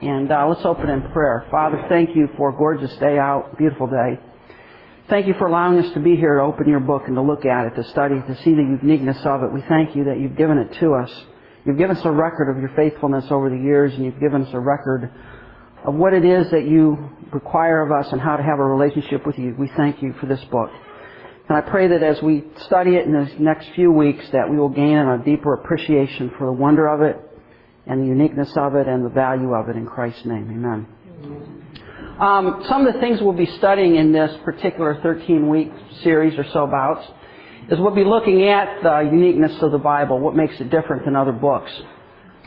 And 0.00 0.30
uh, 0.30 0.46
let's 0.46 0.64
open 0.64 0.88
in 0.90 1.02
prayer. 1.10 1.44
Father, 1.50 1.84
thank 1.88 2.14
you 2.14 2.28
for 2.36 2.50
a 2.50 2.56
gorgeous 2.56 2.94
day 2.98 3.18
out, 3.18 3.58
beautiful 3.58 3.88
day. 3.88 4.20
Thank 5.08 5.26
you 5.26 5.34
for 5.34 5.48
allowing 5.48 5.78
us 5.84 5.92
to 5.94 6.00
be 6.00 6.14
here 6.14 6.36
to 6.36 6.42
open 6.42 6.68
your 6.68 6.78
book 6.78 7.04
and 7.06 7.16
to 7.16 7.22
look 7.22 7.44
at 7.44 7.66
it, 7.66 7.74
to 7.74 7.88
study, 7.90 8.14
to 8.14 8.36
see 8.44 8.54
the 8.54 8.78
uniqueness 8.80 9.18
of 9.24 9.42
it. 9.42 9.52
We 9.52 9.62
thank 9.62 9.96
you 9.96 10.04
that 10.04 10.20
you've 10.20 10.36
given 10.36 10.58
it 10.58 10.72
to 10.74 10.94
us. 10.94 11.10
You've 11.64 11.78
given 11.78 11.96
us 11.96 12.04
a 12.04 12.12
record 12.12 12.48
of 12.48 12.60
your 12.60 12.70
faithfulness 12.76 13.24
over 13.30 13.50
the 13.50 13.56
years, 13.56 13.92
and 13.94 14.04
you've 14.04 14.20
given 14.20 14.42
us 14.42 14.54
a 14.54 14.60
record 14.60 15.10
of 15.84 15.94
what 15.94 16.12
it 16.12 16.24
is 16.24 16.48
that 16.52 16.68
you 16.68 17.10
require 17.32 17.82
of 17.82 17.90
us 17.90 18.12
and 18.12 18.20
how 18.20 18.36
to 18.36 18.42
have 18.42 18.60
a 18.60 18.64
relationship 18.64 19.26
with 19.26 19.36
you. 19.36 19.56
We 19.58 19.68
thank 19.76 20.00
you 20.00 20.14
for 20.20 20.26
this 20.26 20.44
book. 20.44 20.70
And 21.48 21.56
I 21.56 21.62
pray 21.62 21.88
that 21.88 22.04
as 22.04 22.22
we 22.22 22.44
study 22.66 22.94
it 22.94 23.06
in 23.06 23.12
the 23.12 23.30
next 23.40 23.70
few 23.74 23.90
weeks, 23.90 24.24
that 24.30 24.48
we 24.48 24.58
will 24.58 24.68
gain 24.68 24.96
a 24.96 25.18
deeper 25.24 25.54
appreciation 25.54 26.30
for 26.38 26.46
the 26.46 26.52
wonder 26.52 26.86
of 26.86 27.02
it 27.02 27.27
and 27.88 28.02
the 28.02 28.06
uniqueness 28.06 28.52
of 28.56 28.74
it 28.74 28.86
and 28.86 29.04
the 29.04 29.10
value 29.10 29.54
of 29.54 29.68
it 29.68 29.76
in 29.76 29.86
Christ's 29.86 30.24
name. 30.24 30.50
Amen. 30.50 30.86
Um, 32.20 32.64
some 32.68 32.86
of 32.86 32.94
the 32.94 33.00
things 33.00 33.20
we'll 33.20 33.32
be 33.32 33.46
studying 33.58 33.94
in 33.94 34.12
this 34.12 34.36
particular 34.44 34.96
13-week 34.96 35.72
series 36.02 36.38
or 36.38 36.44
so 36.52 36.64
about 36.64 37.02
is 37.70 37.78
we'll 37.78 37.94
be 37.94 38.04
looking 38.04 38.48
at 38.48 38.82
the 38.82 39.08
uniqueness 39.10 39.62
of 39.62 39.72
the 39.72 39.78
Bible, 39.78 40.18
what 40.18 40.34
makes 40.34 40.58
it 40.60 40.68
different 40.70 41.04
than 41.04 41.14
other 41.14 41.32
books. 41.32 41.70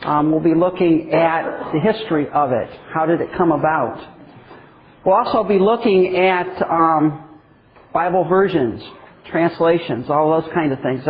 Um, 0.02 0.30
we'll 0.30 0.40
be 0.40 0.54
looking 0.54 1.12
at 1.12 1.72
the 1.72 1.80
history 1.80 2.28
of 2.28 2.52
it. 2.52 2.68
How 2.92 3.06
did 3.06 3.20
it 3.20 3.28
come 3.36 3.52
about? 3.52 3.98
We'll 5.04 5.14
also 5.14 5.44
be 5.44 5.58
looking 5.58 6.16
at 6.16 6.62
um, 6.62 7.40
Bible 7.94 8.24
versions, 8.24 8.82
translations, 9.30 10.10
all 10.10 10.40
those 10.40 10.52
kind 10.52 10.72
of 10.72 10.80
things. 10.80 11.04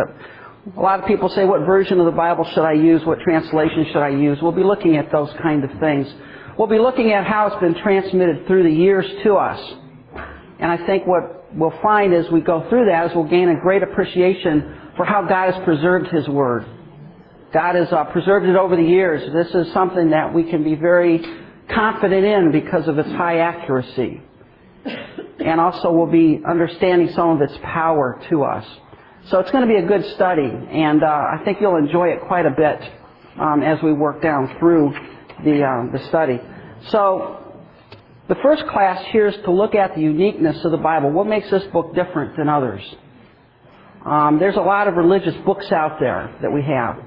A 0.65 0.79
lot 0.79 1.01
of 1.01 1.05
people 1.05 1.27
say, 1.27 1.43
what 1.43 1.65
version 1.65 1.99
of 1.99 2.05
the 2.05 2.11
Bible 2.11 2.45
should 2.45 2.63
I 2.63 2.71
use? 2.71 3.03
What 3.05 3.19
translation 3.19 3.85
should 3.91 4.01
I 4.01 4.09
use? 4.09 4.37
We'll 4.41 4.53
be 4.53 4.63
looking 4.63 4.95
at 4.95 5.11
those 5.11 5.29
kind 5.41 5.61
of 5.61 5.69
things. 5.77 6.07
We'll 6.57 6.69
be 6.69 6.79
looking 6.79 7.11
at 7.11 7.25
how 7.25 7.47
it's 7.47 7.59
been 7.59 7.75
transmitted 7.83 8.47
through 8.47 8.63
the 8.63 8.71
years 8.71 9.05
to 9.23 9.35
us. 9.35 9.59
And 10.59 10.71
I 10.71 10.85
think 10.85 11.05
what 11.05 11.53
we'll 11.53 11.77
find 11.81 12.13
as 12.13 12.31
we 12.31 12.39
go 12.39 12.67
through 12.69 12.85
that 12.85 13.07
is 13.07 13.15
we'll 13.15 13.27
gain 13.27 13.49
a 13.49 13.59
great 13.59 13.83
appreciation 13.83 14.73
for 14.95 15.05
how 15.05 15.23
God 15.27 15.53
has 15.53 15.63
preserved 15.65 16.07
His 16.07 16.29
Word. 16.29 16.65
God 17.51 17.75
has 17.75 17.91
uh, 17.91 18.05
preserved 18.05 18.45
it 18.45 18.55
over 18.55 18.77
the 18.77 18.83
years. 18.83 19.33
This 19.33 19.53
is 19.53 19.73
something 19.73 20.11
that 20.11 20.33
we 20.33 20.43
can 20.49 20.63
be 20.63 20.75
very 20.75 21.21
confident 21.69 22.23
in 22.23 22.51
because 22.53 22.87
of 22.87 22.97
its 22.97 23.09
high 23.09 23.39
accuracy. 23.39 24.21
And 25.43 25.59
also 25.59 25.91
we'll 25.91 26.07
be 26.11 26.41
understanding 26.47 27.09
some 27.13 27.29
of 27.31 27.41
its 27.41 27.53
power 27.63 28.21
to 28.29 28.43
us. 28.43 28.65
So 29.29 29.39
it's 29.39 29.51
going 29.51 29.65
to 29.65 29.73
be 29.73 29.79
a 29.79 29.87
good 29.87 30.03
study, 30.15 30.51
and 30.51 31.01
uh, 31.01 31.07
I 31.07 31.41
think 31.45 31.61
you'll 31.61 31.77
enjoy 31.77 32.09
it 32.09 32.19
quite 32.27 32.45
a 32.45 32.51
bit 32.51 32.77
um, 33.39 33.63
as 33.63 33.81
we 33.81 33.93
work 33.93 34.21
down 34.21 34.57
through 34.59 34.93
the, 35.45 35.63
uh, 35.63 35.91
the 35.97 36.05
study. 36.09 36.41
So, 36.89 37.39
the 38.27 38.35
first 38.35 38.67
class 38.67 39.01
here 39.11 39.27
is 39.27 39.35
to 39.45 39.51
look 39.51 39.75
at 39.75 39.95
the 39.95 40.01
uniqueness 40.01 40.65
of 40.65 40.71
the 40.71 40.77
Bible. 40.77 41.09
What 41.09 41.27
makes 41.27 41.49
this 41.49 41.63
book 41.71 41.95
different 41.95 42.35
than 42.35 42.49
others? 42.49 42.81
Um, 44.05 44.39
there's 44.39 44.57
a 44.57 44.61
lot 44.61 44.89
of 44.89 44.95
religious 44.95 45.35
books 45.45 45.71
out 45.71 46.01
there 46.01 46.35
that 46.41 46.51
we 46.51 46.61
have. 46.63 46.99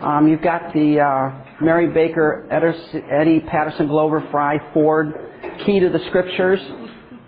Um, 0.00 0.26
you've 0.26 0.42
got 0.42 0.72
the 0.72 1.00
uh, 1.00 1.62
Mary 1.62 1.88
Baker, 1.88 2.46
Eddy 2.50 3.40
Patterson, 3.40 3.86
Glover, 3.88 4.26
Fry, 4.30 4.58
Ford, 4.72 5.12
Key 5.66 5.80
to 5.80 5.90
the 5.90 6.00
Scriptures. 6.08 6.60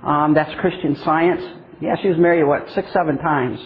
Um, 0.03 0.33
that's 0.35 0.59
Christian 0.61 0.97
Science. 1.05 1.43
Yeah, 1.83 1.97
she 2.01 2.09
was 2.09 2.17
married 2.17 2.45
what 2.45 2.67
six, 2.75 2.91
seven 2.95 3.19
times. 3.19 3.61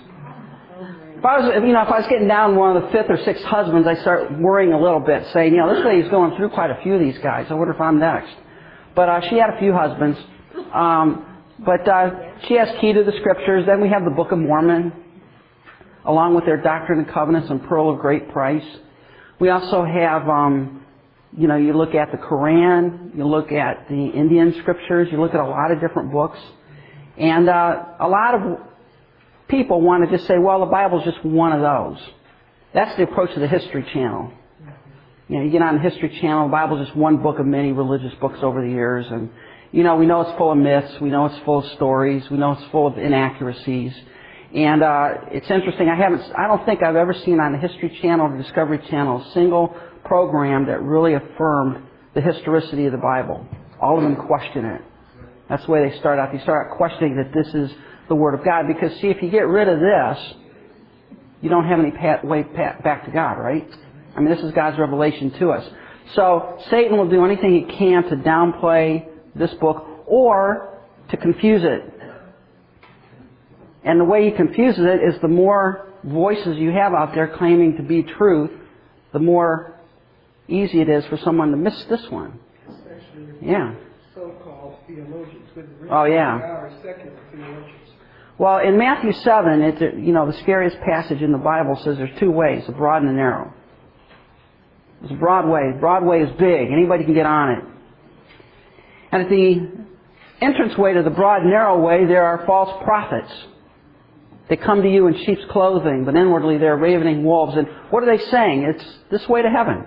If 1.21 1.27
I 1.27 1.39
was, 1.39 1.53
you 1.67 1.75
know, 1.75 1.83
if 1.83 1.89
I 1.89 1.99
was 2.01 2.09
getting 2.09 2.29
down 2.29 2.57
one 2.57 2.79
of 2.79 2.83
the 2.83 2.89
fifth 2.93 3.11
or 3.11 3.19
sixth 3.19 3.45
husbands, 3.45 3.87
I 3.87 3.95
start 4.01 4.41
worrying 4.41 4.73
a 4.73 4.81
little 4.81 5.01
bit, 5.01 5.23
saying, 5.35 5.53
you 5.53 5.59
know, 5.61 5.69
this 5.75 5.85
lady's 5.85 6.11
going 6.11 6.35
through 6.35 6.49
quite 6.49 6.71
a 6.71 6.81
few 6.83 6.95
of 6.95 7.01
these 7.01 7.19
guys. 7.19 7.47
I 7.51 7.55
wonder 7.61 7.75
if 7.75 7.81
I'm 7.81 7.99
next. 7.99 8.33
But 8.95 9.11
uh, 9.11 9.29
she 9.29 9.37
had 9.37 9.51
a 9.51 9.59
few 9.59 9.75
husbands. 9.75 10.19
Um, 10.73 11.45
but 11.59 11.87
uh, 11.87 12.11
she 12.48 12.55
has 12.55 12.71
key 12.81 12.95
to 12.95 13.05
the 13.05 13.13
scriptures. 13.21 13.67
Then 13.67 13.83
we 13.83 13.91
have 13.91 14.05
the 14.05 14.11
Book 14.11 14.33
of 14.33 14.39
Mormon, 14.39 14.95
along 16.07 16.36
with 16.36 16.47
their 16.47 16.57
Doctrine 16.57 17.01
and 17.01 17.09
Covenants 17.13 17.51
and 17.51 17.69
Pearl 17.69 17.91
of 17.91 17.98
Great 17.98 18.30
Price. 18.30 18.64
We 19.39 19.51
also 19.51 19.85
have, 19.85 20.27
um, 20.27 20.86
you 21.36 21.48
know, 21.48 21.57
you 21.57 21.75
look 21.75 21.95
at 21.95 22.13
the 22.13 22.17
Quran, 22.17 23.14
you 23.14 23.27
look 23.27 23.53
at 23.53 23.91
the 23.91 24.07
Indian 24.07 24.55
scriptures, 24.63 25.09
you 25.13 25.20
look 25.20 25.35
at 25.35 25.41
a 25.41 25.45
lot 25.45 25.70
of 25.70 25.83
different 25.83 26.13
books. 26.13 26.39
And 27.19 27.51
uh, 27.51 27.85
a 28.01 28.09
lot 28.09 28.35
of 28.35 28.70
people 29.50 29.80
want 29.80 30.08
to 30.08 30.16
just 30.16 30.27
say, 30.28 30.38
well, 30.38 30.61
the 30.61 30.66
Bible's 30.66 31.05
just 31.05 31.24
one 31.24 31.52
of 31.52 31.61
those. 31.61 31.98
That's 32.72 32.96
the 32.96 33.02
approach 33.02 33.30
of 33.30 33.40
the 33.40 33.48
History 33.48 33.84
Channel. 33.92 34.33
You 35.28 35.38
know, 35.38 35.44
you 35.44 35.50
get 35.50 35.62
on 35.62 35.77
the 35.77 35.83
History 35.83 36.18
Channel, 36.20 36.48
the 36.48 36.52
Bible's 36.52 36.84
just 36.86 36.96
one 36.96 37.18
book 37.18 37.38
of 37.38 37.46
many 37.46 37.72
religious 37.72 38.12
books 38.20 38.38
over 38.42 38.62
the 38.62 38.70
years, 38.70 39.06
and 39.11 39.30
you 39.72 39.84
know, 39.84 39.96
we 39.96 40.06
know 40.06 40.22
it's 40.22 40.36
full 40.36 40.50
of 40.50 40.58
myths, 40.58 41.00
we 41.00 41.11
know 41.11 41.27
it's 41.27 41.38
full 41.44 41.58
of 41.58 41.72
stories, 41.72 42.28
we 42.30 42.36
know 42.36 42.52
it's 42.52 42.70
full 42.72 42.88
of 42.88 42.98
inaccuracies. 42.98 43.92
And 44.52 44.83
uh, 44.83 45.14
it's 45.30 45.48
interesting. 45.48 45.88
I 45.88 45.94
haven't. 45.94 46.22
I 46.36 46.48
don't 46.48 46.67
think 46.67 46.82
I've 46.82 46.96
ever 46.96 47.14
seen 47.14 47.38
on 47.38 47.52
the 47.52 47.58
History 47.58 47.96
Channel 48.02 48.32
or 48.32 48.42
Discovery 48.42 48.80
Channel 48.90 49.22
a 49.22 49.32
single 49.32 49.77
program 50.05 50.67
that 50.67 50.82
really 50.82 51.14
affirmed 51.14 51.86
the 52.14 52.20
historicity 52.20 52.86
of 52.86 52.92
the 52.92 52.98
Bible. 52.98 53.46
All 53.80 53.96
of 53.96 54.02
them 54.02 54.17
question 54.17 54.64
it. 54.64 54.82
That's 55.48 55.64
the 55.67 55.70
way 55.70 55.88
they 55.88 55.96
start 55.98 56.18
out. 56.18 56.32
They 56.32 56.40
start 56.40 56.67
out 56.67 56.77
questioning 56.77 57.14
that 57.17 57.32
this 57.32 57.55
is 57.55 57.70
the 58.11 58.15
Word 58.15 58.35
of 58.35 58.45
God. 58.45 58.67
Because, 58.67 58.93
see, 59.01 59.07
if 59.07 59.23
you 59.23 59.31
get 59.31 59.47
rid 59.47 59.69
of 59.69 59.81
this, 59.81 60.35
you 61.41 61.48
don't 61.48 61.67
have 61.67 61.79
any 61.79 61.93
pat, 61.93 62.23
way 62.23 62.43
pat, 62.43 62.85
back 62.85 63.07
to 63.07 63.11
God, 63.11 63.39
right? 63.39 63.67
I 64.15 64.21
mean, 64.21 64.29
this 64.29 64.45
is 64.45 64.53
God's 64.53 64.79
revelation 64.79 65.31
to 65.39 65.53
us. 65.53 65.67
So, 66.15 66.59
Satan 66.71 66.98
will 66.98 67.09
do 67.09 67.25
anything 67.25 67.55
he 67.55 67.77
can 67.79 68.03
to 68.11 68.17
downplay 68.17 69.09
this 69.35 69.55
book 69.55 69.87
or 70.07 70.81
to 71.11 71.17
confuse 71.17 71.63
it. 71.65 71.95
And 73.85 73.98
the 73.98 74.05
way 74.05 74.29
he 74.29 74.37
confuses 74.37 74.85
it 74.85 75.09
is 75.09 75.21
the 75.23 75.29
more 75.29 75.89
voices 76.05 76.59
you 76.59 76.71
have 76.73 76.92
out 76.92 77.15
there 77.15 77.35
claiming 77.39 77.77
to 77.77 77.83
be 77.83 78.03
truth, 78.03 78.51
the 79.13 79.19
more 79.21 79.79
easy 80.48 80.81
it 80.81 80.89
is 80.89 81.05
for 81.07 81.17
someone 81.19 81.53
to 81.53 81.57
miss 81.57 81.85
this 81.89 82.05
one. 82.11 82.39
yeah. 83.41 83.75
So-called 84.15 84.77
theologians. 84.87 85.48
Oh 85.91 86.05
yeah. 86.05 86.39
Well, 88.40 88.61
in 88.61 88.78
Matthew 88.78 89.12
7, 89.12 89.61
it's, 89.61 89.80
you 89.98 90.14
know, 90.14 90.24
the 90.24 90.39
scariest 90.39 90.78
passage 90.80 91.20
in 91.20 91.30
the 91.30 91.36
Bible 91.36 91.78
says 91.84 91.98
there's 91.98 92.18
two 92.18 92.30
ways, 92.30 92.62
the 92.67 92.73
broad 92.73 93.02
and 93.02 93.11
the 93.11 93.12
narrow. 93.12 93.52
There's 95.01 95.12
a 95.12 95.17
broad 95.17 95.46
way. 95.46 95.78
Broad 95.78 96.06
way 96.06 96.23
is 96.23 96.30
big. 96.39 96.73
Anybody 96.73 97.05
can 97.05 97.12
get 97.12 97.27
on 97.27 97.50
it. 97.50 97.64
And 99.12 99.23
at 99.24 99.29
the 99.29 99.68
entranceway 100.40 100.95
to 100.95 101.02
the 101.02 101.11
broad, 101.11 101.45
narrow 101.45 101.80
way, 101.80 102.06
there 102.06 102.24
are 102.24 102.46
false 102.46 102.83
prophets. 102.83 103.30
They 104.48 104.56
come 104.56 104.80
to 104.80 104.89
you 104.89 105.06
in 105.08 105.23
sheep's 105.27 105.45
clothing, 105.50 106.06
but 106.06 106.17
inwardly 106.17 106.56
they're 106.56 106.79
ravening 106.79 107.23
wolves. 107.23 107.58
And 107.58 107.68
what 107.90 108.02
are 108.02 108.17
they 108.17 108.24
saying? 108.30 108.62
It's 108.62 108.84
this 109.11 109.29
way 109.29 109.42
to 109.42 109.50
heaven. 109.50 109.84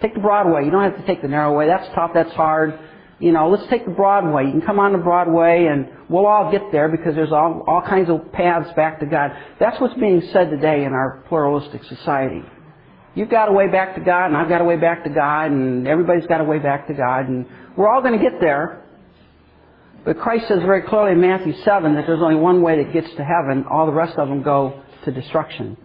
Take 0.00 0.14
the 0.14 0.20
broad 0.20 0.50
way. 0.50 0.64
You 0.64 0.70
don't 0.70 0.90
have 0.90 0.96
to 0.96 1.06
take 1.06 1.20
the 1.20 1.28
narrow 1.28 1.54
way. 1.54 1.66
That's 1.66 1.94
tough. 1.94 2.12
That's 2.14 2.32
hard 2.32 2.78
you 3.22 3.30
know, 3.30 3.48
let's 3.48 3.70
take 3.70 3.84
the 3.84 3.92
Broadway. 3.92 4.46
You 4.46 4.50
can 4.50 4.62
come 4.62 4.80
on 4.80 4.90
the 4.90 4.98
Broadway 4.98 5.66
and 5.66 5.88
we'll 6.08 6.26
all 6.26 6.50
get 6.50 6.72
there 6.72 6.88
because 6.88 7.14
there's 7.14 7.30
all, 7.30 7.62
all 7.68 7.80
kinds 7.80 8.10
of 8.10 8.32
paths 8.32 8.68
back 8.74 8.98
to 8.98 9.06
God. 9.06 9.30
That's 9.60 9.80
what's 9.80 9.94
being 9.94 10.22
said 10.32 10.50
today 10.50 10.82
in 10.84 10.92
our 10.92 11.22
pluralistic 11.28 11.84
society. 11.84 12.42
You've 13.14 13.30
got 13.30 13.48
a 13.48 13.52
way 13.52 13.68
back 13.70 13.94
to 13.94 14.00
God 14.00 14.26
and 14.26 14.36
I've 14.36 14.48
got 14.48 14.60
a 14.60 14.64
way 14.64 14.76
back 14.76 15.04
to 15.04 15.10
God 15.10 15.52
and 15.52 15.86
everybody's 15.86 16.26
got 16.26 16.40
a 16.40 16.44
way 16.44 16.58
back 16.58 16.88
to 16.88 16.94
God 16.94 17.28
and 17.28 17.46
we're 17.76 17.88
all 17.88 18.02
going 18.02 18.18
to 18.18 18.30
get 18.30 18.40
there. 18.40 18.84
But 20.04 20.18
Christ 20.18 20.48
says 20.48 20.58
very 20.62 20.82
clearly 20.82 21.12
in 21.12 21.20
Matthew 21.20 21.54
7 21.62 21.94
that 21.94 22.08
there's 22.08 22.22
only 22.22 22.34
one 22.34 22.60
way 22.60 22.82
that 22.82 22.92
gets 22.92 23.14
to 23.14 23.24
heaven. 23.24 23.66
All 23.70 23.86
the 23.86 23.92
rest 23.92 24.18
of 24.18 24.28
them 24.28 24.42
go 24.42 24.82
to 25.04 25.12
destruction. 25.12 25.76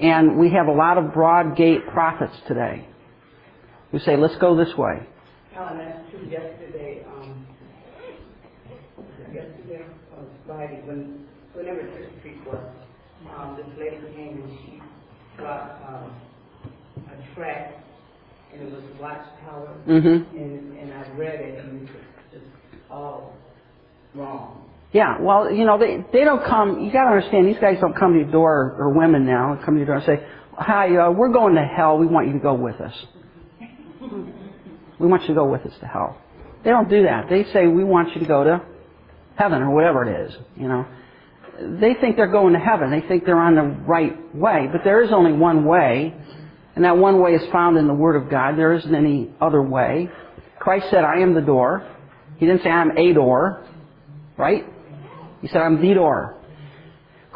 And 0.00 0.40
we 0.40 0.50
have 0.50 0.66
a 0.66 0.72
lot 0.72 0.98
of 0.98 1.14
broad 1.14 1.56
gate 1.56 1.86
prophets 1.86 2.34
today 2.48 2.84
who 3.92 4.00
say, 4.00 4.16
let's 4.16 4.36
go 4.38 4.56
this 4.56 4.76
way. 4.76 5.06
Helen, 5.58 5.78
that's 5.78 6.10
true. 6.10 6.24
Yesterday, 6.30 7.04
um, 7.04 7.44
yesterday 9.34 9.84
on 10.16 10.26
Friday, 10.46 10.80
when 10.84 11.26
whenever 11.52 11.80
Church 11.80 12.10
Street 12.20 12.38
was, 12.46 12.62
um, 13.36 13.56
this 13.56 13.66
lady 13.76 13.96
came 14.14 14.40
and 14.40 14.58
she 14.60 14.80
got 15.36 15.82
um, 15.88 16.14
a 17.10 17.34
tract, 17.34 17.74
and 18.52 18.62
it 18.62 18.72
was 18.72 18.84
Watchtower, 19.00 19.76
mm-hmm. 19.88 20.38
and 20.38 20.78
and 20.78 20.94
I 20.94 21.10
read 21.16 21.40
it, 21.40 21.58
and 21.58 21.88
it 21.88 21.92
was 21.92 22.02
just 22.32 22.44
all 22.88 23.34
wrong. 24.14 24.64
Yeah, 24.92 25.20
well, 25.20 25.50
you 25.52 25.64
know, 25.64 25.76
they 25.76 26.04
they 26.12 26.22
don't 26.22 26.44
come. 26.44 26.84
You 26.84 26.92
got 26.92 27.06
to 27.06 27.16
understand, 27.16 27.48
these 27.48 27.60
guys 27.60 27.78
don't 27.80 27.98
come 27.98 28.12
to 28.12 28.20
your 28.20 28.30
door, 28.30 28.76
or 28.78 28.90
women 28.90 29.26
now 29.26 29.60
come 29.64 29.74
to 29.74 29.78
your 29.78 29.86
door 29.86 29.96
and 29.96 30.06
say, 30.06 30.24
"Hi, 30.52 30.96
uh, 30.96 31.10
we're 31.10 31.32
going 31.32 31.56
to 31.56 31.64
hell. 31.64 31.98
We 31.98 32.06
want 32.06 32.28
you 32.28 32.34
to 32.34 32.38
go 32.38 32.54
with 32.54 32.80
us." 32.80 32.94
We 34.98 35.06
want 35.06 35.22
you 35.22 35.28
to 35.28 35.34
go 35.34 35.46
with 35.46 35.64
us 35.66 35.72
to 35.80 35.86
hell. 35.86 36.20
They 36.64 36.70
don't 36.70 36.90
do 36.90 37.04
that. 37.04 37.28
They 37.30 37.44
say, 37.52 37.66
we 37.66 37.84
want 37.84 38.14
you 38.14 38.20
to 38.20 38.26
go 38.26 38.44
to 38.44 38.62
heaven 39.36 39.62
or 39.62 39.70
whatever 39.74 40.04
it 40.04 40.28
is, 40.28 40.36
you 40.56 40.68
know. 40.68 40.86
They 41.80 41.94
think 41.94 42.16
they're 42.16 42.30
going 42.30 42.52
to 42.52 42.58
heaven. 42.58 42.90
They 42.90 43.06
think 43.06 43.24
they're 43.24 43.40
on 43.40 43.54
the 43.56 43.62
right 43.62 44.34
way. 44.34 44.68
But 44.70 44.82
there 44.84 45.02
is 45.02 45.10
only 45.12 45.32
one 45.32 45.64
way, 45.64 46.14
And 46.78 46.84
that 46.84 46.96
one 46.96 47.20
way 47.20 47.32
is 47.32 47.42
found 47.50 47.76
in 47.76 47.88
the 47.88 47.94
Word 47.94 48.14
of 48.14 48.30
God. 48.30 48.56
There 48.56 48.72
isn't 48.72 48.94
any 48.94 49.32
other 49.40 49.60
way. 49.60 50.08
Christ 50.60 50.86
said, 50.90 51.02
I 51.02 51.18
am 51.18 51.34
the 51.34 51.40
door. 51.40 51.84
He 52.36 52.46
didn't 52.46 52.62
say, 52.62 52.70
I'm 52.70 52.96
a 52.96 53.12
door. 53.12 53.64
Right? 54.36 54.64
He 55.42 55.48
said, 55.48 55.58
I'm 55.58 55.82
the 55.82 55.94
door. 55.94 56.37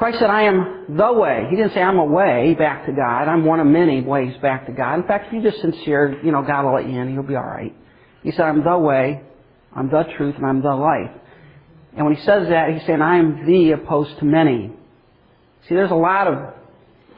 Christ 0.02 0.18
said, 0.18 0.30
I 0.30 0.42
am 0.46 0.96
the 0.96 1.12
way. 1.12 1.46
He 1.48 1.54
didn't 1.54 1.74
say, 1.74 1.80
I'm 1.80 2.00
a 2.00 2.04
way 2.04 2.56
back 2.58 2.86
to 2.86 2.92
God. 2.92 3.28
I'm 3.28 3.44
one 3.44 3.60
of 3.60 3.68
many 3.68 4.00
ways 4.00 4.34
back 4.42 4.66
to 4.66 4.72
God. 4.72 4.96
In 4.96 5.06
fact, 5.06 5.28
if 5.28 5.32
you're 5.32 5.48
just 5.48 5.62
sincere, 5.62 6.20
you 6.24 6.32
know, 6.32 6.42
God 6.42 6.64
will 6.64 6.74
let 6.74 6.88
you 6.88 7.00
in. 7.00 7.14
You'll 7.14 7.22
be 7.22 7.36
alright. 7.36 7.72
He 8.24 8.32
said, 8.32 8.40
I'm 8.40 8.64
the 8.64 8.78
way, 8.78 9.22
I'm 9.72 9.88
the 9.90 10.02
truth, 10.16 10.34
and 10.34 10.44
I'm 10.44 10.60
the 10.60 10.74
life. 10.74 11.12
And 11.96 12.04
when 12.04 12.16
he 12.16 12.22
says 12.22 12.48
that, 12.48 12.70
he's 12.74 12.84
saying, 12.84 13.00
I 13.00 13.18
am 13.18 13.46
the 13.46 13.70
opposed 13.80 14.18
to 14.18 14.24
many. 14.24 14.72
See, 15.68 15.76
there's 15.76 15.92
a 15.92 15.94
lot 15.94 16.26
of 16.26 16.52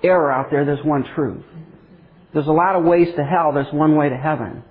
error 0.03 0.31
out 0.31 0.51
there. 0.51 0.67
There's 0.67 0.85
one 0.85 1.05
truth. 1.15 1.43
There's 2.35 2.49
a 2.49 2.53
lot 2.53 2.77
of 2.77 2.85
ways 2.85 3.09
to 3.17 3.25
hell. 3.25 3.53
There's 3.55 3.73
one 3.73 3.97
way 3.97 4.11
to 4.11 4.17
heaven. 4.19 4.63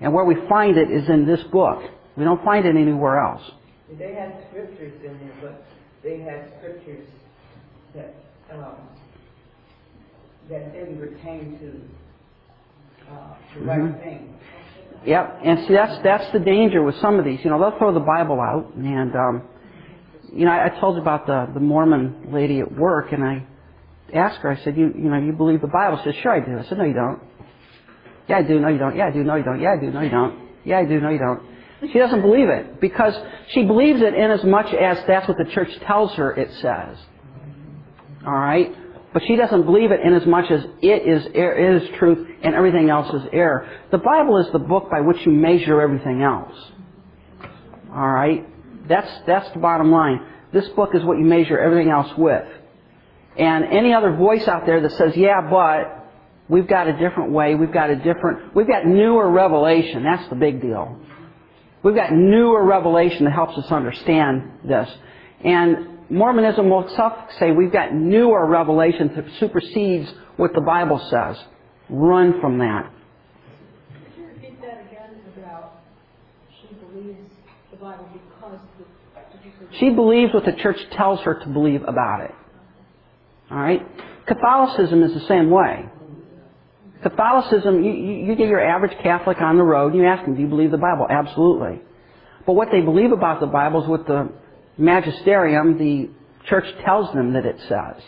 And 0.00 0.14
where 0.14 0.24
we 0.24 0.36
find 0.48 0.78
it 0.78 0.90
is 0.90 1.06
in 1.06 1.26
this 1.26 1.42
book. 1.52 1.82
We 2.16 2.24
don't 2.24 2.42
find 2.46 2.64
it 2.64 2.76
anywhere 2.76 3.20
else. 3.20 3.42
They 3.98 4.14
had 4.14 4.42
scriptures 4.48 4.94
in 5.04 5.18
there, 5.18 5.34
but 5.42 5.66
they 6.02 6.20
had 6.20 6.50
scriptures 6.58 7.06
that 7.94 8.14
um, 8.52 8.74
that 10.50 10.72
didn't 10.72 10.98
pertain 10.98 11.58
to 11.60 13.12
uh, 13.12 13.34
the 13.58 13.64
right 13.64 13.78
Mhm. 13.80 14.02
thing. 14.02 14.34
Yep, 15.04 15.40
and 15.44 15.58
see 15.66 15.74
that's 15.74 15.98
that's 16.02 16.30
the 16.32 16.38
danger 16.38 16.82
with 16.82 16.94
some 16.96 17.18
of 17.18 17.24
these. 17.24 17.40
You 17.44 17.50
know, 17.50 17.58
they'll 17.58 17.78
throw 17.78 17.92
the 17.92 18.00
Bible 18.00 18.40
out, 18.40 18.72
and 18.76 19.14
um, 19.16 19.42
you 20.32 20.44
know, 20.44 20.52
I, 20.52 20.66
I 20.66 20.68
told 20.80 20.96
you 20.96 21.02
about 21.02 21.26
the 21.26 21.48
the 21.54 21.60
Mormon 21.60 22.28
lady 22.32 22.60
at 22.60 22.70
work, 22.72 23.12
and 23.12 23.24
I 23.24 23.44
asked 24.14 24.38
her. 24.38 24.50
I 24.50 24.56
said, 24.62 24.76
"You 24.76 24.92
you 24.96 25.10
know, 25.10 25.18
you 25.18 25.32
believe 25.32 25.60
the 25.60 25.66
Bible?" 25.66 25.98
She 25.98 26.04
said, 26.12 26.22
"Sure, 26.22 26.32
I 26.32 26.40
do." 26.40 26.58
I 26.58 26.62
said, 26.64 26.78
"No, 26.78 26.84
you 26.84 26.94
don't." 26.94 27.20
Yeah, 28.28 28.38
I 28.38 28.42
do. 28.42 28.60
No, 28.60 28.68
you 28.68 28.78
don't. 28.78 28.94
Yeah, 28.96 29.06
I 29.06 29.10
do. 29.10 29.24
No, 29.24 29.34
you 29.34 29.42
don't. 29.42 29.60
Yeah, 29.60 29.72
I 29.72 29.76
do. 29.80 29.90
No, 29.90 30.00
you 30.00 30.10
don't. 30.10 30.38
Yeah, 30.64 30.78
I 30.78 30.84
do. 30.84 31.00
No, 31.00 31.08
you 31.10 31.18
don't. 31.18 31.42
She 31.92 31.98
doesn't 31.98 32.22
believe 32.22 32.48
it 32.48 32.80
because 32.80 33.20
she 33.48 33.64
believes 33.64 34.00
it 34.00 34.14
in 34.14 34.30
as 34.30 34.44
much 34.44 34.72
as 34.72 34.98
that's 35.08 35.26
what 35.26 35.36
the 35.36 35.46
church 35.52 35.68
tells 35.80 36.14
her 36.14 36.32
it 36.32 36.48
says. 36.60 36.96
All 38.26 38.32
right? 38.32 38.74
But 39.12 39.22
she 39.26 39.36
doesn't 39.36 39.64
believe 39.64 39.90
it 39.90 40.00
in 40.00 40.14
as 40.14 40.26
much 40.26 40.50
as 40.50 40.64
it 40.80 41.06
is, 41.06 41.26
it 41.26 41.82
is 41.82 41.98
truth 41.98 42.26
and 42.42 42.54
everything 42.54 42.88
else 42.88 43.12
is 43.12 43.28
error. 43.32 43.68
The 43.90 43.98
Bible 43.98 44.38
is 44.38 44.50
the 44.52 44.58
book 44.58 44.88
by 44.90 45.00
which 45.00 45.24
you 45.26 45.32
measure 45.32 45.80
everything 45.80 46.22
else. 46.22 46.56
All 47.90 48.08
right? 48.08 48.46
That's, 48.88 49.10
that's 49.26 49.50
the 49.52 49.58
bottom 49.58 49.90
line. 49.90 50.26
This 50.52 50.68
book 50.70 50.94
is 50.94 51.02
what 51.04 51.18
you 51.18 51.24
measure 51.24 51.58
everything 51.58 51.90
else 51.90 52.10
with. 52.16 52.46
And 53.36 53.64
any 53.64 53.92
other 53.92 54.14
voice 54.14 54.46
out 54.48 54.66
there 54.66 54.80
that 54.80 54.92
says, 54.92 55.16
yeah, 55.16 55.40
but 55.48 56.10
we've 56.48 56.66
got 56.66 56.88
a 56.88 56.92
different 56.92 57.32
way, 57.32 57.54
we've 57.54 57.72
got 57.72 57.90
a 57.90 57.96
different, 57.96 58.54
we've 58.54 58.68
got 58.68 58.86
newer 58.86 59.30
revelation, 59.30 60.04
that's 60.04 60.28
the 60.28 60.34
big 60.34 60.60
deal. 60.60 60.98
We've 61.82 61.94
got 61.94 62.12
newer 62.12 62.64
revelation 62.64 63.24
that 63.24 63.32
helps 63.32 63.56
us 63.58 63.70
understand 63.72 64.60
this. 64.64 64.88
And 65.44 65.91
Mormonism 66.12 66.68
will 66.68 66.86
say 67.38 67.52
we've 67.52 67.72
got 67.72 67.94
newer 67.94 68.46
revelation 68.46 69.10
that 69.16 69.24
supersedes 69.40 70.12
what 70.36 70.52
the 70.54 70.60
Bible 70.60 70.98
says. 71.10 71.42
Run 71.88 72.38
from 72.38 72.58
that. 72.58 72.92
Could 74.04 74.20
you 74.20 74.26
repeat 74.26 74.60
that 74.60 74.86
again 74.90 75.22
about 75.38 75.80
she 76.50 76.74
believes 76.74 77.30
the 77.70 77.78
Bible 77.78 78.06
because 78.12 78.60
the, 78.78 78.84
did 79.38 79.44
you 79.46 79.52
say? 79.58 79.78
She 79.78 79.88
believes 79.88 80.34
what 80.34 80.44
the 80.44 80.52
church 80.52 80.76
tells 80.92 81.20
her 81.20 81.34
to 81.34 81.48
believe 81.48 81.82
about 81.82 82.20
it. 82.20 82.34
Alright? 83.50 83.80
Catholicism 84.26 85.02
is 85.02 85.14
the 85.14 85.26
same 85.26 85.48
way. 85.48 85.86
Catholicism, 87.02 87.82
you, 87.82 87.90
you, 87.90 88.26
you 88.26 88.36
get 88.36 88.48
your 88.48 88.62
average 88.62 88.96
Catholic 89.02 89.40
on 89.40 89.56
the 89.56 89.64
road 89.64 89.94
and 89.94 90.02
you 90.02 90.06
ask 90.06 90.26
them, 90.26 90.34
do 90.34 90.42
you 90.42 90.48
believe 90.48 90.72
the 90.72 90.78
Bible? 90.78 91.06
Absolutely. 91.08 91.80
But 92.44 92.52
what 92.52 92.68
they 92.70 92.82
believe 92.82 93.12
about 93.12 93.40
the 93.40 93.46
Bible 93.46 93.82
is 93.82 93.88
what 93.88 94.06
the 94.06 94.30
magisterium, 94.78 95.78
the 95.78 96.10
church 96.46 96.66
tells 96.84 97.12
them 97.14 97.34
that 97.34 97.46
it 97.46 97.58
says. 97.68 98.02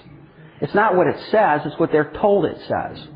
It's 0.61 0.75
not 0.75 0.97
what 0.97 1.07
it 1.07 1.17
says, 1.31 1.63
it's 1.65 1.79
what 1.79 1.93
they're 1.93 2.13
told 2.21 2.47
it 2.47 2.59
says. 2.69 3.07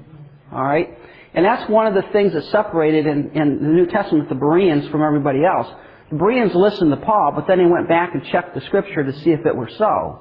Alright? 0.53 0.99
And 1.35 1.45
that's 1.45 1.69
one 1.71 1.87
of 1.87 1.95
the 1.95 2.11
things 2.13 2.33
that 2.33 2.45
separated 2.45 3.07
in, 3.07 3.31
in 3.31 3.63
the 3.63 3.69
New 3.69 3.87
Testament 3.87 4.29
the 4.29 4.35
Bereans 4.35 4.89
from 4.91 5.03
everybody 5.03 5.45
else. 5.45 5.69
The 6.11 6.17
Bereans 6.17 6.55
listened 6.55 6.91
to 6.91 6.97
Paul, 6.97 7.33
but 7.35 7.47
then 7.47 7.59
they 7.59 7.67
went 7.67 7.89
back 7.89 8.15
and 8.15 8.25
checked 8.27 8.55
the 8.55 8.61
scripture 8.63 9.05
to 9.05 9.13
see 9.21 9.31
if 9.31 9.45
it 9.45 9.55
were 9.55 9.71
so. 9.77 10.21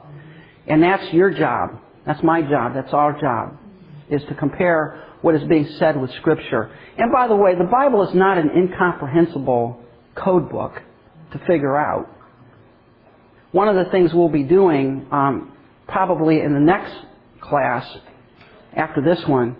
And 0.68 0.84
that's 0.84 1.14
your 1.14 1.32
job. 1.32 1.80
That's 2.06 2.22
my 2.24 2.42
job. 2.42 2.74
That's 2.74 2.94
our 2.94 3.20
job. 3.20 3.58
Is 4.10 4.22
to 4.30 4.36
compare 4.36 5.04
what 5.22 5.36
is 5.36 5.44
being 5.48 5.68
said 5.80 6.00
with 6.00 6.12
scripture. 6.16 6.72
And 6.98 7.12
by 7.12 7.28
the 7.28 7.36
way, 7.36 7.56
the 7.56 7.64
Bible 7.64 8.08
is 8.08 8.14
not 8.14 8.38
an 8.38 8.50
incomprehensible 8.50 9.82
code 10.16 10.50
book 10.50 10.82
to 11.32 11.40
figure 11.40 11.78
out. 11.78 12.10
One 13.52 13.68
of 13.68 13.76
the 13.76 13.90
things 13.92 14.14
we'll 14.14 14.30
be 14.30 14.44
doing, 14.44 15.08
um, 15.12 15.54
probably 15.88 16.42
in 16.42 16.54
the 16.54 16.60
next 16.60 16.94
class, 17.42 17.86
after 18.76 19.02
this 19.02 19.26
one, 19.28 19.56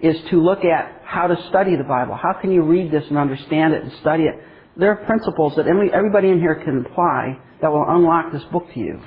is 0.00 0.16
to 0.30 0.40
look 0.40 0.64
at 0.64 1.02
how 1.04 1.26
to 1.26 1.36
study 1.48 1.76
the 1.76 1.84
Bible. 1.84 2.14
How 2.14 2.32
can 2.40 2.52
you 2.52 2.62
read 2.62 2.90
this 2.90 3.04
and 3.08 3.18
understand 3.18 3.74
it 3.74 3.82
and 3.82 3.92
study 4.00 4.24
it? 4.24 4.34
There 4.76 4.90
are 4.90 5.04
principles 5.04 5.56
that 5.56 5.66
everybody 5.66 6.28
in 6.28 6.40
here 6.40 6.54
can 6.54 6.86
apply 6.86 7.38
that 7.60 7.70
will 7.70 7.84
unlock 7.86 8.32
this 8.32 8.42
book 8.44 8.66
to 8.72 8.80
you. 8.80 9.00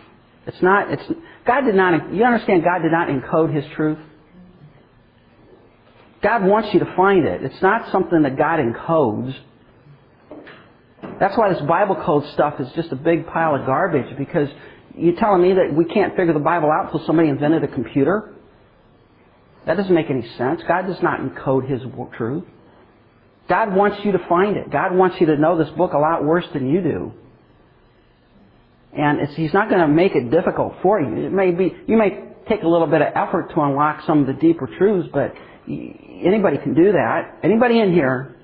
It's 0.46 0.62
not, 0.62 0.92
it's, 0.92 1.04
God 1.48 1.62
did 1.62 1.76
not, 1.76 2.14
you 2.14 2.24
understand 2.24 2.64
God 2.64 2.80
did 2.82 2.92
not 2.92 3.08
encode 3.08 3.56
His 3.56 3.66
truth? 3.76 3.98
God 6.22 6.44
wants 6.44 6.74
you 6.74 6.80
to 6.80 6.94
find 6.96 7.26
it. 7.26 7.44
It's 7.44 7.62
not 7.62 7.92
something 7.92 8.24
that 8.24 8.38
God 8.38 8.60
encodes. 8.60 9.36
That's 11.20 11.38
why 11.38 11.54
this 11.54 11.62
Bible 11.62 11.96
code 11.96 12.26
stuff 12.34 12.60
is 12.60 12.68
just 12.76 12.92
a 12.92 12.96
big 12.96 13.28
pile 13.28 13.56
of 13.56 13.66
garbage 13.66 14.18
because 14.18 14.50
you're 14.96 15.16
telling 15.16 15.42
me 15.42 15.54
that 15.54 15.74
we 15.74 15.86
can't 15.86 16.16
figure 16.16 16.34
the 16.34 16.40
Bible 16.40 16.70
out 16.72 16.86
until 16.86 17.06
somebody 17.06 17.30
invented 17.30 17.64
a 17.64 17.68
computer? 17.68 18.34
That 19.66 19.78
doesn't 19.78 19.94
make 19.94 20.10
any 20.10 20.28
sense. 20.38 20.62
God 20.68 20.88
does 20.88 21.02
not 21.02 21.20
encode 21.20 21.70
His 21.70 21.82
truth. 22.18 22.44
God 23.50 23.76
wants 23.76 24.04
you 24.04 24.12
to 24.14 24.20
find 24.28 24.58
it. 24.58 24.72
God 24.72 24.96
wants 24.96 25.18
you 25.20 25.28
to 25.28 25.38
know 25.38 25.58
this 25.58 25.70
book 25.76 25.94
a 25.94 25.98
lot 25.98 26.24
worse 26.24 26.46
than 26.54 26.70
you 26.70 26.82
do. 26.82 27.14
And 28.96 29.20
He's 29.30 29.54
not 29.54 29.70
going 29.70 29.82
to 29.82 29.88
make 29.88 30.16
it 30.16 30.30
difficult 30.30 30.76
for 30.82 31.02
you. 31.02 31.26
It 31.26 31.32
may 31.32 31.52
be, 31.52 31.76
you 31.88 31.98
may 31.98 32.34
take 32.48 32.64
a 32.64 32.68
little 32.68 32.88
bit 32.88 33.02
of 33.02 33.08
effort 33.16 33.50
to 33.54 33.62
unlock 33.62 34.04
some 34.06 34.22
of 34.22 34.28
the 34.28 34.34
deeper 34.34 34.68
truths, 34.78 35.10
but 35.12 35.34
anybody 35.68 36.58
can 36.58 36.74
do 36.74 36.92
that. 36.92 37.40
Anybody 37.42 37.80
in 37.80 37.94
here 37.94 38.36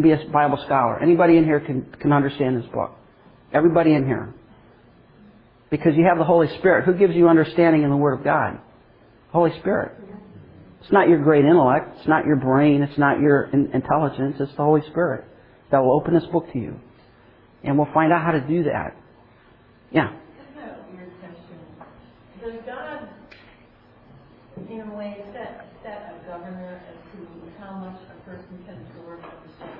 can 0.00 0.02
be 0.02 0.12
a 0.12 0.30
Bible 0.30 0.58
scholar. 0.64 1.00
Anybody 1.00 1.36
in 1.36 1.44
here 1.44 1.60
can, 1.60 1.84
can 2.00 2.12
understand 2.12 2.62
this 2.62 2.70
book. 2.72 2.92
Everybody 3.52 3.94
in 3.94 4.06
here. 4.06 4.34
Because 5.70 5.92
you 5.96 6.04
have 6.04 6.18
the 6.18 6.24
Holy 6.24 6.48
Spirit. 6.58 6.84
Who 6.84 6.94
gives 6.94 7.14
you 7.14 7.28
understanding 7.28 7.82
in 7.82 7.90
the 7.90 7.96
Word 7.96 8.18
of 8.18 8.24
God? 8.24 8.58
Holy 9.32 9.50
Spirit. 9.60 9.92
It's 10.80 10.92
not 10.92 11.08
your 11.08 11.22
great 11.22 11.44
intellect. 11.44 11.96
It's 11.98 12.08
not 12.08 12.24
your 12.24 12.36
brain. 12.36 12.82
It's 12.82 12.98
not 12.98 13.20
your 13.20 13.44
in- 13.52 13.70
intelligence. 13.74 14.36
It's 14.40 14.52
the 14.52 14.62
Holy 14.62 14.82
Spirit 14.90 15.24
that 15.70 15.78
will 15.78 15.92
open 15.92 16.14
this 16.14 16.24
book 16.32 16.50
to 16.52 16.58
you. 16.58 16.78
And 17.64 17.76
we'll 17.76 17.92
find 17.92 18.12
out 18.12 18.22
how 18.22 18.32
to 18.32 18.40
do 18.40 18.64
that. 18.64 18.96
Yeah. 19.90 20.12
Does 22.40 22.54
God, 22.64 23.08
in 24.70 24.80
a 24.80 24.96
way, 24.96 25.24
set, 25.34 25.66
set 25.82 26.14
a 26.14 26.26
governor 26.26 26.80
as 26.88 26.96
to 27.12 27.26
how 27.60 27.74
much 27.76 28.00
a 28.08 28.30
person 28.30 28.62
can 28.64 28.76
absorb 28.86 29.18
of 29.18 29.30
the 29.44 29.50
soul? 29.58 29.74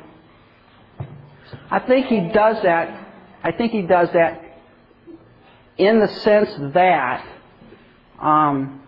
I 1.71 1.81
think 1.81 2.07
he 2.07 2.21
does 2.33 2.63
that. 2.63 3.07
I 3.43 3.53
think 3.53 3.73
he 3.73 3.83
does 3.83 4.09
that 4.15 4.43
in 5.77 6.01
the 6.01 6.09
sense 6.09 6.51
that 6.75 7.25
um, 8.21 8.83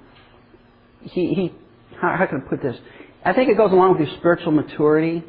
he, 1.03 1.35
he 1.35 1.55
how, 2.01 2.17
how 2.17 2.27
can 2.27 2.43
I 2.43 2.49
put 2.49 2.63
this? 2.63 2.77
I 3.25 3.33
think 3.33 3.51
it 3.51 3.57
goes 3.57 3.73
along 3.73 3.99
with 3.99 4.09
your 4.09 4.17
spiritual 4.19 4.53
maturity. 4.53 5.23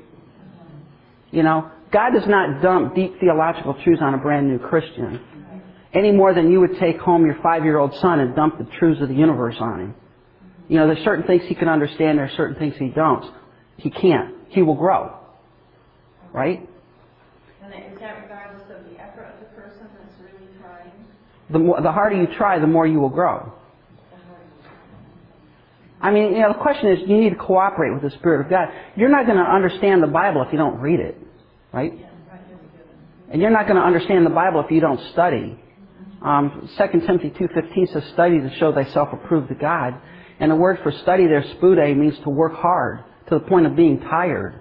You 1.31 1.43
know, 1.43 1.69
God 1.91 2.11
does 2.13 2.27
not 2.27 2.61
dump 2.61 2.95
deep 2.95 3.19
theological 3.19 3.75
truths 3.83 4.01
on 4.01 4.13
a 4.13 4.17
brand 4.17 4.47
new 4.47 4.59
Christian 4.59 5.19
any 5.93 6.11
more 6.11 6.33
than 6.33 6.51
you 6.51 6.59
would 6.61 6.79
take 6.79 6.99
home 6.99 7.25
your 7.25 7.37
five-year-old 7.43 7.93
son 7.95 8.19
and 8.19 8.35
dump 8.35 8.57
the 8.57 8.67
truths 8.79 9.01
of 9.01 9.09
the 9.09 9.13
universe 9.13 9.55
on 9.59 9.79
him. 9.79 9.95
You 10.69 10.77
know, 10.77 10.87
there's 10.87 11.03
certain 11.03 11.25
things 11.25 11.43
he 11.47 11.55
can 11.55 11.67
understand. 11.67 12.17
There 12.17 12.25
are 12.25 12.35
certain 12.37 12.55
things 12.55 12.75
he 12.79 12.87
don't. 12.87 13.29
He 13.75 13.89
can't. 13.89 14.35
He 14.49 14.61
will 14.61 14.75
grow. 14.75 15.17
Right? 16.31 16.67
And 17.73 17.93
is 17.93 17.99
that 17.99 18.21
regardless 18.23 18.63
of 18.63 18.83
the 18.91 18.99
effort 18.99 19.31
of 19.33 19.39
the 19.39 19.45
person 19.55 19.87
that's 19.97 20.15
really 20.19 20.47
trying? 20.59 20.91
the 21.51 21.59
more, 21.59 21.81
the 21.81 21.91
harder 21.91 22.15
you 22.15 22.27
try, 22.37 22.59
the 22.59 22.67
more 22.67 22.87
you 22.87 22.99
will 22.99 23.09
grow. 23.09 23.53
I 26.01 26.09
mean, 26.09 26.33
you 26.33 26.39
know, 26.39 26.53
the 26.53 26.59
question 26.59 26.91
is, 26.91 26.99
you 27.07 27.17
need 27.17 27.29
to 27.29 27.35
cooperate 27.35 27.93
with 27.93 28.01
the 28.01 28.09
Spirit 28.17 28.41
of 28.45 28.49
God. 28.49 28.69
You're 28.95 29.09
not 29.09 29.27
going 29.27 29.37
to 29.37 29.43
understand 29.43 30.01
the 30.01 30.07
Bible 30.07 30.41
if 30.41 30.51
you 30.51 30.57
don't 30.57 30.79
read 30.79 30.99
it, 30.99 31.15
right? 31.71 31.93
And 33.29 33.39
you're 33.39 33.51
not 33.51 33.67
going 33.67 33.75
to 33.75 33.83
understand 33.85 34.25
the 34.25 34.31
Bible 34.31 34.61
if 34.61 34.71
you 34.71 34.81
don't 34.81 34.99
study. 35.11 35.59
Um, 36.23 36.69
2 36.75 37.01
Timothy 37.01 37.29
2.15 37.29 37.93
says, 37.93 38.03
study 38.13 38.39
to 38.39 38.51
show 38.57 38.73
thyself 38.73 39.09
approved 39.13 39.49
to 39.49 39.55
God. 39.55 39.93
And 40.39 40.49
the 40.49 40.55
word 40.55 40.79
for 40.81 40.91
study 40.91 41.27
there, 41.27 41.43
spude, 41.43 41.95
means 41.95 42.17
to 42.23 42.29
work 42.29 42.53
hard. 42.55 43.03
to 43.27 43.35
the 43.37 43.45
point 43.45 43.67
of 43.67 43.75
being 43.75 43.99
tired. 43.99 44.60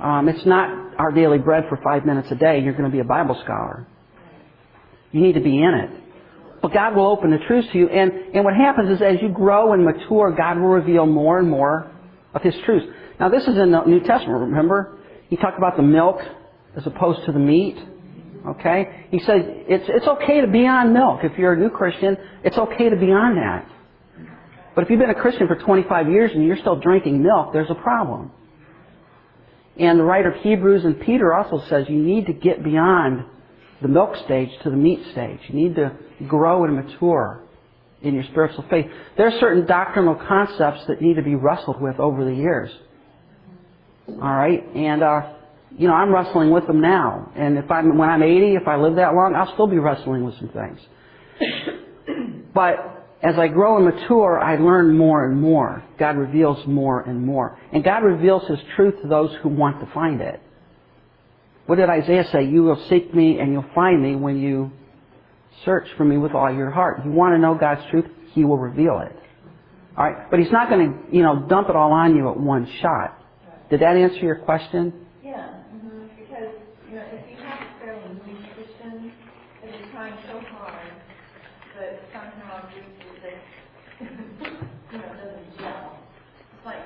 Um, 0.00 0.28
it's 0.28 0.44
not 0.44 0.98
our 0.98 1.12
daily 1.12 1.38
bread 1.38 1.64
for 1.68 1.78
five 1.82 2.04
minutes 2.04 2.28
a 2.30 2.34
day. 2.34 2.60
You're 2.60 2.72
going 2.72 2.84
to 2.84 2.90
be 2.90 3.00
a 3.00 3.04
Bible 3.04 3.40
scholar. 3.44 3.86
You 5.12 5.20
need 5.20 5.34
to 5.34 5.40
be 5.40 5.62
in 5.62 5.74
it. 5.74 5.90
But 6.60 6.72
God 6.72 6.96
will 6.96 7.06
open 7.06 7.30
the 7.30 7.38
truth 7.46 7.66
to 7.72 7.78
you. 7.78 7.88
And, 7.88 8.10
and 8.34 8.44
what 8.44 8.54
happens 8.54 8.90
is 8.90 9.02
as 9.02 9.20
you 9.22 9.28
grow 9.28 9.72
and 9.72 9.84
mature, 9.84 10.34
God 10.36 10.58
will 10.58 10.68
reveal 10.68 11.06
more 11.06 11.38
and 11.38 11.48
more 11.48 11.90
of 12.32 12.42
His 12.42 12.54
truth. 12.64 12.92
Now 13.20 13.28
this 13.28 13.42
is 13.42 13.56
in 13.56 13.70
the 13.70 13.84
New 13.84 14.00
Testament, 14.00 14.40
remember? 14.40 14.98
He 15.28 15.36
talked 15.36 15.58
about 15.58 15.76
the 15.76 15.82
milk 15.82 16.20
as 16.76 16.86
opposed 16.86 17.24
to 17.26 17.32
the 17.32 17.38
meat. 17.38 17.78
Okay? 18.46 19.06
He 19.10 19.20
says 19.20 19.42
it's, 19.44 19.84
it's 19.88 20.06
okay 20.06 20.40
to 20.40 20.46
be 20.46 20.66
on 20.66 20.92
milk. 20.92 21.20
If 21.22 21.38
you're 21.38 21.52
a 21.52 21.58
new 21.58 21.70
Christian, 21.70 22.16
it's 22.42 22.58
okay 22.58 22.88
to 22.88 22.96
be 22.96 23.12
on 23.12 23.36
that. 23.36 23.68
But 24.74 24.84
if 24.84 24.90
you've 24.90 24.98
been 24.98 25.10
a 25.10 25.20
Christian 25.20 25.46
for 25.46 25.56
25 25.56 26.10
years 26.10 26.32
and 26.34 26.44
you're 26.44 26.56
still 26.56 26.76
drinking 26.76 27.22
milk, 27.22 27.52
there's 27.52 27.70
a 27.70 27.76
problem. 27.76 28.32
And 29.78 29.98
the 29.98 30.04
writer 30.04 30.32
of 30.32 30.40
Hebrews 30.42 30.84
and 30.84 31.00
Peter 31.00 31.34
also 31.34 31.64
says 31.68 31.86
you 31.88 32.02
need 32.02 32.26
to 32.26 32.32
get 32.32 32.62
beyond 32.62 33.24
the 33.82 33.88
milk 33.88 34.16
stage 34.24 34.50
to 34.62 34.70
the 34.70 34.76
meat 34.76 35.00
stage. 35.12 35.40
You 35.48 35.54
need 35.54 35.74
to 35.76 35.96
grow 36.28 36.64
and 36.64 36.76
mature 36.76 37.42
in 38.02 38.14
your 38.14 38.24
spiritual 38.24 38.64
faith. 38.70 38.86
There 39.16 39.26
are 39.26 39.40
certain 39.40 39.66
doctrinal 39.66 40.14
concepts 40.14 40.86
that 40.86 41.00
need 41.00 41.16
to 41.16 41.22
be 41.22 41.34
wrestled 41.34 41.80
with 41.80 41.98
over 41.98 42.24
the 42.24 42.34
years. 42.34 42.70
All 44.08 44.16
right? 44.18 44.62
And, 44.74 45.02
uh, 45.02 45.32
you 45.76 45.88
know, 45.88 45.94
I'm 45.94 46.14
wrestling 46.14 46.50
with 46.50 46.66
them 46.66 46.80
now. 46.80 47.32
And 47.34 47.58
if 47.58 47.70
I'm, 47.70 47.98
when 47.98 48.08
I'm 48.08 48.22
80, 48.22 48.54
if 48.54 48.68
I 48.68 48.76
live 48.76 48.96
that 48.96 49.14
long, 49.14 49.34
I'll 49.34 49.52
still 49.54 49.66
be 49.66 49.78
wrestling 49.78 50.24
with 50.24 50.38
some 50.38 50.50
things. 50.50 50.78
But 52.54 52.93
as 53.24 53.38
I 53.38 53.48
grow 53.48 53.76
and 53.76 53.86
mature, 53.86 54.38
I 54.38 54.56
learn 54.56 54.96
more 54.96 55.24
and 55.24 55.40
more. 55.40 55.82
God 55.98 56.16
reveals 56.16 56.58
more 56.66 57.00
and 57.00 57.24
more. 57.24 57.58
And 57.72 57.82
God 57.82 58.04
reveals 58.04 58.46
His 58.48 58.58
truth 58.76 59.00
to 59.02 59.08
those 59.08 59.34
who 59.42 59.48
want 59.48 59.80
to 59.80 59.92
find 59.94 60.20
it. 60.20 60.40
What 61.66 61.76
did 61.76 61.88
Isaiah 61.88 62.24
say? 62.30 62.44
You 62.44 62.62
will 62.64 62.84
seek 62.90 63.14
me 63.14 63.38
and 63.38 63.50
you'll 63.50 63.64
find 63.74 64.02
me 64.02 64.14
when 64.14 64.38
you 64.38 64.70
search 65.64 65.86
for 65.96 66.04
me 66.04 66.18
with 66.18 66.32
all 66.32 66.52
your 66.52 66.70
heart. 66.70 67.00
You 67.04 67.12
want 67.12 67.34
to 67.34 67.38
know 67.38 67.54
God's 67.54 67.80
truth? 67.90 68.04
He 68.32 68.44
will 68.44 68.58
reveal 68.58 69.00
it. 69.00 69.16
Alright? 69.96 70.30
But 70.30 70.40
He's 70.40 70.52
not 70.52 70.68
going 70.68 70.92
to, 70.92 71.16
you 71.16 71.22
know, 71.22 71.46
dump 71.48 71.70
it 71.70 71.76
all 71.76 71.92
on 71.92 72.14
you 72.14 72.28
at 72.28 72.38
one 72.38 72.70
shot. 72.82 73.18
Did 73.70 73.80
that 73.80 73.96
answer 73.96 74.18
your 74.18 74.36
question? 74.36 74.92
Yeah, 75.24 75.62
hmm 75.70 76.06
because, 76.18 76.52
you 76.90 76.96
know, 76.96 77.04
if 77.12 77.30
you 77.30 77.36
have 77.42 77.58
a 77.58 77.80
fairly 77.80 78.08
new 78.26 78.36
Christian 78.54 79.12
that 79.62 79.74
is 79.74 79.86
trying 79.92 80.14
so 80.26 80.40
hard, 80.50 80.92
but 81.74 82.00
somehow 82.12 82.68
just, 82.68 83.24
it, 83.24 83.38
you 84.92 84.98
know, 84.98 85.08
doesn't 85.08 85.58
gel. 85.58 85.98
It's 86.56 86.66
like, 86.66 86.78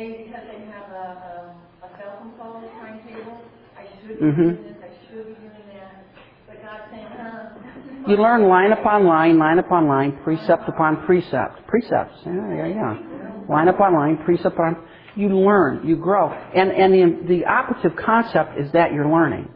maybe 0.00 0.24
because 0.24 0.44
they 0.48 0.64
have 0.72 0.88
a, 0.88 1.06
a, 1.30 1.86
a 1.86 1.88
self-imposed 2.00 2.72
timetable, 2.80 3.38
I 3.76 3.84
should 4.00 4.18
be 4.18 4.24
Mhm. 4.24 4.36
doing 4.36 4.64
this, 4.64 4.76
I 4.80 4.90
should 5.06 5.26
be 5.28 5.34
doing 5.34 5.66
that, 5.76 6.04
but 6.48 6.56
God's 6.64 6.86
saying, 6.90 7.06
huh. 7.16 8.08
You 8.08 8.16
learn 8.16 8.48
line 8.48 8.72
upon 8.72 9.04
line, 9.04 9.38
line 9.38 9.58
upon 9.58 9.86
line, 9.86 10.12
precept 10.24 10.66
upon 10.68 11.04
precept. 11.04 11.66
Precepts. 11.66 12.16
Yeah, 12.24 12.54
yeah, 12.54 12.66
yeah. 12.66 12.96
Line 13.46 13.68
upon 13.68 13.92
line, 13.94 14.16
precept 14.24 14.54
upon. 14.54 14.76
You 15.16 15.28
learn, 15.28 15.86
you 15.86 15.96
grow. 15.96 16.30
And, 16.30 16.70
and 16.70 16.94
the, 16.94 17.26
the 17.28 17.44
operative 17.44 17.94
concept 17.96 18.58
is 18.58 18.72
that 18.72 18.94
you're 18.94 19.08
learning. 19.08 19.50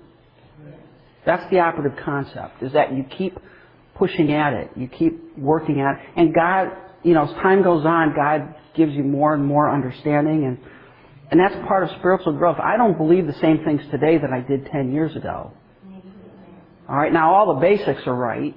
That's 1.24 1.48
the 1.50 1.60
operative 1.60 1.98
concept, 2.04 2.62
is 2.62 2.72
that 2.74 2.92
you 2.92 3.04
keep 3.16 3.38
pushing 3.94 4.30
at 4.32 4.52
it. 4.52 4.70
You 4.76 4.88
keep 4.88 5.38
working 5.38 5.80
at 5.80 5.94
it. 5.94 6.00
And 6.16 6.34
God, 6.34 6.68
you 7.02 7.14
know, 7.14 7.24
as 7.24 7.32
time 7.42 7.62
goes 7.62 7.86
on, 7.86 8.14
God 8.14 8.54
gives 8.74 8.92
you 8.92 9.02
more 9.02 9.34
and 9.34 9.44
more 9.44 9.70
understanding 9.70 10.44
and, 10.44 10.58
and 11.30 11.40
that's 11.40 11.54
part 11.66 11.84
of 11.84 11.90
spiritual 11.98 12.32
growth. 12.34 12.58
I 12.62 12.76
don't 12.76 12.96
believe 12.96 13.26
the 13.26 13.38
same 13.40 13.64
things 13.64 13.80
today 13.90 14.18
that 14.18 14.30
I 14.30 14.40
did 14.40 14.66
10 14.66 14.92
years 14.92 15.16
ago. 15.16 15.52
All 16.88 16.96
right, 16.96 17.12
now 17.12 17.34
all 17.34 17.54
the 17.54 17.60
basics 17.60 18.02
are 18.06 18.14
right. 18.14 18.54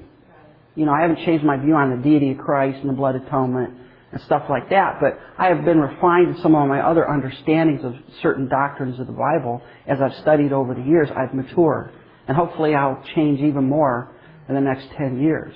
You 0.76 0.86
know, 0.86 0.92
I 0.92 1.02
haven't 1.02 1.26
changed 1.26 1.46
my 1.46 1.58
view 1.58 1.76
on 1.76 1.96
the 1.96 2.04
deity 2.04 2.32
of 2.32 2.38
Christ 2.38 2.80
and 2.82 2.90
the 2.90 2.94
blood 2.94 3.16
atonement 3.16 3.74
and 4.12 4.22
stuff 4.22 4.44
like 4.50 4.70
that, 4.70 5.00
but 5.02 5.20
I 5.38 5.48
have 5.48 5.66
been 5.66 5.80
refined 5.80 6.36
in 6.36 6.42
some 6.42 6.56
of 6.56 6.68
my 6.68 6.82
other 6.82 7.10
understandings 7.10 7.84
of 7.84 7.96
certain 8.22 8.48
doctrines 8.48 9.00
of 9.00 9.08
the 9.08 9.14
Bible 9.14 9.62
as 9.88 10.00
I've 10.02 10.14
studied 10.22 10.54
over 10.54 10.74
the 10.74 10.82
years. 10.82 11.10
I've 11.16 11.34
matured. 11.34 11.92
And 12.28 12.36
hopefully 12.36 12.76
I'll 12.76 13.04
change 13.16 13.40
even 13.40 13.68
more 13.68 14.14
in 14.48 14.56
the 14.56 14.62
next 14.62 14.88
10 14.98 15.22
years. 15.22 15.56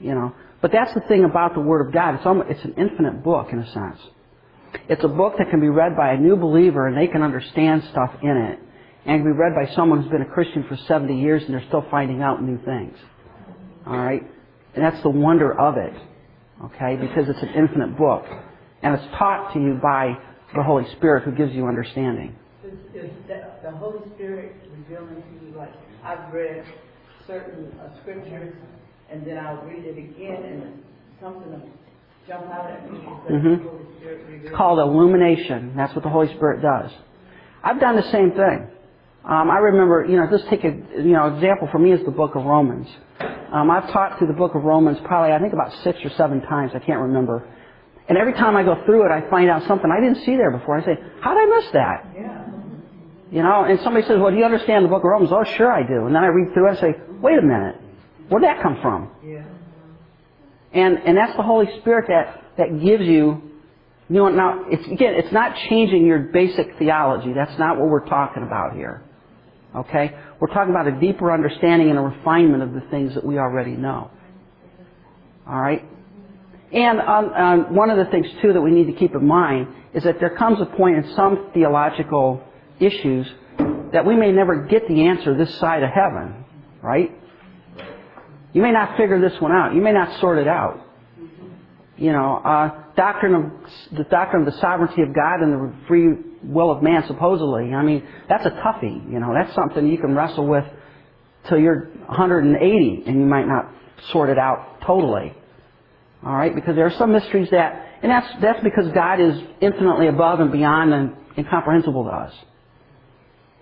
You 0.00 0.14
know, 0.14 0.34
but 0.60 0.72
that's 0.72 0.92
the 0.94 1.00
thing 1.00 1.24
about 1.24 1.54
the 1.54 1.60
Word 1.60 1.86
of 1.86 1.92
God. 1.92 2.16
It's, 2.16 2.26
almost, 2.26 2.50
it's 2.50 2.64
an 2.64 2.74
infinite 2.76 3.22
book 3.24 3.48
in 3.52 3.58
a 3.58 3.72
sense. 3.72 3.98
It's 4.88 5.02
a 5.02 5.08
book 5.08 5.34
that 5.38 5.50
can 5.50 5.60
be 5.60 5.68
read 5.68 5.96
by 5.96 6.12
a 6.12 6.18
new 6.18 6.36
believer 6.36 6.86
and 6.86 6.96
they 6.96 7.06
can 7.06 7.22
understand 7.22 7.82
stuff 7.90 8.10
in 8.22 8.36
it 8.36 8.58
and 9.06 9.22
can 9.22 9.24
be 9.24 9.36
read 9.36 9.54
by 9.54 9.74
someone 9.74 10.02
who's 10.02 10.10
been 10.10 10.22
a 10.22 10.32
Christian 10.32 10.64
for 10.68 10.76
70 10.76 11.18
years 11.20 11.42
and 11.44 11.54
they're 11.54 11.66
still 11.68 11.84
finding 11.90 12.22
out 12.22 12.42
new 12.42 12.58
things. 12.64 12.96
Alright? 13.86 14.22
And 14.74 14.84
that's 14.84 15.02
the 15.02 15.10
wonder 15.10 15.58
of 15.58 15.76
it. 15.76 15.94
Okay? 16.66 16.96
Because 16.96 17.28
it's 17.28 17.42
an 17.42 17.54
infinite 17.56 17.96
book. 17.96 18.24
And 18.82 18.94
it's 18.94 19.16
taught 19.18 19.52
to 19.54 19.60
you 19.60 19.78
by 19.82 20.16
the 20.54 20.62
Holy 20.62 20.84
Spirit 20.96 21.24
who 21.24 21.32
gives 21.32 21.52
you 21.54 21.66
understanding. 21.66 22.36
Is, 22.64 22.74
is 22.94 23.10
the 23.62 23.70
Holy 23.72 24.00
Spirit 24.14 24.54
revealing 24.76 25.22
to 25.22 25.46
you, 25.46 25.54
like, 25.56 25.72
I've 26.04 26.32
read 26.32 26.64
certain 27.26 27.72
uh, 27.80 28.00
scriptures, 28.00 28.54
and 29.10 29.24
then 29.26 29.38
I'll 29.38 29.62
read 29.62 29.84
it 29.84 29.98
again, 29.98 30.42
and 30.44 30.82
something 31.20 31.50
will 31.50 31.68
jump 32.28 32.46
out 32.46 32.70
at 32.70 32.90
me, 32.90 33.00
but 33.24 33.32
Mhm. 33.32 33.58
the 33.62 33.68
Holy 33.68 33.84
Spirit 33.98 34.20
reveals. 34.26 34.44
It's 34.44 34.54
called 34.56 34.78
illumination. 34.78 35.72
That's 35.76 35.94
what 35.94 36.02
the 36.02 36.10
Holy 36.10 36.28
Spirit 36.28 36.62
does. 36.62 36.90
I've 37.62 37.80
done 37.80 37.96
the 37.96 38.02
same 38.04 38.30
thing. 38.32 38.68
Um, 39.24 39.50
I 39.50 39.58
remember, 39.58 40.04
you 40.08 40.16
know, 40.16 40.26
just 40.28 40.48
take 40.48 40.64
a, 40.64 40.72
you 40.96 41.12
know, 41.12 41.26
example 41.34 41.68
for 41.68 41.78
me 41.78 41.92
is 41.92 42.02
the 42.04 42.10
book 42.10 42.36
of 42.36 42.44
Romans. 42.44 42.88
Um, 43.52 43.70
I've 43.70 43.90
taught 43.90 44.18
through 44.18 44.28
the 44.28 44.32
book 44.32 44.54
of 44.54 44.64
Romans 44.64 44.98
probably, 45.00 45.32
I 45.32 45.38
think 45.38 45.52
about 45.52 45.72
six 45.84 46.02
or 46.04 46.08
seven 46.10 46.40
times. 46.40 46.72
I 46.74 46.78
can't 46.78 47.00
remember. 47.00 47.42
And 48.08 48.16
every 48.16 48.32
time 48.32 48.56
I 48.56 48.62
go 48.62 48.76
through 48.86 49.04
it, 49.04 49.12
I 49.12 49.28
find 49.28 49.50
out 49.50 49.62
something 49.64 49.90
I 49.90 50.00
didn't 50.00 50.24
see 50.24 50.36
there 50.36 50.50
before. 50.50 50.78
I 50.78 50.84
say, 50.84 50.98
how 51.20 51.34
did 51.34 51.42
I 51.42 51.56
miss 51.56 51.70
that? 51.72 52.06
Yeah. 52.16 52.44
You 53.30 53.42
know, 53.42 53.64
and 53.64 53.78
somebody 53.80 54.06
says, 54.06 54.18
well, 54.18 54.30
do 54.30 54.38
you 54.38 54.44
understand 54.44 54.84
the 54.84 54.88
book 54.88 55.04
of 55.04 55.10
Romans? 55.10 55.30
Oh, 55.32 55.44
sure 55.44 55.70
I 55.70 55.82
do. 55.82 56.06
And 56.06 56.14
then 56.14 56.24
I 56.24 56.28
read 56.28 56.54
through 56.54 56.66
it 56.66 56.70
and 56.70 56.78
say, 56.78 56.94
wait 57.20 57.38
a 57.38 57.42
minute. 57.42 57.76
Where'd 58.30 58.44
that 58.44 58.62
come 58.62 58.78
from? 58.80 59.10
Yeah. 59.24 59.44
And, 60.72 60.98
and 60.98 61.16
that's 61.16 61.36
the 61.36 61.42
Holy 61.42 61.66
Spirit 61.80 62.06
that, 62.08 62.44
that 62.58 62.80
gives 62.80 63.02
you, 63.02 63.42
you 64.08 64.16
know, 64.16 64.28
now, 64.28 64.66
it's, 64.68 64.86
again, 64.86 65.14
it's 65.14 65.32
not 65.32 65.56
changing 65.68 66.06
your 66.06 66.20
basic 66.20 66.78
theology. 66.78 67.32
That's 67.32 67.58
not 67.58 67.76
what 67.76 67.88
we're 67.88 68.06
talking 68.06 68.44
about 68.44 68.76
here. 68.76 69.02
Okay? 69.74 70.16
We're 70.38 70.52
talking 70.54 70.70
about 70.70 70.86
a 70.86 71.00
deeper 71.00 71.32
understanding 71.32 71.90
and 71.90 71.98
a 71.98 72.02
refinement 72.02 72.62
of 72.62 72.72
the 72.72 72.82
things 72.88 73.14
that 73.14 73.24
we 73.24 73.38
already 73.38 73.72
know. 73.72 74.12
Alright? 75.46 75.84
And 76.72 77.00
um, 77.00 77.32
um, 77.32 77.74
one 77.74 77.90
of 77.90 77.98
the 77.98 78.10
things, 78.12 78.26
too, 78.40 78.52
that 78.52 78.60
we 78.60 78.70
need 78.70 78.86
to 78.86 78.92
keep 78.92 79.12
in 79.16 79.26
mind 79.26 79.66
is 79.92 80.04
that 80.04 80.20
there 80.20 80.36
comes 80.36 80.60
a 80.60 80.66
point 80.66 80.98
in 80.98 81.14
some 81.16 81.50
theological 81.52 82.44
issues 82.78 83.26
that 83.92 84.06
we 84.06 84.14
may 84.14 84.30
never 84.30 84.66
get 84.66 84.86
the 84.86 85.06
answer 85.06 85.36
this 85.36 85.52
side 85.58 85.82
of 85.82 85.90
heaven. 85.90 86.44
Right? 86.80 87.19
You 88.52 88.62
may 88.62 88.72
not 88.72 88.96
figure 88.96 89.20
this 89.20 89.40
one 89.40 89.52
out. 89.52 89.74
You 89.74 89.80
may 89.80 89.92
not 89.92 90.20
sort 90.20 90.38
it 90.38 90.48
out. 90.48 90.86
You 91.96 92.12
know, 92.12 92.36
uh, 92.36 92.82
doctrine 92.96 93.34
of 93.34 93.96
the 93.96 94.04
doctrine 94.04 94.46
of 94.46 94.52
the 94.52 94.58
sovereignty 94.60 95.02
of 95.02 95.14
God 95.14 95.40
and 95.42 95.52
the 95.52 95.74
free 95.86 96.08
will 96.42 96.70
of 96.70 96.82
man, 96.82 97.04
supposedly. 97.06 97.74
I 97.74 97.82
mean, 97.82 98.06
that's 98.28 98.46
a 98.46 98.50
toughie. 98.50 99.12
You 99.12 99.20
know, 99.20 99.34
that's 99.34 99.54
something 99.54 99.86
you 99.86 99.98
can 99.98 100.14
wrestle 100.14 100.46
with 100.46 100.64
till 101.48 101.58
you're 101.58 101.90
180, 102.06 103.02
and 103.06 103.20
you 103.20 103.26
might 103.26 103.46
not 103.46 103.70
sort 104.12 104.30
it 104.30 104.38
out 104.38 104.80
totally. 104.86 105.34
All 106.24 106.34
right, 106.34 106.54
because 106.54 106.74
there 106.74 106.86
are 106.86 106.98
some 106.98 107.12
mysteries 107.12 107.48
that, 107.50 107.98
and 108.02 108.10
that's 108.10 108.28
that's 108.40 108.62
because 108.64 108.90
God 108.92 109.20
is 109.20 109.38
infinitely 109.60 110.08
above 110.08 110.40
and 110.40 110.50
beyond 110.50 110.92
and 110.92 111.16
incomprehensible 111.36 112.04
to 112.04 112.10
us. 112.10 112.34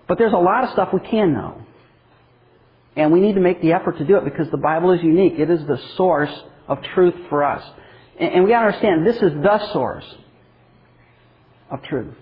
But 0.07 0.17
there's 0.17 0.33
a 0.33 0.37
lot 0.37 0.63
of 0.63 0.71
stuff 0.71 0.89
we 0.93 1.01
can 1.01 1.33
know. 1.33 1.61
And 2.99 3.13
we 3.13 3.21
need 3.21 3.35
to 3.35 3.39
make 3.39 3.61
the 3.61 3.71
effort 3.71 3.97
to 3.99 4.03
do 4.03 4.17
it 4.17 4.25
because 4.25 4.51
the 4.51 4.57
Bible 4.57 4.91
is 4.91 5.01
unique. 5.01 5.39
It 5.39 5.49
is 5.49 5.65
the 5.65 5.79
source 5.95 6.33
of 6.67 6.83
truth 6.93 7.15
for 7.29 7.45
us. 7.45 7.63
And, 8.19 8.43
we 8.43 8.49
gotta 8.49 8.65
understand, 8.67 9.07
this 9.07 9.15
is 9.15 9.31
the 9.41 9.71
source 9.71 10.03
of 11.71 11.81
truth. 11.83 12.13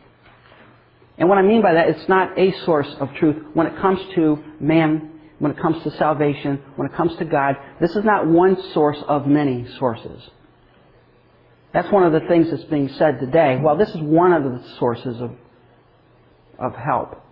And 1.17 1.27
what 1.29 1.39
I 1.39 1.41
mean 1.41 1.63
by 1.63 1.73
that, 1.73 1.89
it's 1.89 2.07
not 2.07 2.37
a 2.37 2.51
source 2.63 2.87
of 2.99 3.11
truth 3.15 3.43
when 3.55 3.65
it 3.65 3.75
comes 3.77 3.99
to 4.13 4.37
man, 4.59 5.09
when 5.39 5.51
it 5.51 5.57
comes 5.57 5.81
to 5.81 5.89
salvation, 5.97 6.61
when 6.75 6.87
it 6.87 6.93
comes 6.93 7.15
to 7.17 7.25
God. 7.25 7.55
This 7.81 7.95
is 7.95 8.05
not 8.05 8.27
one 8.27 8.55
source 8.73 8.99
of 9.07 9.25
many 9.25 9.65
sources. 9.79 10.29
That's 11.73 11.91
one 11.91 12.03
of 12.03 12.13
the 12.13 12.27
things 12.27 12.51
that's 12.51 12.65
being 12.65 12.89
said 12.99 13.19
today. 13.19 13.59
Well, 13.59 13.77
this 13.77 13.89
is 13.89 13.99
one 13.99 14.31
of 14.31 14.43
the 14.43 14.63
sources 14.77 15.19
of, 15.21 15.31
of 16.59 16.75
help. 16.75 17.23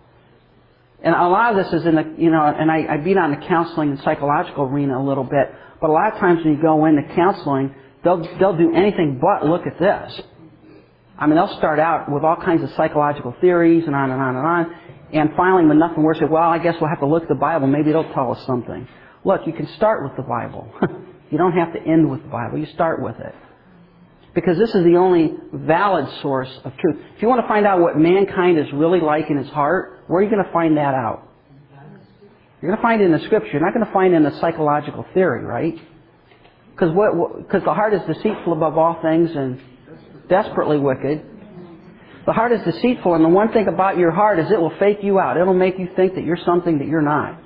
And 1.02 1.14
a 1.14 1.28
lot 1.28 1.56
of 1.56 1.64
this 1.64 1.80
is 1.80 1.86
in 1.86 1.94
the, 1.94 2.14
you 2.16 2.30
know, 2.30 2.42
and 2.42 2.70
I, 2.70 2.94
I 2.94 2.96
beat 2.96 3.16
on 3.16 3.30
the 3.30 3.46
counseling 3.46 3.90
and 3.90 4.00
psychological 4.00 4.64
arena 4.64 4.98
a 4.98 5.04
little 5.04 5.24
bit, 5.24 5.52
but 5.80 5.90
a 5.90 5.92
lot 5.92 6.14
of 6.14 6.18
times 6.18 6.44
when 6.44 6.56
you 6.56 6.62
go 6.62 6.86
into 6.86 7.02
counseling, 7.14 7.74
they'll, 8.02 8.22
they'll 8.38 8.56
do 8.56 8.74
anything 8.74 9.20
but 9.20 9.46
look 9.46 9.66
at 9.66 9.78
this. 9.78 10.20
I 11.18 11.26
mean, 11.26 11.36
they'll 11.36 11.56
start 11.58 11.78
out 11.78 12.10
with 12.10 12.24
all 12.24 12.36
kinds 12.36 12.62
of 12.62 12.70
psychological 12.76 13.34
theories 13.40 13.84
and 13.86 13.94
on 13.94 14.10
and 14.10 14.20
on 14.20 14.36
and 14.36 14.46
on. 14.46 14.76
And 15.12 15.30
finally, 15.36 15.64
when 15.66 15.78
nothing 15.78 16.02
works, 16.02 16.18
say, 16.18 16.26
well, 16.26 16.48
I 16.48 16.58
guess 16.58 16.74
we'll 16.80 16.90
have 16.90 17.00
to 17.00 17.06
look 17.06 17.22
at 17.22 17.28
the 17.28 17.34
Bible. 17.34 17.66
Maybe 17.66 17.90
it'll 17.90 18.12
tell 18.12 18.32
us 18.32 18.44
something. 18.46 18.88
Look, 19.24 19.46
you 19.46 19.52
can 19.52 19.66
start 19.76 20.02
with 20.02 20.16
the 20.16 20.22
Bible. 20.22 20.72
you 21.30 21.38
don't 21.38 21.52
have 21.52 21.72
to 21.72 21.80
end 21.80 22.10
with 22.10 22.22
the 22.22 22.28
Bible. 22.28 22.58
You 22.58 22.66
start 22.66 23.02
with 23.02 23.16
it. 23.18 23.34
Because 24.36 24.58
this 24.58 24.68
is 24.74 24.84
the 24.84 24.96
only 24.96 25.32
valid 25.52 26.06
source 26.20 26.50
of 26.62 26.76
truth. 26.76 26.96
If 27.16 27.22
you 27.22 27.28
want 27.28 27.40
to 27.40 27.48
find 27.48 27.66
out 27.66 27.80
what 27.80 27.98
mankind 27.98 28.58
is 28.58 28.66
really 28.74 29.00
like 29.00 29.30
in 29.30 29.38
his 29.38 29.48
heart, 29.48 30.04
where 30.08 30.20
are 30.20 30.22
you 30.22 30.30
going 30.30 30.44
to 30.44 30.52
find 30.52 30.76
that 30.76 30.94
out? 30.94 31.26
You're 32.60 32.70
going 32.70 32.76
to 32.76 32.82
find 32.82 33.00
it 33.00 33.06
in 33.06 33.12
the 33.12 33.24
Scripture. 33.24 33.52
You're 33.52 33.62
not 33.62 33.72
going 33.72 33.86
to 33.86 33.92
find 33.92 34.12
it 34.12 34.16
in 34.18 34.24
the 34.24 34.38
psychological 34.38 35.06
theory, 35.14 35.42
right? 35.42 35.78
Because 36.70 36.94
what? 36.94 37.38
Because 37.38 37.64
the 37.64 37.72
heart 37.72 37.94
is 37.94 38.02
deceitful 38.06 38.52
above 38.52 38.76
all 38.76 39.00
things 39.00 39.30
and 39.34 39.58
desperately 40.28 40.78
wicked. 40.78 41.24
The 42.26 42.32
heart 42.32 42.52
is 42.52 42.60
deceitful, 42.62 43.14
and 43.14 43.24
the 43.24 43.30
one 43.30 43.52
thing 43.52 43.68
about 43.68 43.96
your 43.96 44.10
heart 44.10 44.38
is 44.38 44.50
it 44.50 44.60
will 44.60 44.76
fake 44.78 44.98
you 45.00 45.18
out. 45.18 45.38
It'll 45.38 45.54
make 45.54 45.78
you 45.78 45.88
think 45.96 46.14
that 46.14 46.24
you're 46.24 46.36
something 46.44 46.78
that 46.78 46.88
you're 46.88 47.00
not. 47.00 47.40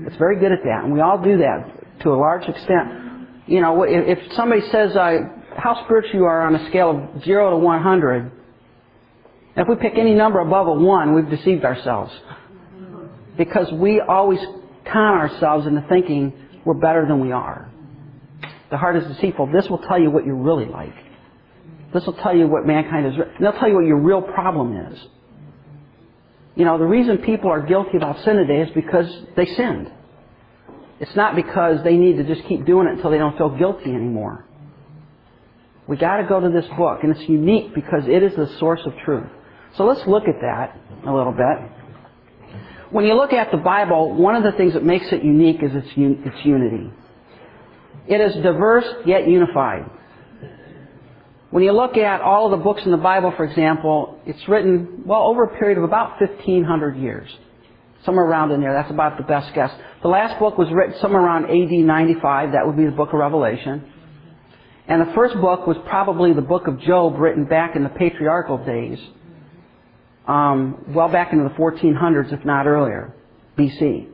It's 0.00 0.16
very 0.16 0.40
good 0.40 0.50
at 0.50 0.64
that, 0.64 0.84
and 0.84 0.92
we 0.92 1.00
all 1.00 1.22
do 1.22 1.38
that 1.38 2.00
to 2.00 2.10
a 2.10 2.16
large 2.16 2.48
extent. 2.48 3.28
You 3.46 3.60
know, 3.60 3.84
if 3.84 4.32
somebody 4.32 4.62
says 4.70 4.96
uh, 4.96 5.18
how 5.56 5.84
spiritual 5.84 6.14
you 6.14 6.24
are 6.24 6.42
on 6.42 6.54
a 6.54 6.68
scale 6.68 6.90
of 6.90 7.24
zero 7.24 7.50
to 7.50 7.56
one 7.56 7.82
hundred, 7.82 8.30
if 9.56 9.66
we 9.68 9.76
pick 9.76 9.94
any 9.96 10.14
number 10.14 10.40
above 10.40 10.66
a 10.66 10.72
one, 10.72 11.14
we've 11.14 11.30
deceived 11.30 11.64
ourselves 11.64 12.12
because 13.36 13.70
we 13.72 14.00
always 14.00 14.40
con 14.84 15.14
ourselves 15.18 15.66
into 15.66 15.84
thinking 15.88 16.32
we're 16.64 16.74
better 16.74 17.06
than 17.06 17.20
we 17.20 17.32
are. 17.32 17.70
The 18.70 18.76
heart 18.76 18.96
is 18.96 19.04
deceitful. 19.14 19.52
This 19.52 19.68
will 19.68 19.78
tell 19.78 20.00
you 20.00 20.10
what 20.10 20.26
you're 20.26 20.34
really 20.34 20.66
like. 20.66 20.94
This 21.94 22.04
will 22.04 22.14
tell 22.14 22.36
you 22.36 22.48
what 22.48 22.66
mankind 22.66 23.06
is. 23.06 23.14
And 23.14 23.44
they'll 23.44 23.52
tell 23.52 23.68
you 23.68 23.76
what 23.76 23.86
your 23.86 23.98
real 23.98 24.22
problem 24.22 24.76
is. 24.76 24.98
You 26.56 26.64
know, 26.64 26.78
the 26.78 26.84
reason 26.84 27.18
people 27.18 27.50
are 27.50 27.60
guilty 27.60 27.96
about 27.98 28.24
sin 28.24 28.36
today 28.36 28.62
is 28.62 28.70
because 28.74 29.06
they 29.36 29.46
sinned. 29.46 29.92
It's 30.98 31.14
not 31.14 31.36
because 31.36 31.84
they 31.84 31.96
need 31.96 32.16
to 32.16 32.24
just 32.24 32.48
keep 32.48 32.64
doing 32.64 32.88
it 32.88 32.94
until 32.94 33.10
they 33.10 33.18
don't 33.18 33.36
feel 33.36 33.50
guilty 33.56 33.90
anymore. 33.90 34.45
We 35.88 35.96
got 35.96 36.16
to 36.16 36.24
go 36.24 36.40
to 36.40 36.48
this 36.48 36.66
book, 36.76 37.00
and 37.02 37.16
it's 37.16 37.28
unique 37.28 37.74
because 37.74 38.04
it 38.06 38.22
is 38.22 38.34
the 38.34 38.48
source 38.58 38.80
of 38.84 38.92
truth. 39.04 39.28
So 39.76 39.84
let's 39.84 40.06
look 40.06 40.24
at 40.24 40.40
that 40.40 40.78
a 41.06 41.12
little 41.12 41.32
bit. 41.32 41.70
When 42.90 43.04
you 43.04 43.14
look 43.14 43.32
at 43.32 43.50
the 43.50 43.56
Bible, 43.56 44.14
one 44.14 44.34
of 44.34 44.42
the 44.42 44.52
things 44.52 44.74
that 44.74 44.84
makes 44.84 45.06
it 45.12 45.22
unique 45.22 45.62
is 45.62 45.74
its, 45.74 45.88
its 45.96 46.44
unity. 46.44 46.90
It 48.08 48.20
is 48.20 48.34
diverse 48.36 48.86
yet 49.04 49.28
unified. 49.28 49.90
When 51.50 51.62
you 51.62 51.72
look 51.72 51.96
at 51.96 52.20
all 52.20 52.52
of 52.52 52.58
the 52.58 52.62
books 52.62 52.82
in 52.84 52.90
the 52.90 52.96
Bible, 52.96 53.32
for 53.36 53.44
example, 53.44 54.20
it's 54.26 54.48
written, 54.48 55.02
well, 55.04 55.22
over 55.22 55.44
a 55.44 55.58
period 55.58 55.78
of 55.78 55.84
about 55.84 56.20
1,500 56.20 56.96
years. 56.96 57.28
Somewhere 58.04 58.24
around 58.24 58.52
in 58.52 58.60
there. 58.60 58.72
That's 58.72 58.90
about 58.90 59.16
the 59.16 59.24
best 59.24 59.52
guess. 59.54 59.72
The 60.02 60.08
last 60.08 60.38
book 60.38 60.58
was 60.58 60.68
written 60.72 60.94
somewhere 61.00 61.22
around 61.22 61.44
AD 61.44 61.70
95. 61.70 62.52
That 62.52 62.66
would 62.66 62.76
be 62.76 62.84
the 62.84 62.92
book 62.92 63.08
of 63.12 63.18
Revelation. 63.18 63.92
And 64.88 65.06
the 65.06 65.12
first 65.14 65.34
book 65.40 65.66
was 65.66 65.76
probably 65.86 66.32
the 66.32 66.42
book 66.42 66.68
of 66.68 66.80
Job 66.80 67.18
written 67.18 67.44
back 67.44 67.74
in 67.74 67.82
the 67.82 67.88
patriarchal 67.88 68.64
days. 68.64 68.98
Um, 70.26 70.84
well 70.88 71.08
back 71.08 71.32
into 71.32 71.44
the 71.44 71.54
1400s, 71.54 72.32
if 72.32 72.44
not 72.44 72.66
earlier, 72.66 73.14
BC. 73.58 74.08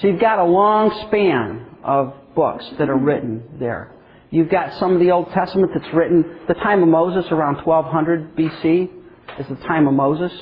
So 0.00 0.08
you've 0.08 0.20
got 0.20 0.38
a 0.38 0.44
long 0.44 0.90
span 1.06 1.66
of 1.82 2.14
books 2.34 2.64
that 2.78 2.88
are 2.88 2.98
written 2.98 3.42
there. 3.58 3.92
You've 4.30 4.50
got 4.50 4.78
some 4.78 4.92
of 4.92 5.00
the 5.00 5.10
Old 5.10 5.30
Testament 5.32 5.72
that's 5.74 5.92
written, 5.94 6.40
the 6.48 6.54
time 6.54 6.82
of 6.82 6.88
Moses 6.88 7.30
around 7.30 7.64
1200 7.64 8.36
BC 8.36 8.90
is 9.38 9.46
the 9.48 9.56
time 9.66 9.86
of 9.86 9.94
Moses. 9.94 10.32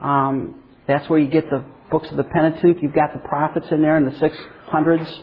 Um, 0.00 0.62
that's 0.86 1.08
where 1.08 1.18
you 1.18 1.28
get 1.28 1.50
the 1.50 1.64
books 1.90 2.10
of 2.10 2.16
the 2.16 2.24
Pentateuch. 2.24 2.82
You've 2.82 2.94
got 2.94 3.12
the 3.12 3.20
prophets 3.20 3.66
in 3.70 3.82
there 3.82 3.96
in 3.96 4.04
the 4.04 4.12
600s. 4.12 5.22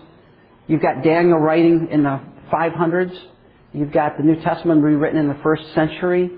You've 0.68 0.82
got 0.82 1.04
Daniel 1.04 1.38
writing 1.38 1.88
in 1.92 2.04
the 2.04 2.20
500s. 2.52 3.18
You've 3.74 3.92
got 3.92 4.18
the 4.18 4.24
New 4.24 4.42
Testament 4.42 4.84
rewritten 4.84 5.20
in 5.20 5.28
the 5.28 5.38
first 5.44 5.64
century. 5.74 6.32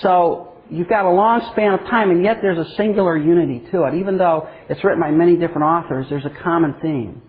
So 0.00 0.54
you've 0.70 0.88
got 0.88 1.04
a 1.04 1.10
long 1.10 1.46
span 1.52 1.74
of 1.74 1.80
time, 1.80 2.10
and 2.10 2.24
yet 2.24 2.38
there's 2.40 2.58
a 2.58 2.74
singular 2.76 3.16
unity 3.16 3.66
to 3.70 3.84
it. 3.84 3.94
Even 3.94 4.16
though 4.16 4.48
it's 4.68 4.82
written 4.82 5.00
by 5.00 5.10
many 5.10 5.36
different 5.36 5.64
authors, 5.64 6.06
there's 6.08 6.24
a 6.24 6.42
common 6.42 6.74
theme. 6.80 7.22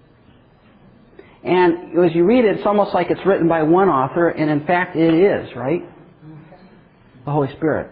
And 1.43 1.97
as 2.05 2.15
you 2.15 2.23
read 2.23 2.45
it, 2.45 2.57
it's 2.57 2.67
almost 2.67 2.93
like 2.93 3.09
it's 3.09 3.25
written 3.25 3.47
by 3.47 3.63
one 3.63 3.89
author, 3.89 4.29
and 4.29 4.49
in 4.49 4.65
fact 4.65 4.95
it 4.95 5.13
is, 5.13 5.55
right? 5.55 5.81
The 7.25 7.31
Holy 7.31 7.51
Spirit. 7.55 7.91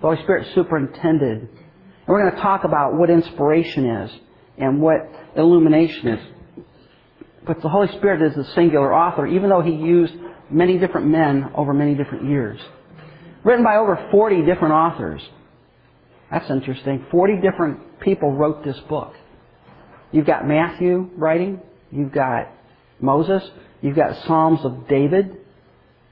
Holy 0.00 0.22
Spirit 0.22 0.46
superintended. 0.54 1.40
And 1.40 2.08
we're 2.08 2.22
going 2.22 2.34
to 2.34 2.40
talk 2.40 2.64
about 2.64 2.94
what 2.94 3.10
inspiration 3.10 3.86
is 3.86 4.10
and 4.58 4.80
what 4.80 5.10
illumination 5.36 6.08
is. 6.08 6.33
But 7.46 7.60
the 7.62 7.68
Holy 7.68 7.88
Spirit 7.98 8.22
is 8.22 8.36
the 8.36 8.44
singular 8.54 8.94
author, 8.94 9.26
even 9.26 9.50
though 9.50 9.60
He 9.60 9.72
used 9.72 10.14
many 10.50 10.78
different 10.78 11.08
men 11.08 11.50
over 11.54 11.74
many 11.74 11.94
different 11.94 12.28
years. 12.28 12.60
Written 13.44 13.64
by 13.64 13.76
over 13.76 14.08
40 14.10 14.44
different 14.46 14.72
authors. 14.72 15.22
That's 16.30 16.50
interesting. 16.50 17.06
40 17.10 17.40
different 17.42 18.00
people 18.00 18.32
wrote 18.32 18.64
this 18.64 18.78
book. 18.88 19.14
You've 20.12 20.26
got 20.26 20.46
Matthew 20.46 21.10
writing, 21.16 21.60
You've 21.90 22.12
got 22.12 22.48
Moses. 23.00 23.42
You've 23.80 23.96
got 23.96 24.24
Psalms 24.26 24.60
of 24.64 24.88
David. 24.88 25.36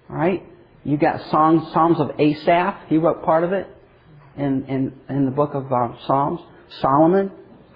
Right? 0.09 0.45
You've 0.85 1.01
got 1.01 1.21
Psalms, 1.31 1.73
Psalms 1.73 1.99
of 1.99 2.11
Asaph. 2.21 2.89
He 2.89 2.99
wrote 2.99 3.25
part 3.25 3.43
of 3.45 3.53
it 3.53 3.67
in, 4.37 4.65
in, 4.67 4.93
in 5.09 5.25
the 5.25 5.31
book 5.31 5.55
of 5.55 5.73
uh, 5.73 5.89
Psalms. 6.07 6.41
Solomon, 6.81 7.33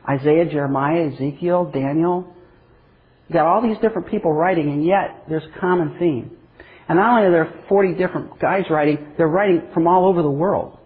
Isaiah, 0.09 0.47
Jeremiah, 0.47 1.11
Ezekiel, 1.13 1.71
Daniel. 1.73 2.33
You've 3.29 3.35
got 3.35 3.47
all 3.47 3.63
these 3.63 3.79
different 3.79 4.09
people 4.09 4.33
writing, 4.33 4.71
and 4.71 4.85
yet 4.85 5.25
there's 5.29 5.45
a 5.45 5.61
common 5.61 5.99
theme. 5.99 6.31
And 6.89 6.99
not 6.99 7.17
only 7.17 7.29
are 7.29 7.33
there 7.33 7.65
40 7.69 7.95
different 7.95 8.39
guys 8.39 8.65
writing, 8.71 9.15
they're 9.17 9.27
writing 9.27 9.63
from 9.75 9.89
all 9.89 10.07
over 10.07 10.23
the 10.23 10.31
world. 10.31 10.79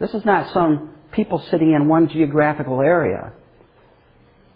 This 0.00 0.14
is 0.14 0.24
not 0.24 0.52
some 0.54 0.94
people 1.12 1.44
sitting 1.50 1.72
in 1.72 1.88
one 1.88 2.08
geographical 2.08 2.80
area. 2.80 3.32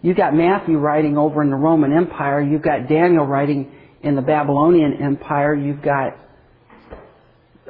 You've 0.00 0.16
got 0.16 0.34
Matthew 0.34 0.78
writing 0.78 1.18
over 1.18 1.42
in 1.42 1.50
the 1.50 1.56
Roman 1.56 1.92
Empire. 1.92 2.40
You've 2.40 2.62
got 2.62 2.88
Daniel 2.88 3.26
writing 3.26 3.70
in 4.02 4.16
the 4.16 4.22
Babylonian 4.22 4.94
Empire. 4.94 5.54
You've 5.54 5.82
got 5.82 6.16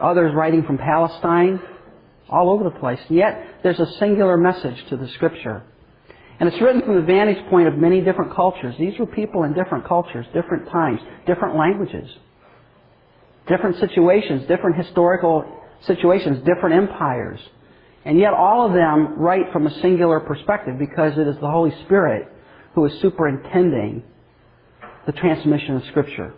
others 0.00 0.34
writing 0.34 0.62
from 0.64 0.78
Palestine, 0.78 1.60
all 2.28 2.50
over 2.50 2.64
the 2.64 2.78
place. 2.78 3.00
And 3.08 3.18
yet, 3.18 3.60
there's 3.62 3.80
a 3.80 3.92
singular 3.98 4.36
message 4.36 4.76
to 4.88 4.96
the 4.96 5.08
Scripture. 5.08 5.62
And 6.40 6.48
it's 6.48 6.60
written 6.60 6.82
from 6.82 6.96
the 6.96 7.02
vantage 7.02 7.44
point 7.50 7.68
of 7.68 7.76
many 7.76 8.00
different 8.00 8.34
cultures. 8.34 8.74
These 8.78 8.98
were 8.98 9.06
people 9.06 9.44
in 9.44 9.52
different 9.52 9.86
cultures, 9.86 10.26
different 10.34 10.68
times, 10.70 11.00
different 11.26 11.56
languages, 11.56 12.08
different 13.48 13.78
situations, 13.78 14.46
different 14.48 14.76
historical 14.76 15.44
situations, 15.86 16.38
different 16.38 16.74
empires. 16.74 17.40
And 18.04 18.18
yet 18.18 18.32
all 18.32 18.66
of 18.66 18.72
them 18.72 19.18
write 19.18 19.52
from 19.52 19.66
a 19.66 19.80
singular 19.80 20.20
perspective 20.20 20.78
because 20.78 21.16
it 21.16 21.26
is 21.28 21.36
the 21.40 21.50
Holy 21.50 21.72
Spirit 21.84 22.28
who 22.74 22.84
is 22.86 23.00
superintending 23.00 24.02
the 25.06 25.12
transmission 25.12 25.76
of 25.76 25.84
Scripture. 25.86 26.34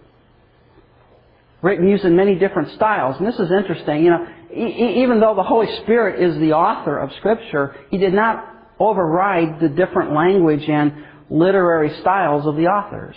Written 1.62 1.88
using 1.88 2.14
many 2.14 2.34
different 2.34 2.72
styles. 2.72 3.16
And 3.18 3.26
this 3.26 3.38
is 3.38 3.50
interesting. 3.50 4.04
You 4.04 4.10
know, 4.10 4.26
e- 4.54 5.02
even 5.02 5.20
though 5.20 5.34
the 5.34 5.42
Holy 5.42 5.68
Spirit 5.82 6.22
is 6.22 6.38
the 6.38 6.52
author 6.52 6.98
of 6.98 7.10
Scripture, 7.14 7.74
He 7.90 7.96
did 7.96 8.12
not 8.12 8.53
override 8.78 9.60
the 9.60 9.68
different 9.68 10.12
language 10.12 10.68
and 10.68 10.92
literary 11.30 12.00
styles 12.00 12.46
of 12.46 12.56
the 12.56 12.66
authors. 12.66 13.16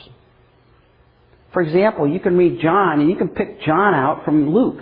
For 1.53 1.61
example, 1.61 2.07
you 2.07 2.19
can 2.19 2.37
read 2.37 2.59
John 2.61 2.99
and 2.99 3.09
you 3.09 3.15
can 3.15 3.29
pick 3.29 3.61
John 3.63 3.93
out 3.93 4.25
from 4.25 4.53
Luke. 4.53 4.79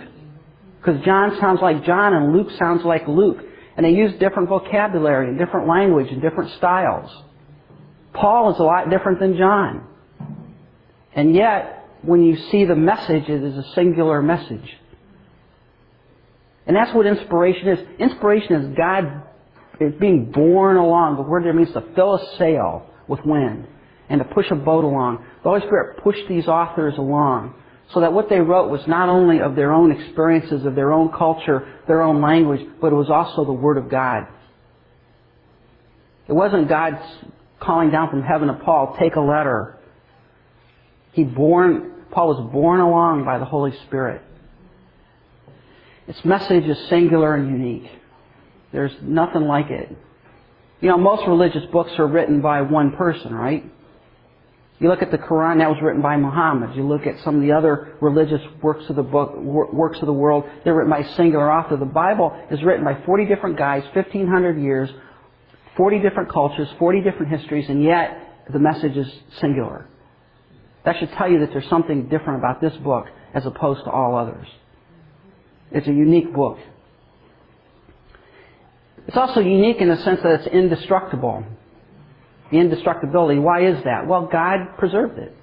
Because 0.78 1.04
John 1.04 1.36
sounds 1.40 1.60
like 1.60 1.84
John 1.84 2.12
and 2.12 2.32
Luke 2.32 2.48
sounds 2.58 2.84
like 2.84 3.08
Luke. 3.08 3.38
And 3.76 3.84
they 3.84 3.90
use 3.90 4.12
different 4.18 4.48
vocabulary 4.48 5.28
and 5.28 5.38
different 5.38 5.68
language 5.68 6.08
and 6.10 6.22
different 6.22 6.52
styles. 6.58 7.10
Paul 8.14 8.54
is 8.54 8.58
a 8.58 8.62
lot 8.62 8.88
different 8.88 9.20
than 9.20 9.36
John. 9.36 9.86
And 11.14 11.34
yet, 11.34 11.88
when 12.02 12.22
you 12.22 12.36
see 12.50 12.64
the 12.64 12.76
message, 12.76 13.24
it 13.28 13.42
is 13.42 13.56
a 13.56 13.72
singular 13.74 14.22
message. 14.22 14.76
And 16.66 16.76
that's 16.76 16.94
what 16.94 17.06
inspiration 17.06 17.68
is. 17.68 17.78
Inspiration 17.98 18.56
is 18.56 18.76
God 18.76 19.22
is 19.80 19.94
being 20.00 20.30
borne 20.32 20.76
along. 20.76 21.16
The 21.16 21.22
word 21.22 21.44
there 21.44 21.52
means 21.52 21.72
to 21.72 21.82
fill 21.94 22.14
a 22.14 22.36
sail 22.38 22.90
with 23.08 23.20
wind 23.24 23.66
and 24.08 24.20
to 24.20 24.24
push 24.24 24.50
a 24.50 24.54
boat 24.54 24.84
along. 24.84 25.24
The 25.42 25.48
Holy 25.48 25.60
Spirit 25.60 26.02
pushed 26.02 26.28
these 26.28 26.46
authors 26.46 26.94
along 26.96 27.54
so 27.92 28.00
that 28.00 28.12
what 28.12 28.28
they 28.28 28.40
wrote 28.40 28.70
was 28.70 28.80
not 28.86 29.08
only 29.08 29.40
of 29.40 29.54
their 29.54 29.72
own 29.72 29.92
experiences, 29.92 30.64
of 30.64 30.74
their 30.74 30.92
own 30.92 31.10
culture, 31.12 31.72
their 31.86 32.02
own 32.02 32.20
language, 32.20 32.66
but 32.80 32.92
it 32.92 32.96
was 32.96 33.10
also 33.10 33.44
the 33.44 33.52
Word 33.52 33.78
of 33.78 33.88
God. 33.88 34.26
It 36.28 36.32
wasn't 36.32 36.68
God 36.68 36.98
calling 37.60 37.90
down 37.90 38.10
from 38.10 38.22
heaven 38.22 38.48
to 38.48 38.54
Paul, 38.54 38.96
take 38.98 39.14
a 39.14 39.20
letter. 39.20 39.78
He 41.12 41.22
born, 41.22 42.04
Paul 42.10 42.28
was 42.28 42.52
borne 42.52 42.80
along 42.80 43.24
by 43.24 43.38
the 43.38 43.44
Holy 43.44 43.72
Spirit. 43.86 44.22
Its 46.08 46.24
message 46.24 46.64
is 46.64 46.78
singular 46.88 47.34
and 47.34 47.48
unique. 47.48 47.90
There's 48.76 48.92
nothing 49.00 49.46
like 49.46 49.70
it. 49.70 49.88
You 50.82 50.90
know, 50.90 50.98
most 50.98 51.26
religious 51.26 51.64
books 51.72 51.92
are 51.96 52.06
written 52.06 52.42
by 52.42 52.60
one 52.60 52.94
person, 52.94 53.34
right? 53.34 53.64
You 54.78 54.90
look 54.90 55.00
at 55.00 55.10
the 55.10 55.16
Quran, 55.16 55.60
that 55.60 55.70
was 55.70 55.78
written 55.82 56.02
by 56.02 56.18
Muhammad. 56.18 56.76
You 56.76 56.86
look 56.86 57.06
at 57.06 57.18
some 57.24 57.36
of 57.36 57.40
the 57.40 57.52
other 57.52 57.96
religious 58.02 58.42
works 58.60 58.84
of 58.90 58.96
the 58.96 59.02
book, 59.02 59.34
works 59.38 59.98
of 60.00 60.04
the 60.04 60.12
world, 60.12 60.44
they're 60.62 60.74
written 60.74 60.90
by 60.90 60.98
a 60.98 61.14
singular 61.14 61.50
author. 61.50 61.78
The 61.78 61.86
Bible 61.86 62.38
is 62.50 62.62
written 62.62 62.84
by 62.84 63.02
40 63.06 63.24
different 63.24 63.56
guys, 63.56 63.82
1500 63.94 64.60
years, 64.60 64.90
40 65.78 66.00
different 66.00 66.30
cultures, 66.30 66.68
40 66.78 67.00
different 67.00 67.32
histories, 67.32 67.70
and 67.70 67.82
yet 67.82 68.44
the 68.52 68.58
message 68.58 68.98
is 68.98 69.10
singular. 69.40 69.88
That 70.84 70.96
should 70.98 71.12
tell 71.12 71.30
you 71.30 71.40
that 71.40 71.48
there's 71.50 71.68
something 71.70 72.10
different 72.10 72.40
about 72.40 72.60
this 72.60 72.76
book 72.84 73.06
as 73.32 73.46
opposed 73.46 73.84
to 73.84 73.90
all 73.90 74.18
others. 74.18 74.46
It's 75.72 75.88
a 75.88 75.94
unique 75.94 76.34
book. 76.34 76.58
It's 79.06 79.16
also 79.16 79.40
unique 79.40 79.80
in 79.80 79.88
the 79.88 79.96
sense 79.98 80.20
that 80.22 80.40
it's 80.40 80.46
indestructible. 80.48 81.44
The 82.50 82.58
indestructibility. 82.58 83.38
Why 83.38 83.66
is 83.66 83.82
that? 83.84 84.06
Well, 84.06 84.28
God 84.30 84.76
preserved 84.78 85.18
it. 85.18 85.36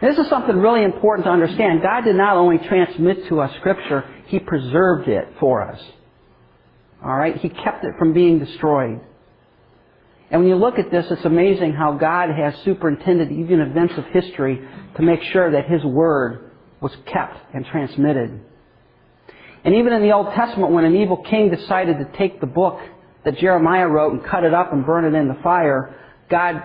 This 0.00 0.18
is 0.18 0.28
something 0.28 0.56
really 0.56 0.84
important 0.84 1.24
to 1.26 1.30
understand. 1.30 1.82
God 1.82 2.02
did 2.02 2.16
not 2.16 2.36
only 2.36 2.58
transmit 2.58 3.26
to 3.28 3.40
us 3.40 3.54
Scripture, 3.56 4.04
He 4.26 4.38
preserved 4.38 5.08
it 5.08 5.28
for 5.40 5.62
us. 5.62 5.80
Alright? 7.02 7.38
He 7.38 7.48
kept 7.48 7.84
it 7.84 7.92
from 7.98 8.12
being 8.12 8.38
destroyed. 8.38 9.00
And 10.30 10.40
when 10.40 10.48
you 10.48 10.56
look 10.56 10.78
at 10.78 10.90
this, 10.90 11.06
it's 11.10 11.24
amazing 11.24 11.74
how 11.74 11.92
God 11.92 12.30
has 12.30 12.54
superintended 12.64 13.30
even 13.30 13.60
events 13.60 13.94
of 13.96 14.04
history 14.06 14.66
to 14.96 15.02
make 15.02 15.22
sure 15.32 15.50
that 15.52 15.68
His 15.70 15.84
Word 15.84 16.50
was 16.80 16.92
kept 17.06 17.54
and 17.54 17.64
transmitted. 17.66 18.40
And 19.64 19.74
even 19.76 19.92
in 19.92 20.02
the 20.02 20.12
Old 20.12 20.34
Testament, 20.34 20.72
when 20.72 20.84
an 20.84 20.94
evil 20.94 21.24
king 21.28 21.50
decided 21.50 21.98
to 21.98 22.18
take 22.18 22.40
the 22.40 22.46
book 22.46 22.78
that 23.24 23.38
Jeremiah 23.38 23.88
wrote 23.88 24.12
and 24.12 24.24
cut 24.24 24.44
it 24.44 24.52
up 24.52 24.72
and 24.72 24.84
burn 24.84 25.04
it 25.04 25.16
in 25.16 25.28
the 25.28 25.38
fire, 25.42 25.94
God 26.30 26.62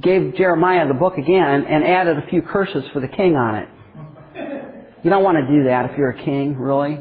gave 0.00 0.34
Jeremiah 0.36 0.88
the 0.88 0.94
book 0.94 1.18
again 1.18 1.64
and 1.68 1.84
added 1.84 2.18
a 2.18 2.26
few 2.28 2.42
curses 2.42 2.84
for 2.92 3.00
the 3.00 3.08
king 3.08 3.36
on 3.36 3.56
it. 3.56 3.68
You 5.04 5.10
don't 5.10 5.22
want 5.22 5.36
to 5.38 5.46
do 5.46 5.64
that 5.64 5.90
if 5.90 5.98
you're 5.98 6.10
a 6.10 6.24
king, 6.24 6.56
really. 6.56 7.00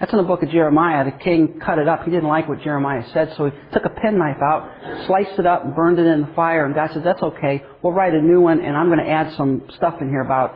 That's 0.00 0.12
in 0.12 0.18
the 0.18 0.24
book 0.24 0.42
of 0.42 0.50
Jeremiah. 0.50 1.04
The 1.04 1.12
king 1.12 1.60
cut 1.64 1.78
it 1.78 1.88
up. 1.88 2.04
He 2.04 2.10
didn't 2.10 2.28
like 2.28 2.48
what 2.48 2.62
Jeremiah 2.62 3.04
said, 3.12 3.32
so 3.36 3.46
he 3.46 3.52
took 3.72 3.84
a 3.84 3.90
penknife 3.90 4.38
out, 4.42 5.06
sliced 5.06 5.38
it 5.38 5.46
up, 5.46 5.64
and 5.64 5.74
burned 5.74 5.98
it 5.98 6.06
in 6.06 6.22
the 6.22 6.32
fire. 6.34 6.66
And 6.66 6.74
God 6.74 6.90
said, 6.92 7.04
That's 7.04 7.22
okay. 7.22 7.62
We'll 7.82 7.92
write 7.92 8.12
a 8.12 8.20
new 8.20 8.40
one, 8.40 8.60
and 8.60 8.76
I'm 8.76 8.88
going 8.88 8.98
to 8.98 9.10
add 9.10 9.34
some 9.36 9.62
stuff 9.76 9.94
in 10.00 10.08
here 10.08 10.22
about 10.22 10.54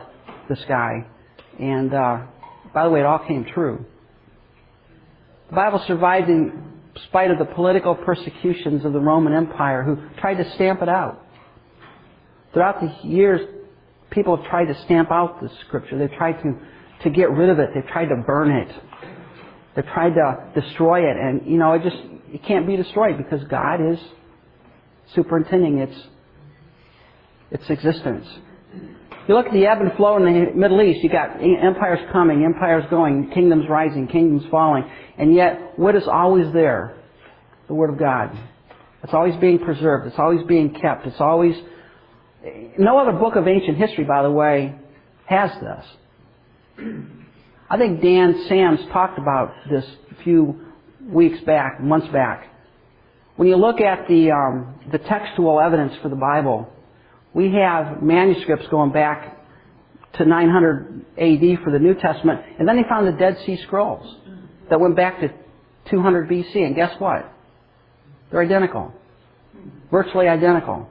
this 0.49 0.59
guy. 0.67 1.05
And 1.57 1.93
uh, 1.93 2.25
by 2.73 2.83
the 2.83 2.89
way, 2.89 2.99
it 2.99 3.05
all 3.05 3.25
came 3.27 3.45
true. 3.45 3.85
The 5.49 5.55
Bible 5.55 5.83
survived 5.87 6.29
in 6.29 6.69
spite 7.07 7.31
of 7.31 7.39
the 7.39 7.45
political 7.45 7.95
persecutions 7.95 8.85
of 8.85 8.93
the 8.93 8.99
Roman 8.99 9.33
Empire 9.33 9.83
who 9.83 9.97
tried 10.19 10.35
to 10.35 10.51
stamp 10.55 10.81
it 10.81 10.89
out. 10.89 11.25
Throughout 12.53 12.81
the 12.81 13.07
years, 13.07 13.41
people 14.11 14.37
have 14.37 14.45
tried 14.47 14.65
to 14.65 14.81
stamp 14.85 15.11
out 15.11 15.41
the 15.41 15.49
scripture. 15.67 15.97
They've 15.97 16.17
tried 16.17 16.41
to, 16.43 16.57
to 17.03 17.09
get 17.09 17.31
rid 17.31 17.49
of 17.49 17.59
it. 17.59 17.69
They've 17.73 17.87
tried 17.87 18.07
to 18.07 18.15
burn 18.15 18.51
it. 18.51 18.75
They've 19.75 19.85
tried 19.85 20.13
to 20.15 20.59
destroy 20.59 21.09
it. 21.09 21.17
And, 21.17 21.45
you 21.45 21.57
know, 21.57 21.73
it 21.73 21.83
just, 21.83 21.97
it 22.31 22.43
can't 22.43 22.67
be 22.67 22.75
destroyed 22.75 23.17
because 23.17 23.43
God 23.47 23.79
is 23.93 23.99
superintending 25.15 25.79
its, 25.79 25.95
its 27.51 27.69
existence. 27.69 28.27
You 29.29 29.35
look 29.35 29.45
at 29.45 29.53
the 29.53 29.67
ebb 29.67 29.79
and 29.79 29.93
flow 29.93 30.17
in 30.17 30.23
the 30.23 30.51
Middle 30.55 30.81
East, 30.81 31.03
you 31.03 31.09
got 31.11 31.37
empires 31.39 31.99
coming, 32.11 32.43
empires 32.43 32.83
going, 32.89 33.29
kingdoms 33.29 33.65
rising, 33.69 34.07
kingdoms 34.07 34.41
falling, 34.49 34.89
and 35.19 35.35
yet 35.35 35.77
what 35.77 35.95
is 35.95 36.07
always 36.07 36.51
there? 36.51 36.95
The 37.67 37.75
Word 37.75 37.91
of 37.91 37.99
God. 37.99 38.35
It's 39.03 39.13
always 39.13 39.35
being 39.35 39.59
preserved. 39.59 40.07
It's 40.07 40.17
always 40.17 40.43
being 40.47 40.73
kept. 40.73 41.05
It's 41.05 41.21
always. 41.21 41.55
No 42.79 42.97
other 42.97 43.11
book 43.11 43.35
of 43.35 43.47
ancient 43.47 43.77
history, 43.77 44.03
by 44.03 44.23
the 44.23 44.31
way, 44.31 44.73
has 45.25 45.51
this. 45.61 45.85
I 47.69 47.77
think 47.77 48.01
Dan 48.01 48.45
Sams 48.49 48.79
talked 48.91 49.19
about 49.19 49.53
this 49.69 49.85
a 50.09 50.23
few 50.23 50.59
weeks 51.03 51.39
back, 51.41 51.79
months 51.79 52.07
back. 52.07 52.47
When 53.35 53.47
you 53.47 53.57
look 53.57 53.79
at 53.79 54.07
the 54.07 54.31
um, 54.31 54.73
the 54.91 54.97
textual 54.97 55.61
evidence 55.61 55.93
for 56.01 56.09
the 56.09 56.15
Bible, 56.15 56.67
we 57.33 57.51
have 57.53 58.01
manuscripts 58.01 58.67
going 58.69 58.91
back 58.91 59.37
to 60.13 60.25
900 60.25 61.05
AD 61.17 61.63
for 61.63 61.71
the 61.71 61.79
New 61.79 61.93
Testament, 61.95 62.41
and 62.57 62.67
then 62.67 62.75
they 62.77 62.87
found 62.89 63.07
the 63.07 63.11
Dead 63.11 63.37
Sea 63.45 63.59
Scrolls 63.67 64.15
that 64.69 64.79
went 64.79 64.95
back 64.95 65.19
to 65.19 65.29
200 65.89 66.29
BC, 66.29 66.55
and 66.65 66.75
guess 66.75 66.99
what? 66.99 67.31
They're 68.31 68.41
identical. 68.41 68.93
Virtually 69.91 70.27
identical. 70.27 70.87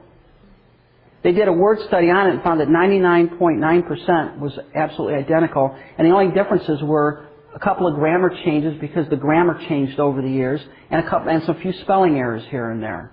They 1.23 1.33
did 1.33 1.47
a 1.47 1.53
word 1.53 1.79
study 1.87 2.09
on 2.09 2.27
it 2.27 2.35
and 2.35 2.43
found 2.43 2.61
that 2.61 2.69
99.9% 2.69 4.39
was 4.39 4.57
absolutely 4.73 5.15
identical, 5.15 5.75
and 5.97 6.07
the 6.07 6.11
only 6.11 6.33
differences 6.33 6.81
were 6.81 7.25
a 7.53 7.59
couple 7.59 7.87
of 7.87 7.95
grammar 7.95 8.29
changes 8.45 8.79
because 8.79 9.09
the 9.09 9.17
grammar 9.17 9.59
changed 9.67 9.99
over 9.99 10.21
the 10.21 10.29
years, 10.29 10.61
and 10.89 11.05
a 11.05 11.09
couple 11.09 11.29
and 11.29 11.43
some 11.43 11.59
few 11.61 11.73
spelling 11.81 12.17
errors 12.17 12.43
here 12.49 12.69
and 12.69 12.81
there. 12.81 13.11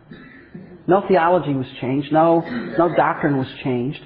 No 0.87 1.07
theology 1.09 1.53
was 1.53 1.66
changed. 1.81 2.12
No, 2.12 2.40
no 2.79 2.94
doctrine 2.94 3.37
was 3.37 3.49
changed. 3.64 4.01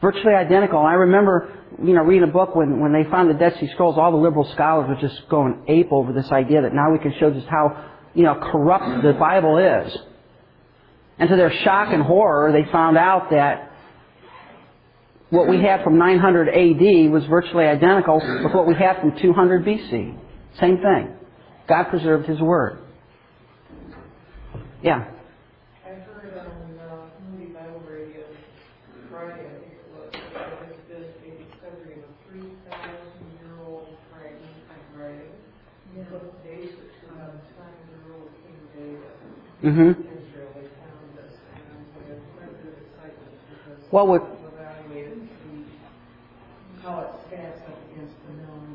Virtually 0.00 0.34
identical. 0.34 0.78
I 0.78 0.94
remember, 0.94 1.52
you 1.82 1.92
know, 1.92 2.02
reading 2.02 2.28
a 2.28 2.32
book 2.32 2.56
when, 2.56 2.80
when 2.80 2.92
they 2.92 3.08
found 3.10 3.28
the 3.28 3.34
Dead 3.34 3.54
Sea 3.60 3.68
Scrolls, 3.74 3.96
all 3.98 4.10
the 4.10 4.16
liberal 4.16 4.50
scholars 4.54 4.88
were 4.88 5.08
just 5.08 5.28
going 5.28 5.62
ape 5.68 5.92
over 5.92 6.12
this 6.12 6.30
idea 6.32 6.62
that 6.62 6.72
now 6.72 6.90
we 6.90 6.98
can 6.98 7.14
show 7.20 7.30
just 7.30 7.46
how, 7.46 7.90
you 8.14 8.22
know, 8.22 8.34
corrupt 8.34 9.02
the 9.02 9.12
Bible 9.12 9.58
is. 9.58 9.96
And 11.18 11.28
to 11.28 11.36
their 11.36 11.52
shock 11.64 11.92
and 11.92 12.02
horror, 12.02 12.50
they 12.50 12.70
found 12.72 12.96
out 12.96 13.30
that 13.30 13.70
what 15.28 15.48
we 15.48 15.60
had 15.60 15.84
from 15.84 15.98
900 15.98 16.48
AD 16.48 17.12
was 17.12 17.24
virtually 17.26 17.66
identical 17.66 18.16
with 18.16 18.52
what 18.54 18.66
we 18.66 18.74
had 18.74 19.00
from 19.00 19.16
200 19.20 19.64
BC. 19.64 20.18
Same 20.58 20.78
thing. 20.78 21.14
God 21.68 21.84
preserved 21.84 22.26
His 22.26 22.40
Word. 22.40 22.78
Yeah. 24.82 25.08
Mm-hmm. 39.62 40.02
Well, 43.90 44.06
with 44.06 44.22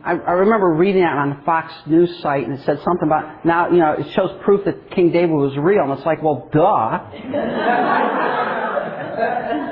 I, 0.03 0.11
I 0.11 0.31
remember 0.33 0.71
reading 0.71 1.01
that 1.01 1.17
on 1.17 1.29
the 1.31 1.41
Fox 1.45 1.73
News 1.87 2.19
site, 2.21 2.43
and 2.43 2.59
it 2.59 2.63
said 2.65 2.79
something 2.83 3.07
about 3.07 3.43
now, 3.43 3.71
you 3.71 3.77
know, 3.77 3.93
it 3.93 4.05
shows 4.13 4.29
proof 4.43 4.63
that 4.65 4.91
King 4.91 5.11
David 5.11 5.31
was 5.31 5.57
real, 5.57 5.81
and 5.83 5.93
it's 5.93 6.05
like, 6.05 6.21
well, 6.21 6.47
duh. 6.53 6.99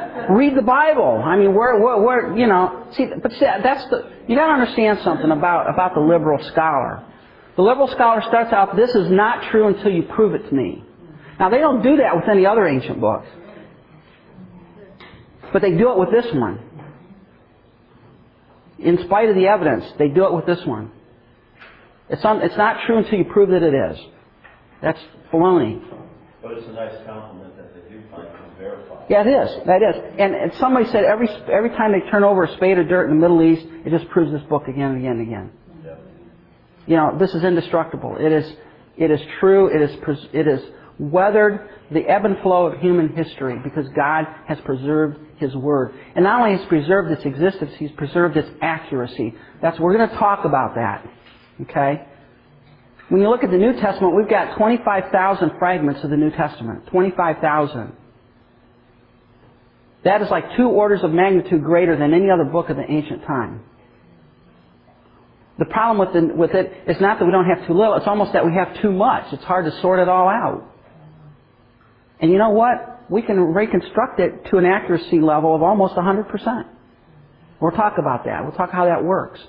Read 0.30 0.56
the 0.56 0.62
Bible. 0.62 1.22
I 1.24 1.38
mean, 1.38 1.54
where, 1.54 1.80
where, 1.80 2.02
where, 2.02 2.38
you 2.38 2.48
know, 2.48 2.88
see, 2.94 3.08
but 3.22 3.32
see, 3.34 3.40
that's 3.40 3.90
the, 3.90 4.10
you 4.28 4.36
gotta 4.36 4.54
understand 4.54 5.00
something 5.04 5.32
about, 5.32 5.70
about 5.70 5.94
the 5.94 6.02
liberal 6.02 6.44
scholar. 6.52 7.04
The 7.56 7.62
liberal 7.62 7.88
scholar 7.88 8.22
starts 8.28 8.52
out, 8.52 8.76
this 8.76 8.96
is 8.96 9.12
not 9.12 9.52
true 9.52 9.68
until 9.68 9.92
you 9.92 10.04
prove 10.04 10.34
it 10.34 10.50
to 10.50 10.56
me. 10.56 10.84
Now, 11.40 11.50
they 11.50 11.60
don't 11.60 11.84
do 11.84 11.98
that 11.98 12.16
with 12.16 12.26
any 12.30 12.46
other 12.46 12.68
ancient 12.68 13.00
books. 13.00 13.28
But 15.52 15.62
they 15.62 15.72
do 15.72 15.92
it 15.92 15.98
with 16.00 16.10
this 16.12 16.34
one. 16.34 16.60
In 18.80 18.98
spite 19.06 19.30
of 19.30 19.36
the 19.36 19.48
evidence, 19.48 19.86
they 20.00 20.08
do 20.08 20.26
it 20.26 20.34
with 20.34 20.46
this 20.46 20.66
one. 20.66 20.92
It's, 22.10 22.24
un, 22.26 22.42
it's 22.42 22.58
not 22.58 22.86
true 22.86 22.98
until 22.98 23.18
you 23.18 23.26
prove 23.26 23.50
that 23.50 23.64
it 23.64 23.74
is. 23.74 23.98
That's 24.82 25.00
baloney. 25.32 25.82
But 26.42 26.54
it's 26.54 26.68
a 26.68 26.74
nice 26.74 26.96
compliment 27.06 27.56
that 27.56 27.74
they 27.74 27.90
do 27.90 28.02
find 28.12 28.28
it 28.28 28.53
verified. 28.64 29.06
Yeah, 29.10 29.22
it 29.22 29.28
is. 29.28 29.66
That 29.66 29.82
is. 29.82 29.96
And, 30.18 30.34
and 30.34 30.54
somebody 30.60 30.86
said 30.92 31.04
every 31.04 31.28
every 31.52 31.70
time 31.70 31.92
they 31.92 32.10
turn 32.10 32.24
over 32.24 32.44
a 32.44 32.56
spade 32.56 32.78
of 32.78 32.88
dirt 32.88 33.10
in 33.10 33.18
the 33.18 33.22
Middle 33.22 33.42
East, 33.42 33.66
it 33.86 33.90
just 33.90 34.10
proves 34.10 34.32
this 34.32 34.44
book 34.44 34.68
again 34.68 34.92
and 34.92 34.98
again 34.98 35.12
and 35.12 35.28
again. 35.28 35.52
Yeah. 35.86 35.96
You 36.88 36.96
know, 36.96 37.18
this 37.20 37.34
is 37.34 37.44
indestructible. 37.44 38.18
It 38.20 38.32
is 38.32 38.52
it 38.98 39.12
is 39.12 39.20
true. 39.40 39.68
It 39.68 39.82
is 39.82 39.98
it 40.34 40.48
is 40.48 40.62
weathered 41.00 41.70
the 41.92 42.02
ebb 42.08 42.26
and 42.26 42.40
flow 42.42 42.68
of 42.68 42.80
human 42.80 43.10
history 43.16 43.60
because 43.64 43.88
God 43.96 44.26
has 44.48 44.60
preserved 44.62 45.20
His 45.38 45.56
Word. 45.56 45.94
And 46.16 46.24
not 46.24 46.42
only 46.42 46.58
has 46.58 46.66
preserved 46.68 47.12
its 47.12 47.26
existence, 47.26 47.72
He's 47.78 47.92
preserved 47.92 48.38
its 48.38 48.50
accuracy. 48.62 49.34
That's, 49.62 49.80
we're 49.80 49.96
going 49.98 50.10
to 50.10 50.16
talk 50.16 50.46
about 50.46 50.76
that. 50.76 51.06
Okay? 51.62 52.06
When 53.10 53.22
you 53.22 53.30
look 53.30 53.44
at 53.44 53.52
the 53.52 53.58
New 53.58 53.74
Testament, 53.74 54.16
we've 54.16 54.30
got 54.30 54.58
25,000 54.58 55.52
fragments 55.60 56.04
of 56.04 56.10
the 56.10 56.18
New 56.18 56.32
Testament. 56.32 56.88
25,000. 56.88 57.96
That 60.04 60.22
is 60.22 60.30
like 60.30 60.58
two 60.58 60.68
orders 60.68 61.02
of 61.04 61.12
magnitude 61.12 61.64
greater 61.64 61.98
than 61.98 62.14
any 62.14 62.30
other 62.30 62.44
book 62.44 62.70
of 62.70 62.78
the 62.78 62.90
ancient 62.90 63.26
time. 63.26 63.62
The 65.60 65.66
problem 65.66 66.00
with, 66.00 66.14
the, 66.14 66.36
with 66.36 66.52
it 66.52 66.74
is 66.88 67.00
not 67.00 67.20
that 67.20 67.26
we 67.26 67.32
don't 67.32 67.46
have 67.46 67.68
too 67.68 67.74
little, 67.74 67.96
it's 67.96 68.08
almost 68.08 68.34
that 68.34 68.46
we 68.46 68.54
have 68.54 68.82
too 68.82 68.92
much. 68.92 69.32
It's 69.32 69.44
hard 69.44 69.66
to 69.66 69.82
sort 69.82 70.00
it 70.00 70.10
all 70.10 70.28
out. 70.28 70.70
And 72.20 72.32
you 72.32 72.38
know 72.38 72.50
what? 72.50 73.10
We 73.10 73.22
can 73.22 73.40
reconstruct 73.40 74.20
it 74.20 74.46
to 74.46 74.58
an 74.58 74.66
accuracy 74.66 75.20
level 75.20 75.56
of 75.56 75.62
almost 75.62 75.96
100%. 75.96 76.66
We'll 77.60 77.72
talk 77.72 77.98
about 77.98 78.26
that. 78.26 78.44
We'll 78.44 78.54
talk 78.54 78.72
how 78.72 78.86
that 78.86 79.04
works. 79.04 79.40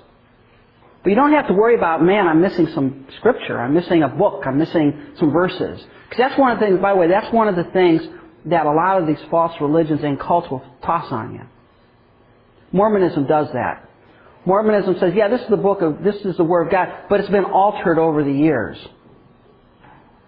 But 1.03 1.09
you 1.09 1.15
don't 1.15 1.33
have 1.33 1.47
to 1.47 1.53
worry 1.53 1.75
about, 1.75 2.03
man, 2.03 2.27
I'm 2.27 2.41
missing 2.41 2.67
some 2.73 3.07
scripture. 3.17 3.59
I'm 3.59 3.73
missing 3.73 4.03
a 4.03 4.07
book. 4.07 4.43
I'm 4.45 4.57
missing 4.57 4.93
some 5.19 5.31
verses. 5.31 5.83
Because 6.09 6.17
that's 6.17 6.39
one 6.39 6.51
of 6.51 6.59
the 6.59 6.65
things, 6.65 6.79
by 6.79 6.93
the 6.93 6.99
way, 6.99 7.07
that's 7.07 7.31
one 7.33 7.47
of 7.47 7.55
the 7.55 7.65
things 7.65 8.01
that 8.45 8.65
a 8.65 8.71
lot 8.71 9.01
of 9.01 9.07
these 9.07 9.23
false 9.29 9.53
religions 9.59 10.01
and 10.03 10.19
cults 10.19 10.49
will 10.49 10.63
toss 10.83 11.11
on 11.11 11.33
you. 11.33 11.41
Mormonism 12.71 13.25
does 13.25 13.47
that. 13.53 13.89
Mormonism 14.45 14.97
says, 14.99 15.13
yeah, 15.15 15.27
this 15.27 15.41
is 15.41 15.49
the 15.49 15.57
book 15.57 15.81
of, 15.81 16.03
this 16.03 16.15
is 16.17 16.37
the 16.37 16.43
Word 16.43 16.67
of 16.67 16.71
God, 16.71 16.89
but 17.09 17.19
it's 17.19 17.29
been 17.29 17.45
altered 17.45 17.97
over 17.97 18.23
the 18.23 18.31
years. 18.31 18.77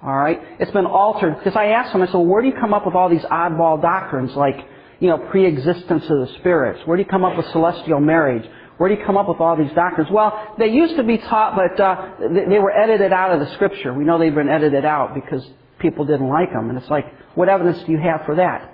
Alright? 0.03 0.41
It's 0.59 0.71
been 0.71 0.85
altered. 0.85 1.37
Because 1.37 1.55
I 1.55 1.67
asked 1.67 1.93
them, 1.93 2.01
I 2.01 2.07
said, 2.07 2.15
well, 2.15 2.25
where 2.25 2.41
do 2.41 2.47
you 2.47 2.55
come 2.59 2.73
up 2.73 2.85
with 2.85 2.95
all 2.95 3.09
these 3.09 3.23
oddball 3.23 3.81
doctrines 3.81 4.31
like, 4.35 4.55
you 4.99 5.09
know, 5.09 5.17
pre-existence 5.17 6.03
of 6.03 6.27
the 6.27 6.33
spirits? 6.39 6.81
Where 6.85 6.97
do 6.97 7.03
you 7.03 7.09
come 7.09 7.23
up 7.23 7.37
with 7.37 7.45
celestial 7.51 7.99
marriage? 7.99 8.49
Where 8.77 8.89
do 8.89 8.95
you 8.95 9.05
come 9.05 9.17
up 9.17 9.27
with 9.27 9.39
all 9.39 9.55
these 9.55 9.73
doctrines? 9.73 10.09
Well, 10.11 10.55
they 10.57 10.67
used 10.67 10.95
to 10.97 11.03
be 11.03 11.17
taught, 11.17 11.55
but 11.55 11.79
uh, 11.79 12.11
they 12.19 12.59
were 12.59 12.71
edited 12.71 13.11
out 13.11 13.31
of 13.31 13.39
the 13.39 13.51
Scripture. 13.53 13.93
We 13.93 14.03
know 14.03 14.19
they've 14.19 14.33
been 14.33 14.49
edited 14.49 14.85
out 14.85 15.15
because 15.15 15.47
people 15.79 16.05
didn't 16.05 16.29
like 16.29 16.51
them. 16.51 16.69
And 16.69 16.77
it's 16.77 16.89
like, 16.89 17.05
what 17.35 17.49
evidence 17.49 17.83
do 17.85 17.91
you 17.91 17.99
have 17.99 18.25
for 18.25 18.35
that? 18.35 18.73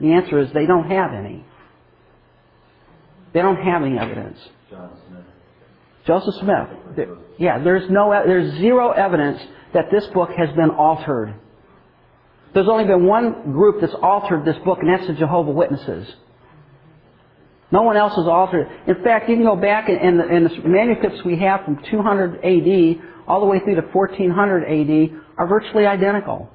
The 0.00 0.12
answer 0.12 0.38
is 0.38 0.52
they 0.52 0.66
don't 0.66 0.90
have 0.90 1.12
any. 1.12 1.44
They 3.32 3.42
don't 3.42 3.56
have 3.56 3.82
any 3.82 3.98
evidence. 3.98 4.38
John 4.70 4.90
Smith. 5.08 5.24
Joseph 6.06 6.34
Smith. 6.40 7.08
Yeah, 7.38 7.62
there's 7.62 7.90
no, 7.90 8.10
there's 8.26 8.58
zero 8.58 8.90
evidence 8.90 9.40
that 9.72 9.90
this 9.90 10.06
book 10.08 10.30
has 10.36 10.54
been 10.54 10.70
altered. 10.70 11.34
There's 12.52 12.68
only 12.68 12.84
been 12.84 13.06
one 13.06 13.52
group 13.52 13.80
that's 13.80 13.94
altered 14.00 14.44
this 14.44 14.56
book, 14.64 14.78
and 14.80 14.88
that's 14.88 15.06
the 15.08 15.14
Jehovah 15.14 15.50
Witnesses. 15.50 16.06
No 17.72 17.82
one 17.82 17.96
else 17.96 18.14
has 18.14 18.26
altered 18.26 18.68
it. 18.68 18.96
In 18.96 19.02
fact, 19.02 19.28
you 19.28 19.34
can 19.34 19.44
go 19.44 19.56
back 19.56 19.88
in, 19.88 20.18
the, 20.18 20.28
in 20.28 20.44
the 20.44 20.68
manuscripts 20.68 21.24
we 21.24 21.36
have 21.38 21.64
from 21.64 21.82
200 21.90 22.44
AD 22.44 23.02
all 23.26 23.40
the 23.40 23.46
way 23.46 23.58
through 23.58 23.74
to 23.74 23.80
1400 23.80 24.62
AD 24.62 25.23
are 25.36 25.46
virtually 25.46 25.86
identical. 25.86 26.50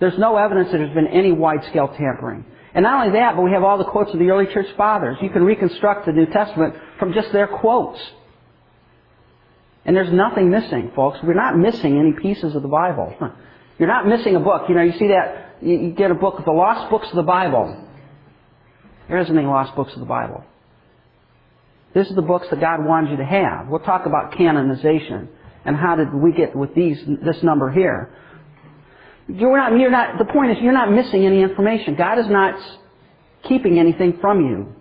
There's 0.00 0.18
no 0.18 0.36
evidence 0.36 0.70
that 0.70 0.78
there's 0.78 0.94
been 0.94 1.08
any 1.08 1.32
wide-scale 1.32 1.88
tampering. 1.98 2.44
And 2.74 2.84
not 2.84 3.06
only 3.06 3.18
that, 3.18 3.34
but 3.34 3.42
we 3.42 3.50
have 3.52 3.64
all 3.64 3.78
the 3.78 3.84
quotes 3.84 4.12
of 4.12 4.18
the 4.18 4.30
early 4.30 4.46
church 4.52 4.68
fathers. 4.76 5.16
You 5.20 5.30
can 5.30 5.42
reconstruct 5.42 6.06
the 6.06 6.12
New 6.12 6.26
Testament 6.26 6.74
from 6.98 7.12
just 7.12 7.32
their 7.32 7.48
quotes. 7.48 8.00
And 9.84 9.96
there's 9.96 10.12
nothing 10.12 10.50
missing, 10.50 10.92
folks. 10.94 11.18
We're 11.22 11.34
not 11.34 11.58
missing 11.58 11.98
any 11.98 12.12
pieces 12.12 12.54
of 12.54 12.62
the 12.62 12.68
Bible. 12.68 13.14
You're 13.78 13.88
not 13.88 14.06
missing 14.06 14.36
a 14.36 14.40
book. 14.40 14.68
You 14.68 14.74
know, 14.74 14.82
you 14.82 14.92
see 14.92 15.08
that, 15.08 15.56
you 15.62 15.90
get 15.90 16.10
a 16.10 16.14
book, 16.14 16.38
of 16.38 16.44
the 16.44 16.52
lost 16.52 16.90
books 16.90 17.08
of 17.08 17.16
the 17.16 17.22
Bible. 17.22 17.84
There 19.08 19.18
isn't 19.18 19.36
any 19.36 19.46
lost 19.46 19.74
books 19.74 19.94
of 19.94 20.00
the 20.00 20.06
Bible. 20.06 20.44
This 21.94 22.08
is 22.08 22.14
the 22.14 22.22
books 22.22 22.46
that 22.50 22.60
God 22.60 22.84
wanted 22.84 23.12
you 23.12 23.16
to 23.16 23.24
have. 23.24 23.68
We'll 23.68 23.80
talk 23.80 24.04
about 24.04 24.36
canonization 24.36 25.30
and 25.68 25.76
how 25.76 25.96
did 25.96 26.14
we 26.14 26.32
get 26.32 26.56
with 26.56 26.74
these 26.74 26.98
this 27.22 27.42
number 27.42 27.70
here. 27.70 28.10
You're 29.28 29.58
not, 29.58 29.78
you're 29.78 29.90
not, 29.90 30.16
the 30.16 30.24
point 30.24 30.52
is 30.52 30.56
you're 30.62 30.72
not 30.72 30.90
missing 30.90 31.26
any 31.26 31.42
information. 31.42 31.94
God 31.94 32.18
is 32.18 32.26
not 32.28 32.58
keeping 33.46 33.78
anything 33.78 34.16
from 34.18 34.40
you. 34.40 34.74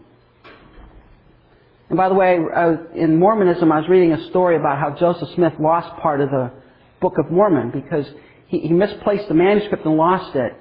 And 1.90 1.98
by 1.98 2.08
the 2.08 2.16
way, 2.16 2.40
uh, 2.56 2.76
in 2.96 3.20
Mormonism, 3.20 3.70
I 3.70 3.80
was 3.82 3.90
reading 3.90 4.14
a 4.14 4.30
story 4.30 4.56
about 4.56 4.78
how 4.80 4.92
Joseph 4.98 5.28
Smith 5.36 5.54
lost 5.60 6.02
part 6.02 6.22
of 6.22 6.30
the 6.30 6.54
Book 7.02 7.18
of 7.18 7.30
Mormon 7.30 7.72
because 7.72 8.06
he, 8.48 8.60
he 8.60 8.70
misplaced 8.70 9.28
the 9.28 9.34
manuscript 9.34 9.86
and 9.86 9.98
lost 9.98 10.38
it. 10.38 10.54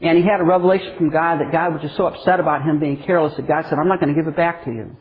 And 0.00 0.16
he 0.16 0.22
had 0.22 0.40
a 0.40 0.44
revelation 0.44 0.94
from 0.96 1.10
God 1.10 1.40
that 1.40 1.50
God 1.50 1.72
was 1.72 1.82
just 1.82 1.96
so 1.96 2.06
upset 2.06 2.38
about 2.38 2.62
him 2.62 2.78
being 2.78 3.02
careless 3.02 3.34
that 3.34 3.48
God 3.48 3.64
said, 3.68 3.80
I'm 3.80 3.88
not 3.88 3.98
going 3.98 4.14
to 4.14 4.20
give 4.20 4.28
it 4.28 4.36
back 4.36 4.64
to 4.64 4.70
you. 4.70 4.96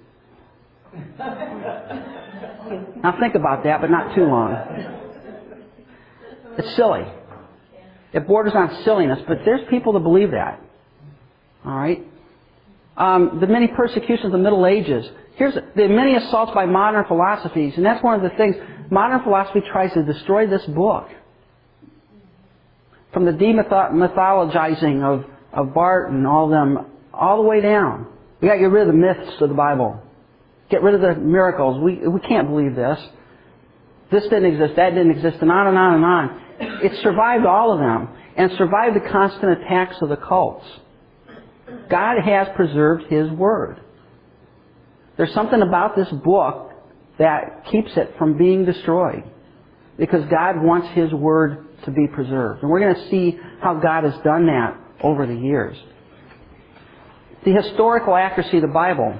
now 3.03 3.17
think 3.19 3.35
about 3.35 3.63
that, 3.63 3.81
but 3.81 3.89
not 3.89 4.15
too 4.15 4.25
long. 4.25 4.55
It's 6.57 6.75
silly. 6.75 7.05
It 8.13 8.27
borders 8.27 8.53
on 8.55 8.83
silliness, 8.83 9.19
but 9.27 9.39
there's 9.43 9.67
people 9.69 9.93
that 9.93 9.99
believe 9.99 10.31
that. 10.31 10.61
Alright? 11.65 12.05
Um, 12.95 13.39
the 13.41 13.47
many 13.47 13.67
persecutions 13.67 14.27
of 14.27 14.31
the 14.31 14.37
Middle 14.37 14.65
Ages. 14.65 15.05
Here's 15.35 15.53
the 15.53 15.87
many 15.89 16.15
assaults 16.15 16.53
by 16.53 16.65
modern 16.65 17.05
philosophies, 17.05 17.73
and 17.75 17.85
that's 17.85 18.01
one 18.01 18.15
of 18.15 18.21
the 18.21 18.35
things. 18.37 18.55
Modern 18.89 19.21
philosophy 19.23 19.61
tries 19.69 19.91
to 19.93 20.03
destroy 20.03 20.47
this 20.47 20.65
book. 20.67 21.09
From 23.11 23.25
the 23.25 23.31
demythologizing 23.31 25.03
of, 25.03 25.25
of 25.51 25.73
Barth 25.73 26.09
and 26.09 26.25
all 26.25 26.47
them, 26.47 26.85
all 27.13 27.37
the 27.41 27.47
way 27.47 27.59
down. 27.59 28.07
We 28.39 28.47
gotta 28.47 28.59
get 28.59 28.71
rid 28.71 28.87
of 28.87 28.93
the 28.93 28.99
myths 28.99 29.41
of 29.41 29.49
the 29.49 29.55
Bible. 29.55 30.01
Get 30.69 30.81
rid 30.81 30.95
of 30.95 31.01
the 31.01 31.15
miracles. 31.15 31.81
We, 31.81 32.07
we 32.07 32.19
can't 32.21 32.47
believe 32.47 32.75
this. 32.75 32.99
This 34.11 34.23
didn't 34.23 34.45
exist, 34.45 34.75
that 34.75 34.91
didn't 34.91 35.11
exist, 35.11 35.37
and 35.41 35.51
on 35.51 35.67
and 35.67 35.77
on 35.77 35.93
and 35.95 36.05
on. 36.05 36.41
It 36.83 36.91
survived 37.01 37.45
all 37.45 37.73
of 37.73 37.79
them, 37.79 38.09
and 38.37 38.51
survived 38.57 38.95
the 38.95 39.09
constant 39.09 39.61
attacks 39.61 39.95
of 40.01 40.09
the 40.09 40.17
cults. 40.17 40.65
God 41.89 42.19
has 42.23 42.47
preserved 42.55 43.05
His 43.09 43.29
Word. 43.31 43.81
There's 45.17 45.33
something 45.33 45.61
about 45.61 45.95
this 45.95 46.09
book 46.09 46.71
that 47.17 47.65
keeps 47.71 47.91
it 47.95 48.15
from 48.17 48.37
being 48.37 48.65
destroyed. 48.65 49.23
Because 49.97 50.25
God 50.29 50.61
wants 50.61 50.89
His 50.89 51.13
Word 51.13 51.65
to 51.85 51.91
be 51.91 52.07
preserved. 52.07 52.61
And 52.61 52.69
we're 52.69 52.81
going 52.81 52.95
to 52.95 53.09
see 53.09 53.39
how 53.61 53.75
God 53.75 54.03
has 54.03 54.13
done 54.23 54.47
that 54.47 54.77
over 55.01 55.25
the 55.25 55.35
years. 55.35 55.77
The 57.45 57.53
historical 57.53 58.15
accuracy 58.15 58.57
of 58.57 58.63
the 58.63 58.67
Bible. 58.67 59.17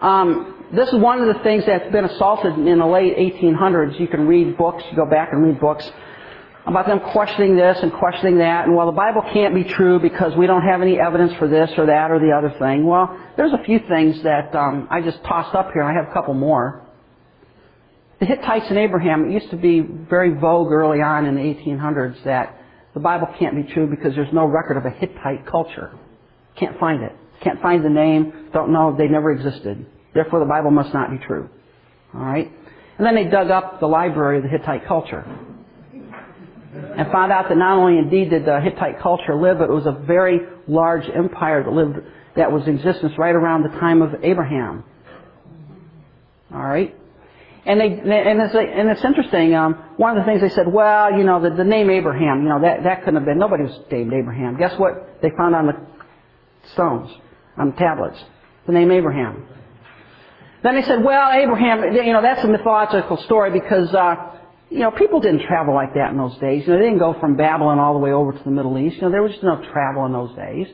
Um, 0.00 0.66
this 0.72 0.88
is 0.88 0.96
one 0.96 1.20
of 1.20 1.34
the 1.34 1.42
things 1.42 1.64
that's 1.66 1.90
been 1.90 2.04
assaulted 2.04 2.54
in 2.54 2.78
the 2.78 2.86
late 2.86 3.16
1800s. 3.16 3.98
You 3.98 4.06
can 4.08 4.26
read 4.26 4.56
books, 4.56 4.84
you 4.90 4.96
go 4.96 5.06
back 5.06 5.30
and 5.32 5.42
read 5.42 5.60
books 5.60 5.90
about 6.68 6.86
them 6.86 7.00
questioning 7.00 7.56
this 7.56 7.78
and 7.82 7.90
questioning 7.94 8.38
that, 8.38 8.66
and 8.66 8.76
well, 8.76 8.84
the 8.84 8.92
Bible 8.92 9.22
can't 9.32 9.54
be 9.54 9.64
true 9.64 9.98
because 9.98 10.36
we 10.36 10.46
don't 10.46 10.62
have 10.62 10.82
any 10.82 11.00
evidence 11.00 11.32
for 11.38 11.48
this 11.48 11.70
or 11.78 11.86
that 11.86 12.10
or 12.10 12.18
the 12.18 12.30
other 12.30 12.54
thing. 12.58 12.84
Well, 12.84 13.18
there's 13.38 13.54
a 13.54 13.64
few 13.64 13.80
things 13.88 14.22
that 14.22 14.54
um, 14.54 14.86
I 14.90 15.00
just 15.00 15.22
tossed 15.24 15.54
up 15.54 15.72
here. 15.72 15.82
I 15.82 15.94
have 15.94 16.08
a 16.10 16.12
couple 16.12 16.34
more. 16.34 16.84
The 18.20 18.26
Hittites 18.26 18.66
and 18.68 18.78
Abraham, 18.78 19.30
it 19.30 19.32
used 19.32 19.50
to 19.50 19.56
be 19.56 19.80
very 19.80 20.34
vogue 20.34 20.70
early 20.70 21.00
on 21.00 21.24
in 21.24 21.36
the 21.36 21.40
1800s 21.40 22.22
that 22.24 22.60
the 22.92 23.00
Bible 23.00 23.28
can't 23.38 23.56
be 23.56 23.72
true 23.72 23.86
because 23.86 24.14
there's 24.14 24.32
no 24.32 24.44
record 24.44 24.76
of 24.76 24.84
a 24.84 24.90
Hittite 24.90 25.46
culture. 25.46 25.92
Can't 26.56 26.78
find 26.78 27.02
it. 27.02 27.16
Can't 27.42 27.60
find 27.60 27.84
the 27.84 27.90
name. 27.90 28.50
Don't 28.52 28.72
know. 28.72 28.94
They 28.96 29.08
never 29.08 29.30
existed. 29.30 29.86
Therefore, 30.14 30.40
the 30.40 30.46
Bible 30.46 30.70
must 30.70 30.92
not 30.92 31.10
be 31.10 31.18
true. 31.18 31.48
All 32.14 32.20
right? 32.20 32.50
And 32.96 33.06
then 33.06 33.14
they 33.14 33.24
dug 33.24 33.50
up 33.50 33.80
the 33.80 33.86
library 33.86 34.38
of 34.38 34.42
the 34.42 34.48
Hittite 34.48 34.86
culture 34.86 35.24
and 36.74 37.10
found 37.12 37.32
out 37.32 37.48
that 37.48 37.56
not 37.56 37.78
only 37.78 37.98
indeed 37.98 38.30
did 38.30 38.44
the 38.44 38.60
Hittite 38.60 39.00
culture 39.00 39.34
live, 39.34 39.58
but 39.58 39.70
it 39.70 39.72
was 39.72 39.86
a 39.86 39.92
very 39.92 40.40
large 40.66 41.08
empire 41.08 41.62
that 41.62 41.70
lived 41.70 41.98
that 42.36 42.52
was 42.52 42.66
in 42.66 42.76
existence 42.76 43.12
right 43.18 43.34
around 43.34 43.62
the 43.62 43.80
time 43.80 44.02
of 44.02 44.22
Abraham. 44.22 44.84
All 46.52 46.62
right, 46.62 46.94
and 47.66 47.80
they 47.80 47.86
and 47.86 48.40
it's 48.40 48.54
and 48.54 48.88
it's 48.90 49.04
interesting. 49.04 49.54
Um, 49.54 49.74
one 49.96 50.16
of 50.16 50.24
the 50.24 50.30
things 50.30 50.40
they 50.40 50.54
said, 50.54 50.66
well, 50.72 51.16
you 51.16 51.24
know, 51.24 51.40
the, 51.42 51.50
the 51.50 51.64
name 51.64 51.90
Abraham, 51.90 52.42
you 52.42 52.48
know, 52.48 52.60
that 52.62 52.84
that 52.84 53.00
couldn't 53.00 53.16
have 53.16 53.24
been 53.24 53.38
nobody 53.38 53.64
was 53.64 53.78
named 53.90 54.12
Abraham. 54.12 54.56
Guess 54.56 54.78
what? 54.78 55.20
They 55.22 55.30
found 55.36 55.54
on 55.54 55.66
the 55.66 55.76
stones, 56.72 57.10
on 57.58 57.74
tablets, 57.74 58.22
the 58.66 58.72
name 58.72 58.90
Abraham. 58.90 59.46
Then 60.62 60.74
they 60.74 60.82
said, 60.82 61.04
well, 61.04 61.30
Abraham, 61.30 61.94
you 61.94 62.12
know, 62.12 62.22
that's 62.22 62.42
a 62.44 62.48
mythological 62.48 63.16
story 63.18 63.50
because. 63.50 63.94
Uh, 63.94 64.34
you 64.70 64.80
know, 64.80 64.90
people 64.90 65.20
didn't 65.20 65.46
travel 65.46 65.74
like 65.74 65.94
that 65.94 66.10
in 66.10 66.18
those 66.18 66.36
days. 66.38 66.66
You 66.66 66.74
know, 66.74 66.78
they 66.78 66.84
didn't 66.84 66.98
go 66.98 67.18
from 67.18 67.36
Babylon 67.36 67.78
all 67.78 67.94
the 67.94 68.00
way 68.00 68.12
over 68.12 68.32
to 68.32 68.44
the 68.44 68.50
Middle 68.50 68.76
East. 68.78 68.96
You 68.96 69.02
know, 69.02 69.10
there 69.10 69.22
was 69.22 69.32
just 69.32 69.42
no 69.42 69.62
travel 69.72 70.04
in 70.04 70.12
those 70.12 70.34
days. 70.36 70.66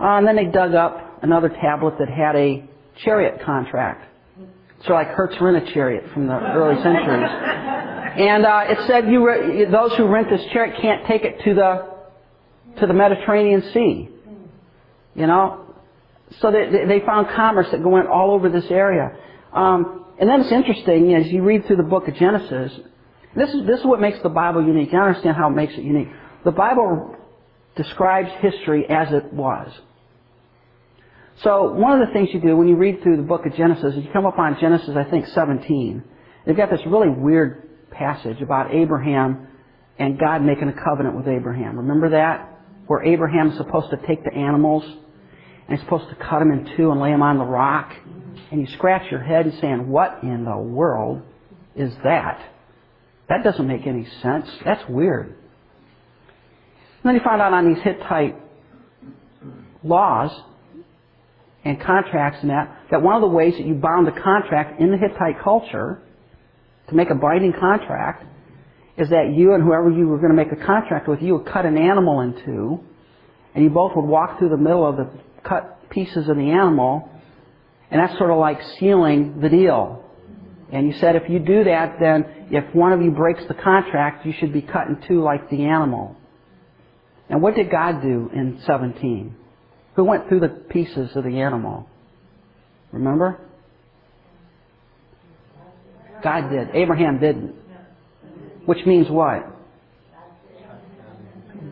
Uh, 0.00 0.16
and 0.16 0.26
then 0.26 0.36
they 0.36 0.46
dug 0.46 0.74
up 0.74 1.22
another 1.22 1.48
tablet 1.50 1.96
that 1.98 2.08
had 2.08 2.34
a 2.36 2.64
chariot 3.04 3.42
contract. 3.44 4.08
So 4.86 4.94
like 4.94 5.08
Hertz 5.08 5.40
rent 5.40 5.56
a 5.56 5.72
chariot 5.72 6.10
from 6.12 6.26
the 6.26 6.34
early 6.34 6.82
centuries. 6.82 7.30
And 7.30 8.44
uh, 8.44 8.64
it 8.68 8.86
said 8.86 9.08
you 9.08 9.26
re- 9.26 9.64
those 9.66 9.94
who 9.94 10.06
rent 10.06 10.28
this 10.28 10.44
chariot 10.52 10.80
can't 10.80 11.06
take 11.06 11.22
it 11.22 11.42
to 11.44 11.54
the 11.54 11.92
to 12.80 12.86
the 12.86 12.94
Mediterranean 12.94 13.62
Sea. 13.72 14.08
You 15.14 15.26
know, 15.26 15.61
so 16.40 16.50
they 16.50 16.84
they 16.86 17.00
found 17.04 17.28
commerce 17.28 17.68
that 17.70 17.80
went 17.80 18.08
all 18.08 18.32
over 18.32 18.48
this 18.48 18.66
area. 18.70 19.16
Um, 19.52 20.04
and 20.18 20.28
then 20.28 20.42
it's 20.42 20.52
interesting 20.52 21.14
as 21.14 21.26
you 21.26 21.42
read 21.42 21.66
through 21.66 21.76
the 21.76 21.82
book 21.82 22.08
of 22.08 22.14
Genesis. 22.14 22.72
This 23.34 23.52
is, 23.52 23.66
this 23.66 23.80
is 23.80 23.86
what 23.86 24.00
makes 24.00 24.20
the 24.22 24.28
Bible 24.28 24.64
unique. 24.64 24.92
You 24.92 24.98
understand 24.98 25.36
how 25.36 25.48
it 25.48 25.54
makes 25.54 25.72
it 25.74 25.82
unique. 25.82 26.08
The 26.44 26.52
Bible 26.52 27.16
describes 27.76 28.30
history 28.40 28.88
as 28.88 29.12
it 29.12 29.32
was. 29.32 29.72
So 31.42 31.72
one 31.72 32.00
of 32.00 32.06
the 32.06 32.12
things 32.12 32.28
you 32.32 32.40
do 32.40 32.56
when 32.56 32.68
you 32.68 32.76
read 32.76 33.02
through 33.02 33.16
the 33.16 33.22
book 33.22 33.46
of 33.46 33.54
Genesis 33.54 33.94
is 33.96 34.04
you 34.04 34.10
come 34.12 34.26
up 34.26 34.38
on 34.38 34.58
Genesis, 34.60 34.94
I 34.96 35.04
think, 35.04 35.26
17. 35.28 36.04
They've 36.44 36.56
got 36.56 36.70
this 36.70 36.80
really 36.86 37.08
weird 37.08 37.90
passage 37.90 38.40
about 38.42 38.74
Abraham 38.74 39.48
and 39.98 40.18
God 40.18 40.42
making 40.42 40.68
a 40.68 40.84
covenant 40.84 41.16
with 41.16 41.26
Abraham. 41.26 41.78
Remember 41.78 42.10
that? 42.10 42.48
Where 42.86 43.02
Abraham's 43.02 43.56
supposed 43.56 43.90
to 43.90 43.96
take 44.06 44.22
the 44.24 44.34
animals 44.34 44.84
and 45.72 45.80
he's 45.80 45.86
supposed 45.86 46.10
to 46.10 46.16
cut 46.16 46.40
them 46.40 46.52
in 46.52 46.76
two 46.76 46.90
and 46.90 47.00
lay 47.00 47.12
them 47.12 47.22
on 47.22 47.38
the 47.38 47.46
rock. 47.46 47.90
And 48.50 48.60
you 48.60 48.66
scratch 48.74 49.10
your 49.10 49.22
head 49.22 49.46
and 49.46 49.58
saying, 49.58 49.88
what 49.88 50.18
in 50.22 50.44
the 50.44 50.54
world 50.54 51.22
is 51.74 51.94
that? 52.04 52.44
That 53.30 53.42
doesn't 53.42 53.66
make 53.66 53.86
any 53.86 54.06
sense. 54.20 54.46
That's 54.66 54.86
weird. 54.86 55.28
And 55.28 55.34
then 57.04 57.14
he 57.14 57.24
found 57.24 57.40
out 57.40 57.54
on 57.54 57.72
these 57.72 57.82
Hittite 57.82 58.36
laws 59.82 60.30
and 61.64 61.80
contracts 61.80 62.40
and 62.42 62.50
that, 62.50 62.76
that 62.90 63.00
one 63.00 63.14
of 63.16 63.22
the 63.22 63.34
ways 63.34 63.54
that 63.54 63.64
you 63.64 63.72
bound 63.72 64.06
a 64.08 64.12
contract 64.12 64.78
in 64.78 64.90
the 64.90 64.98
Hittite 64.98 65.42
culture 65.42 66.02
to 66.88 66.94
make 66.94 67.08
a 67.08 67.14
binding 67.14 67.54
contract 67.58 68.26
is 68.98 69.08
that 69.08 69.32
you 69.34 69.54
and 69.54 69.64
whoever 69.64 69.90
you 69.90 70.06
were 70.06 70.18
going 70.18 70.36
to 70.36 70.36
make 70.36 70.52
a 70.52 70.66
contract 70.66 71.08
with, 71.08 71.22
you 71.22 71.38
would 71.38 71.50
cut 71.50 71.64
an 71.64 71.78
animal 71.78 72.20
in 72.20 72.34
two, 72.44 72.80
and 73.54 73.64
you 73.64 73.70
both 73.70 73.92
would 73.96 74.04
walk 74.04 74.38
through 74.38 74.50
the 74.50 74.58
middle 74.58 74.86
of 74.86 74.98
the 74.98 75.10
cut 75.44 75.90
pieces 75.90 76.28
of 76.28 76.36
the 76.36 76.50
animal, 76.50 77.08
and 77.90 78.00
that's 78.00 78.16
sort 78.18 78.30
of 78.30 78.38
like 78.38 78.60
sealing 78.78 79.40
the 79.40 79.48
deal. 79.48 80.04
And 80.72 80.86
you 80.86 80.94
said 80.98 81.16
if 81.16 81.28
you 81.28 81.38
do 81.38 81.64
that, 81.64 81.96
then 82.00 82.24
if 82.50 82.74
one 82.74 82.92
of 82.92 83.02
you 83.02 83.10
breaks 83.10 83.42
the 83.46 83.54
contract, 83.54 84.24
you 84.24 84.32
should 84.38 84.52
be 84.52 84.62
cut 84.62 84.86
in 84.88 85.02
two 85.06 85.22
like 85.22 85.50
the 85.50 85.64
animal. 85.64 86.16
And 87.28 87.42
what 87.42 87.54
did 87.54 87.70
God 87.70 88.02
do 88.02 88.30
in 88.34 88.60
17? 88.66 89.36
Who 89.96 90.04
went 90.04 90.28
through 90.28 90.40
the 90.40 90.48
pieces 90.48 91.14
of 91.14 91.24
the 91.24 91.40
animal? 91.40 91.86
Remember? 92.90 93.38
God 96.22 96.50
did. 96.50 96.68
Abraham 96.74 97.18
didn't. 97.18 97.54
Which 98.64 98.86
means 98.86 99.10
what? 99.10 99.51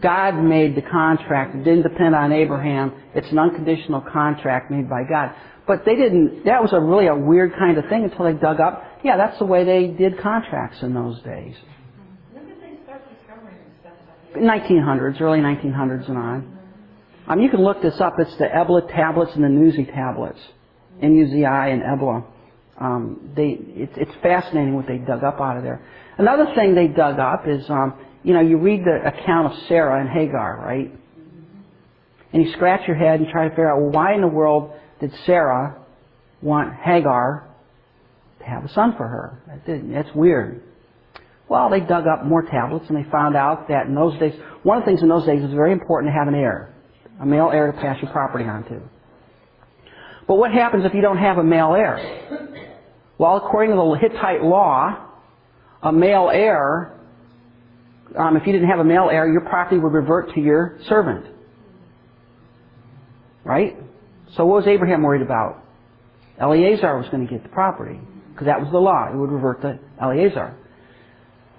God 0.03 0.35
made 0.43 0.77
the 0.77 0.83
contract. 0.83 1.55
It 1.55 1.65
didn't 1.65 1.83
depend 1.83 2.15
on 2.15 2.33
Abraham. 2.33 2.93
It's 3.15 3.31
an 3.31 3.39
unconditional 3.39 4.01
contract 4.01 4.71
made 4.71 4.89
by 4.89 5.03
God. 5.09 5.35
But 5.67 5.85
they 5.85 5.95
didn't, 5.95 6.45
that 6.47 6.63
was 6.63 6.73
a 6.73 6.81
really 6.81 7.07
a 7.07 7.15
weird 7.15 7.53
kind 7.59 7.79
of 7.79 7.89
thing 7.89 8.05
until 8.05 8.25
they 8.25 8.33
dug 8.33 8.61
up. 8.61 8.85
Yeah, 9.05 9.17
that's 9.17 9.39
the 9.39 9.45
way 9.45 9.65
they 9.65 9.89
did 9.89 10.21
contracts 10.21 10.83
in 10.83 10.95
those 10.95 11.21
days. 11.23 11.55
When 12.33 12.47
did 12.47 12.61
they 12.61 12.83
start 12.85 13.03
discovering 13.09 13.57
stuff 13.81 13.95
like 14.35 14.43
1900s, 14.43 15.21
early 15.21 15.39
1900s 15.41 16.09
and 16.09 16.19
on. 16.19 16.59
Um, 17.29 17.41
you 17.41 17.51
can 17.51 17.63
look 17.63 17.83
this 17.83 18.01
up. 18.01 18.15
It's 18.19 18.37
the 18.39 18.47
Ebla 18.47 18.91
tablets 18.91 19.33
and 19.35 19.45
the 19.45 19.49
Nuzi 19.49 19.87
tablets. 19.95 20.41
N-U-Z-I 21.01 21.69
and 21.69 21.83
Ebla. 21.83 22.25
Um, 22.79 23.33
they, 23.37 23.59
it's, 23.61 23.93
it's 23.97 24.13
fascinating 24.23 24.75
what 24.75 24.87
they 24.87 24.99
dug 24.99 25.23
up 25.23 25.41
out 25.41 25.57
of 25.57 25.63
there. 25.63 25.85
Another 26.19 26.53
thing 26.55 26.75
they 26.75 26.89
dug 26.89 27.19
up 27.19 27.47
is, 27.47 27.69
um, 27.71 27.95
you 28.23 28.35
know, 28.35 28.41
you 28.41 28.59
read 28.59 28.85
the 28.85 29.07
account 29.07 29.53
of 29.53 29.59
Sarah 29.69 30.01
and 30.01 30.09
Hagar, 30.09 30.63
right? 30.65 30.93
And 32.33 32.45
you 32.45 32.53
scratch 32.53 32.87
your 32.87 32.97
head 32.97 33.21
and 33.21 33.29
try 33.29 33.45
to 33.45 33.51
figure 33.51 33.71
out, 33.71 33.81
well, 33.81 33.91
why 33.91 34.15
in 34.15 34.21
the 34.21 34.29
world 34.29 34.73
did 35.01 35.13
Sarah 35.27 35.77
want 36.43 36.75
Hagar 36.75 37.49
to 38.39 38.45
have 38.45 38.65
a 38.65 38.73
son 38.73 38.95
for 38.97 39.07
her? 39.07 39.61
That's 39.67 40.15
weird. 40.15 40.63
Well, 41.49 41.69
they 41.69 41.81
dug 41.81 42.07
up 42.07 42.25
more 42.25 42.43
tablets 42.43 42.87
and 42.89 42.97
they 42.97 43.11
found 43.11 43.37
out 43.37 43.69
that 43.69 43.87
in 43.87 43.95
those 43.95 44.17
days, 44.21 44.35
one 44.63 44.79
of 44.79 44.85
the 44.85 44.91
things 44.91 45.03
in 45.03 45.09
those 45.09 45.27
days 45.27 45.43
was 45.43 45.51
very 45.53 45.73
important 45.73 46.13
to 46.13 46.17
have 46.17 46.29
an 46.29 46.35
heir, 46.35 46.73
a 47.21 47.27
male 47.27 47.51
heir 47.53 47.73
to 47.73 47.79
pass 47.81 48.01
your 48.01 48.13
property 48.13 48.45
on 48.45 48.63
to. 48.65 48.81
But 50.29 50.37
what 50.37 50.53
happens 50.53 50.85
if 50.85 50.95
you 50.95 51.01
don't 51.01 51.19
have 51.19 51.39
a 51.39 51.43
male 51.43 51.75
heir? 51.75 51.99
Well, 53.19 53.37
according 53.39 53.73
to 53.73 53.77
the 53.77 53.99
Hittite 54.01 54.45
law, 54.45 55.09
a 55.83 55.93
male 55.93 56.31
heir, 56.33 57.00
um, 58.17 58.37
if 58.37 58.47
you 58.47 58.53
didn't 58.53 58.69
have 58.69 58.79
a 58.81 58.85
male 58.85 59.09
heir, 59.11 59.31
your 59.31 59.43
property 59.43 59.79
would 59.79 59.93
revert 59.93 60.35
to 60.35 60.41
your 60.41 60.79
servant. 60.89 61.27
Right? 63.45 63.77
So 64.37 64.47
what 64.47 64.57
was 64.57 64.67
Abraham 64.67 65.03
worried 65.03 65.23
about? 65.23 65.65
Eliezer 66.41 66.97
was 66.97 67.09
going 67.11 67.27
to 67.27 67.33
get 67.33 67.43
the 67.43 67.49
property 67.49 68.01
because 68.33 68.47
that 68.47 68.61
was 68.61 68.71
the 68.71 68.79
law. 68.79 69.09
It 69.13 69.17
would 69.17 69.31
revert 69.31 69.63
to 69.63 69.79
Eliezer. 70.03 70.57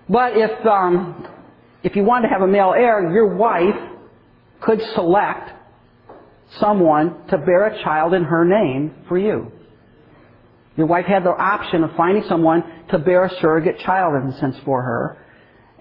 But 0.09 0.33
if 0.35 0.65
um, 0.65 1.27
if 1.83 1.95
you 1.95 2.03
wanted 2.03 2.27
to 2.27 2.33
have 2.33 2.41
a 2.41 2.47
male 2.47 2.73
heir, 2.75 3.11
your 3.11 3.35
wife 3.35 3.75
could 4.61 4.81
select 4.95 5.51
someone 6.59 7.27
to 7.27 7.37
bear 7.37 7.67
a 7.67 7.83
child 7.83 8.13
in 8.13 8.23
her 8.23 8.45
name 8.45 8.93
for 9.07 9.17
you. 9.17 9.51
Your 10.77 10.87
wife 10.87 11.05
had 11.05 11.23
the 11.23 11.29
option 11.29 11.83
of 11.83 11.91
finding 11.95 12.23
someone 12.27 12.63
to 12.89 12.99
bear 12.99 13.25
a 13.25 13.29
surrogate 13.41 13.79
child, 13.79 14.15
in 14.21 14.29
a 14.29 14.39
sense, 14.39 14.55
for 14.63 14.81
her. 14.81 15.17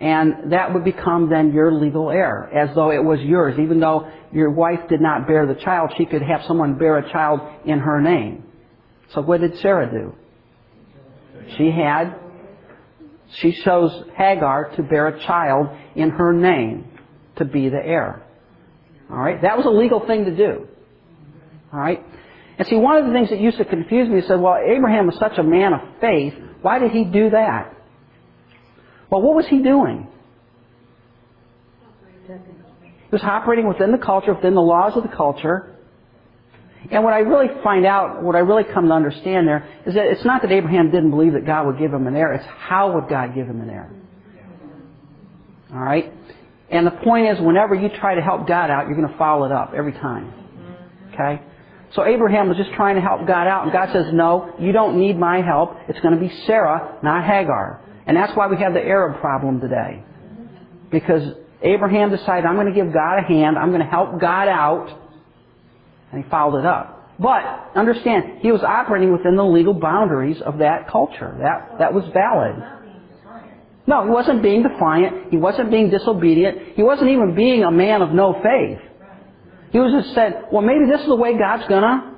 And 0.00 0.52
that 0.52 0.72
would 0.72 0.82
become 0.82 1.28
then 1.28 1.52
your 1.52 1.70
legal 1.72 2.10
heir, 2.10 2.48
as 2.54 2.74
though 2.74 2.90
it 2.90 3.04
was 3.04 3.20
yours. 3.20 3.58
Even 3.60 3.80
though 3.80 4.10
your 4.32 4.50
wife 4.50 4.80
did 4.88 5.02
not 5.02 5.26
bear 5.26 5.46
the 5.46 5.60
child, 5.60 5.92
she 5.98 6.06
could 6.06 6.22
have 6.22 6.40
someone 6.46 6.78
bear 6.78 6.96
a 6.96 7.12
child 7.12 7.40
in 7.66 7.78
her 7.80 8.00
name. 8.00 8.44
So 9.12 9.20
what 9.20 9.42
did 9.42 9.58
Sarah 9.58 9.90
do? 9.90 10.14
She 11.58 11.70
had, 11.70 12.14
she 13.40 13.52
chose 13.62 13.92
Hagar 14.16 14.74
to 14.76 14.82
bear 14.82 15.08
a 15.08 15.26
child 15.26 15.68
in 15.94 16.10
her 16.10 16.32
name 16.32 16.86
to 17.36 17.44
be 17.44 17.68
the 17.68 17.84
heir. 17.84 18.22
Alright? 19.10 19.42
That 19.42 19.58
was 19.58 19.66
a 19.66 19.70
legal 19.70 20.06
thing 20.06 20.24
to 20.24 20.34
do. 20.34 20.66
Alright? 21.74 22.02
And 22.56 22.66
see, 22.68 22.76
one 22.76 22.96
of 22.96 23.06
the 23.06 23.12
things 23.12 23.30
that 23.30 23.40
used 23.40 23.58
to 23.58 23.64
confuse 23.66 24.08
me 24.08 24.22
said, 24.26 24.40
well, 24.40 24.56
Abraham 24.56 25.06
was 25.06 25.16
such 25.18 25.36
a 25.36 25.42
man 25.42 25.74
of 25.74 25.80
faith. 26.00 26.34
Why 26.62 26.78
did 26.78 26.92
he 26.92 27.04
do 27.04 27.30
that? 27.30 27.74
Well, 29.10 29.22
what 29.22 29.34
was 29.34 29.46
he 29.46 29.58
doing? 29.58 30.06
He 32.26 33.16
was 33.16 33.22
operating 33.22 33.66
within 33.66 33.90
the 33.90 33.98
culture, 33.98 34.32
within 34.32 34.54
the 34.54 34.62
laws 34.62 34.96
of 34.96 35.02
the 35.02 35.08
culture. 35.08 35.74
And 36.90 37.04
what 37.04 37.12
I 37.12 37.18
really 37.18 37.48
find 37.62 37.84
out, 37.84 38.22
what 38.22 38.36
I 38.36 38.38
really 38.38 38.64
come 38.64 38.86
to 38.86 38.94
understand 38.94 39.48
there, 39.48 39.68
is 39.84 39.94
that 39.94 40.06
it's 40.06 40.24
not 40.24 40.42
that 40.42 40.52
Abraham 40.52 40.90
didn't 40.90 41.10
believe 41.10 41.32
that 41.32 41.44
God 41.44 41.66
would 41.66 41.78
give 41.78 41.92
him 41.92 42.06
an 42.06 42.16
heir, 42.16 42.32
it's 42.34 42.46
how 42.46 42.92
would 42.94 43.08
God 43.08 43.34
give 43.34 43.46
him 43.46 43.60
an 43.60 43.68
heir. 43.68 43.90
Alright? 45.72 46.12
And 46.70 46.86
the 46.86 46.92
point 46.92 47.26
is, 47.26 47.40
whenever 47.40 47.74
you 47.74 47.88
try 47.88 48.14
to 48.14 48.22
help 48.22 48.46
God 48.46 48.70
out, 48.70 48.86
you're 48.86 48.96
going 48.96 49.10
to 49.10 49.18
follow 49.18 49.44
it 49.44 49.52
up 49.52 49.72
every 49.76 49.92
time. 49.92 50.32
Okay? 51.12 51.42
So 51.94 52.04
Abraham 52.06 52.48
was 52.48 52.56
just 52.56 52.72
trying 52.72 52.94
to 52.94 53.00
help 53.00 53.26
God 53.26 53.48
out, 53.48 53.64
and 53.64 53.72
God 53.72 53.90
says, 53.92 54.06
no, 54.12 54.54
you 54.60 54.70
don't 54.70 54.98
need 54.98 55.18
my 55.18 55.42
help. 55.42 55.76
It's 55.88 55.98
going 56.00 56.14
to 56.14 56.20
be 56.20 56.32
Sarah, 56.46 56.98
not 57.02 57.24
Hagar. 57.24 57.80
And 58.10 58.16
that's 58.16 58.36
why 58.36 58.48
we 58.48 58.56
have 58.56 58.74
the 58.74 58.80
Arab 58.80 59.20
problem 59.20 59.60
today. 59.60 60.02
Because 60.90 61.22
Abraham 61.62 62.10
decided, 62.10 62.44
I'm 62.44 62.56
going 62.56 62.66
to 62.66 62.72
give 62.72 62.92
God 62.92 63.18
a 63.20 63.22
hand, 63.22 63.56
I'm 63.56 63.68
going 63.68 63.82
to 63.82 63.86
help 63.86 64.20
God 64.20 64.48
out, 64.48 64.88
and 66.10 66.24
he 66.24 66.28
followed 66.28 66.58
it 66.58 66.66
up. 66.66 67.14
But, 67.20 67.70
understand, 67.76 68.40
he 68.40 68.50
was 68.50 68.64
operating 68.64 69.12
within 69.12 69.36
the 69.36 69.44
legal 69.44 69.74
boundaries 69.74 70.40
of 70.40 70.58
that 70.58 70.88
culture. 70.88 71.36
That, 71.38 71.78
that 71.78 71.94
was 71.94 72.02
valid. 72.12 72.56
No, 73.86 74.02
he 74.02 74.10
wasn't 74.10 74.42
being 74.42 74.64
defiant. 74.64 75.30
He 75.30 75.36
wasn't 75.36 75.70
being 75.70 75.90
disobedient. 75.90 76.74
He 76.74 76.82
wasn't 76.82 77.10
even 77.10 77.36
being 77.36 77.62
a 77.62 77.70
man 77.70 78.02
of 78.02 78.10
no 78.10 78.32
faith. 78.42 78.80
He 79.70 79.78
was 79.78 79.92
just 79.92 80.16
said, 80.16 80.46
well, 80.50 80.62
maybe 80.62 80.86
this 80.90 81.00
is 81.02 81.06
the 81.06 81.14
way 81.14 81.38
God's 81.38 81.68
gonna 81.68 82.16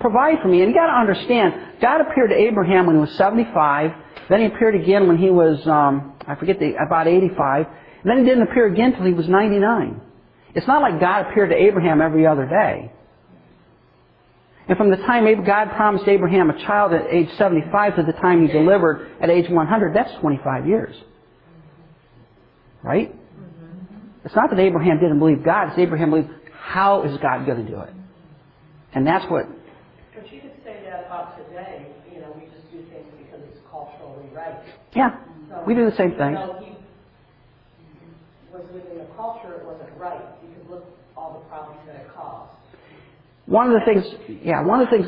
provide 0.00 0.42
for 0.42 0.48
me. 0.48 0.60
And 0.60 0.68
you 0.68 0.76
gotta 0.76 0.92
understand, 0.92 1.80
God 1.80 2.02
appeared 2.02 2.28
to 2.28 2.36
Abraham 2.36 2.84
when 2.84 2.96
he 2.96 3.00
was 3.00 3.16
75. 3.16 4.02
Then 4.28 4.40
he 4.40 4.46
appeared 4.46 4.74
again 4.74 5.06
when 5.06 5.18
he 5.18 5.30
was, 5.30 5.64
um, 5.66 6.14
I 6.26 6.34
forget 6.34 6.58
the, 6.58 6.74
about 6.84 7.06
85. 7.06 7.66
And 7.66 8.10
then 8.10 8.18
he 8.18 8.24
didn't 8.24 8.48
appear 8.48 8.66
again 8.66 8.92
until 8.92 9.06
he 9.06 9.12
was 9.12 9.28
99. 9.28 10.00
It's 10.54 10.66
not 10.66 10.80
like 10.80 11.00
God 11.00 11.30
appeared 11.30 11.50
to 11.50 11.56
Abraham 11.56 12.00
every 12.00 12.26
other 12.26 12.46
day. 12.46 12.90
And 14.68 14.76
from 14.76 14.90
the 14.90 14.96
time 14.96 15.24
God 15.44 15.70
promised 15.76 16.08
Abraham 16.08 16.50
a 16.50 16.58
child 16.66 16.92
at 16.92 17.06
age 17.12 17.28
75 17.38 17.96
to 17.96 18.02
the 18.02 18.12
time 18.12 18.44
he 18.44 18.52
delivered 18.52 19.08
at 19.20 19.30
age 19.30 19.48
100, 19.48 19.94
that's 19.94 20.12
25 20.20 20.66
years. 20.66 20.96
Right? 22.82 23.14
It's 24.24 24.34
not 24.34 24.50
that 24.50 24.58
Abraham 24.58 24.98
didn't 24.98 25.20
believe 25.20 25.44
God, 25.44 25.68
it's 25.68 25.78
Abraham 25.78 26.10
believed, 26.10 26.30
how 26.52 27.04
is 27.04 27.16
God 27.18 27.46
going 27.46 27.64
to 27.64 27.70
do 27.70 27.80
it? 27.80 27.94
And 28.92 29.06
that's 29.06 29.24
what, 29.30 29.46
But 30.14 30.32
you 30.32 30.40
could 30.40 30.56
say 30.64 30.82
that 30.90 31.06
about 31.06 31.38
today, 31.38 31.86
you 32.12 32.20
know, 32.20 32.34
we 32.34 32.46
just 32.50 32.66
do 32.72 32.82
things 32.90 33.06
because 33.18 33.44
it's 33.46 33.60
culturally 33.70 34.25
right. 34.36 34.54
yeah, 34.94 35.16
So, 35.48 35.64
we 35.66 35.74
do 35.74 35.88
the 35.90 35.96
same 35.96 36.10
thing. 36.12 36.34
know, 36.34 36.58
he 36.60 36.72
was 38.52 38.66
within 38.72 39.00
a 39.00 39.06
culture, 39.16 39.54
it 39.54 39.64
wasn't 39.64 39.90
right, 39.98 40.20
because 40.42 40.70
look 40.70 40.84
all 41.16 41.40
the 41.42 41.48
problems 41.48 41.80
that 41.86 41.96
it 41.96 42.08
caused. 42.14 42.52
One 43.46 43.72
of 43.72 43.80
the 43.80 43.84
things, 43.86 44.04
yeah, 44.44 44.62
one 44.62 44.80
of 44.80 44.90
the 44.90 44.96
things, 44.96 45.06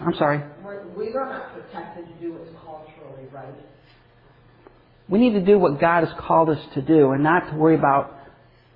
I'm 0.00 0.14
sorry, 0.14 0.42
We're, 0.64 0.86
we 0.96 1.12
are 1.14 1.26
not 1.28 1.52
protected 1.54 2.06
to 2.06 2.12
do 2.20 2.32
what's 2.34 2.50
culturally 2.64 3.26
right. 3.32 3.54
we 5.08 5.18
need 5.18 5.32
to 5.32 5.40
do 5.44 5.58
what 5.58 5.80
God 5.80 6.04
has 6.04 6.12
called 6.18 6.50
us 6.50 6.58
to 6.74 6.82
do 6.82 7.12
and 7.12 7.22
not 7.22 7.50
to 7.50 7.56
worry 7.56 7.74
about 7.74 8.12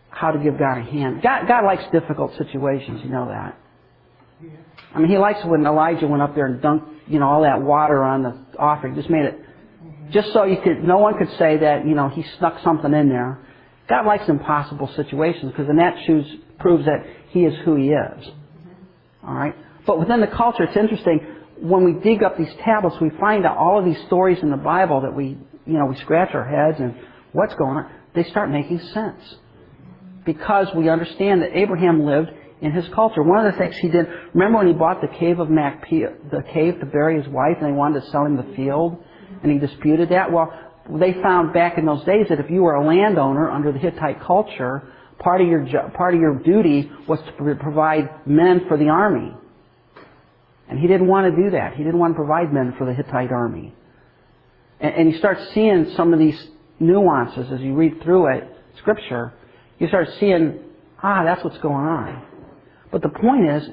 how 0.09 0.31
to 0.33 0.39
give 0.39 0.59
God 0.59 0.79
a 0.79 0.83
hand. 0.83 1.23
God, 1.23 1.47
God 1.47 1.65
likes 1.65 1.85
difficult 1.93 2.37
situations, 2.37 3.01
you 3.05 3.11
know 3.11 3.29
that. 3.29 3.57
I 4.95 4.99
mean, 4.99 5.09
he 5.09 5.19
likes 5.19 5.39
when 5.45 5.65
Elijah 5.67 6.07
went 6.09 6.23
up 6.23 6.35
there 6.35 6.47
and 6.47 6.61
dunked, 6.61 6.89
you 7.07 7.21
know, 7.21 7.29
all 7.29 7.43
that 7.43 7.61
water 7.63 8.03
on 8.03 8.23
the 8.23 8.37
offering. 8.59 8.95
Just 8.97 9.09
made 9.11 9.25
it, 9.25 9.39
just 10.11 10.33
so 10.33 10.45
you 10.45 10.59
could, 10.63 10.85
no 10.85 10.99
one 10.99 11.19
could 11.19 11.31
say 11.39 11.59
that, 11.59 11.87
you 11.87 11.95
know, 11.95 12.09
he 12.09 12.25
snuck 12.39 12.61
something 12.63 12.93
in 12.93 13.09
there. 13.09 13.39
God 13.89 14.07
likes 14.07 14.29
impossible 14.29 14.91
situations 14.95 15.53
because 15.53 15.67
then 15.67 15.77
that 15.77 15.97
choose, 16.07 16.27
proves 16.59 16.85
that 16.85 17.05
he 17.31 17.41
is 17.45 17.55
who 17.65 17.77
he 17.77 17.89
is. 17.89 18.29
All 19.27 19.35
right? 19.35 19.55
But 19.87 19.99
within 19.99 20.21
the 20.21 20.29
culture, 20.29 20.65
it's 20.65 20.77
interesting. 20.77 21.21
When 21.59 21.85
we 21.85 22.01
dig 22.01 22.23
up 22.23 22.39
these 22.39 22.53
tablets, 22.65 22.97
we 23.01 23.11
find 23.21 23.45
out 23.45 23.57
all 23.57 23.79
of 23.79 23.85
these 23.85 24.01
stories 24.07 24.39
in 24.43 24.51
the 24.51 24.57
Bible 24.57 25.03
that 25.03 25.15
we, 25.15 25.39
you 25.67 25.79
know, 25.79 25.87
we 25.87 25.97
scratch 25.97 26.31
our 26.35 26.45
heads 26.45 26.81
and 26.81 26.95
what's 27.33 27.55
going 27.55 27.77
on. 27.77 27.91
They 28.15 28.25
start 28.25 28.51
making 28.51 28.81
sense 28.95 29.37
because 30.25 30.69
we 30.75 30.89
understand 30.89 31.43
that 31.43 31.57
Abraham 31.57 32.05
lived 32.05 32.31
in 32.61 32.73
his 32.73 32.87
culture. 32.95 33.23
One 33.23 33.45
of 33.45 33.53
the 33.53 33.59
things 33.59 33.77
he 33.77 33.89
did, 33.89 34.07
remember 34.35 34.59
when 34.59 34.67
he 34.67 34.73
bought 34.73 35.01
the 35.01 35.09
cave 35.19 35.39
of 35.39 35.49
Machpelah, 35.49 36.15
the 36.31 36.43
cave 36.53 36.79
to 36.81 36.87
bury 36.87 37.21
his 37.21 37.29
wife, 37.29 37.57
and 37.61 37.67
they 37.67 37.77
wanted 37.77 38.01
to 38.03 38.11
sell 38.11 38.25
him 38.25 38.37
the 38.37 38.55
field, 38.55 39.03
and 39.43 39.53
he 39.53 39.59
disputed 39.59 40.11
that? 40.11 40.31
Well, 40.33 40.53
they 40.99 41.13
found 41.23 41.53
back 41.53 41.79
in 41.79 41.87
those 41.87 42.05
days 42.05 42.27
that 42.29 42.41
if 42.41 42.51
you 42.51 42.63
were 42.63 42.75
a 42.75 42.87
landowner 42.87 43.51
under 43.51 43.73
the 43.73 43.79
Hittite 43.79 44.21
culture, 44.23 44.83
part 45.19 45.41
of 45.41 45.47
your 45.47 45.67
part 45.91 46.15
of 46.15 46.21
your 46.21 46.37
duty 46.37 46.91
was 47.07 47.19
to 47.27 47.55
provide 47.57 48.27
men 48.27 48.63
for 48.69 48.77
the 48.77 48.89
army. 48.89 49.35
And 50.69 50.79
he 50.79 50.87
didn't 50.87 51.09
want 51.09 51.35
to 51.35 51.43
do 51.43 51.51
that. 51.51 51.75
He 51.75 51.83
didn't 51.83 51.99
want 51.99 52.15
to 52.15 52.17
provide 52.17 52.53
men 52.53 52.75
for 52.79 52.87
the 52.87 52.95
Hittite 52.95 53.33
army. 53.33 53.75
And, 54.81 54.95
and 54.95 55.13
you 55.13 55.19
start 55.19 55.39
seeing 55.53 55.93
some 55.97 56.13
of 56.13 56.19
these 56.19 56.41
nuances 56.79 57.51
as 57.53 57.61
you 57.61 57.75
read 57.75 58.03
through 58.03 58.37
it, 58.37 58.49
scripture. 58.79 59.33
You 59.79 59.89
start 59.89 60.09
seeing, 60.19 60.61
ah, 61.03 61.25
that's 61.25 61.43
what's 61.45 61.59
going 61.59 61.87
on. 61.87 62.23
But 62.91 63.03
the 63.03 63.09
point 63.09 63.49
is, 63.49 63.69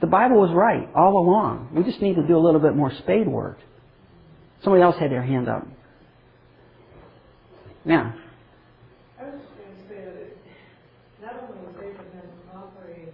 the 0.00 0.06
Bible 0.06 0.40
was 0.40 0.50
right 0.52 0.88
all 0.94 1.16
along. 1.16 1.70
We 1.74 1.84
just 1.84 2.02
need 2.02 2.16
to 2.16 2.26
do 2.26 2.36
a 2.36 2.40
little 2.40 2.60
bit 2.60 2.74
more 2.74 2.92
spade 2.98 3.28
work. 3.28 3.58
Somebody 4.62 4.82
else 4.82 4.96
had 4.98 5.10
their 5.10 5.22
hand 5.22 5.48
up. 5.48 5.66
Yeah. 7.84 8.12
I 9.18 9.24
was 9.24 9.40
just 9.42 9.58
going 9.58 9.74
to 9.74 9.82
say 9.90 10.00
that 10.06 10.30
not 11.18 11.34
only 11.42 11.66
was 11.66 11.74
Abraham 11.82 12.30
operating 12.54 13.10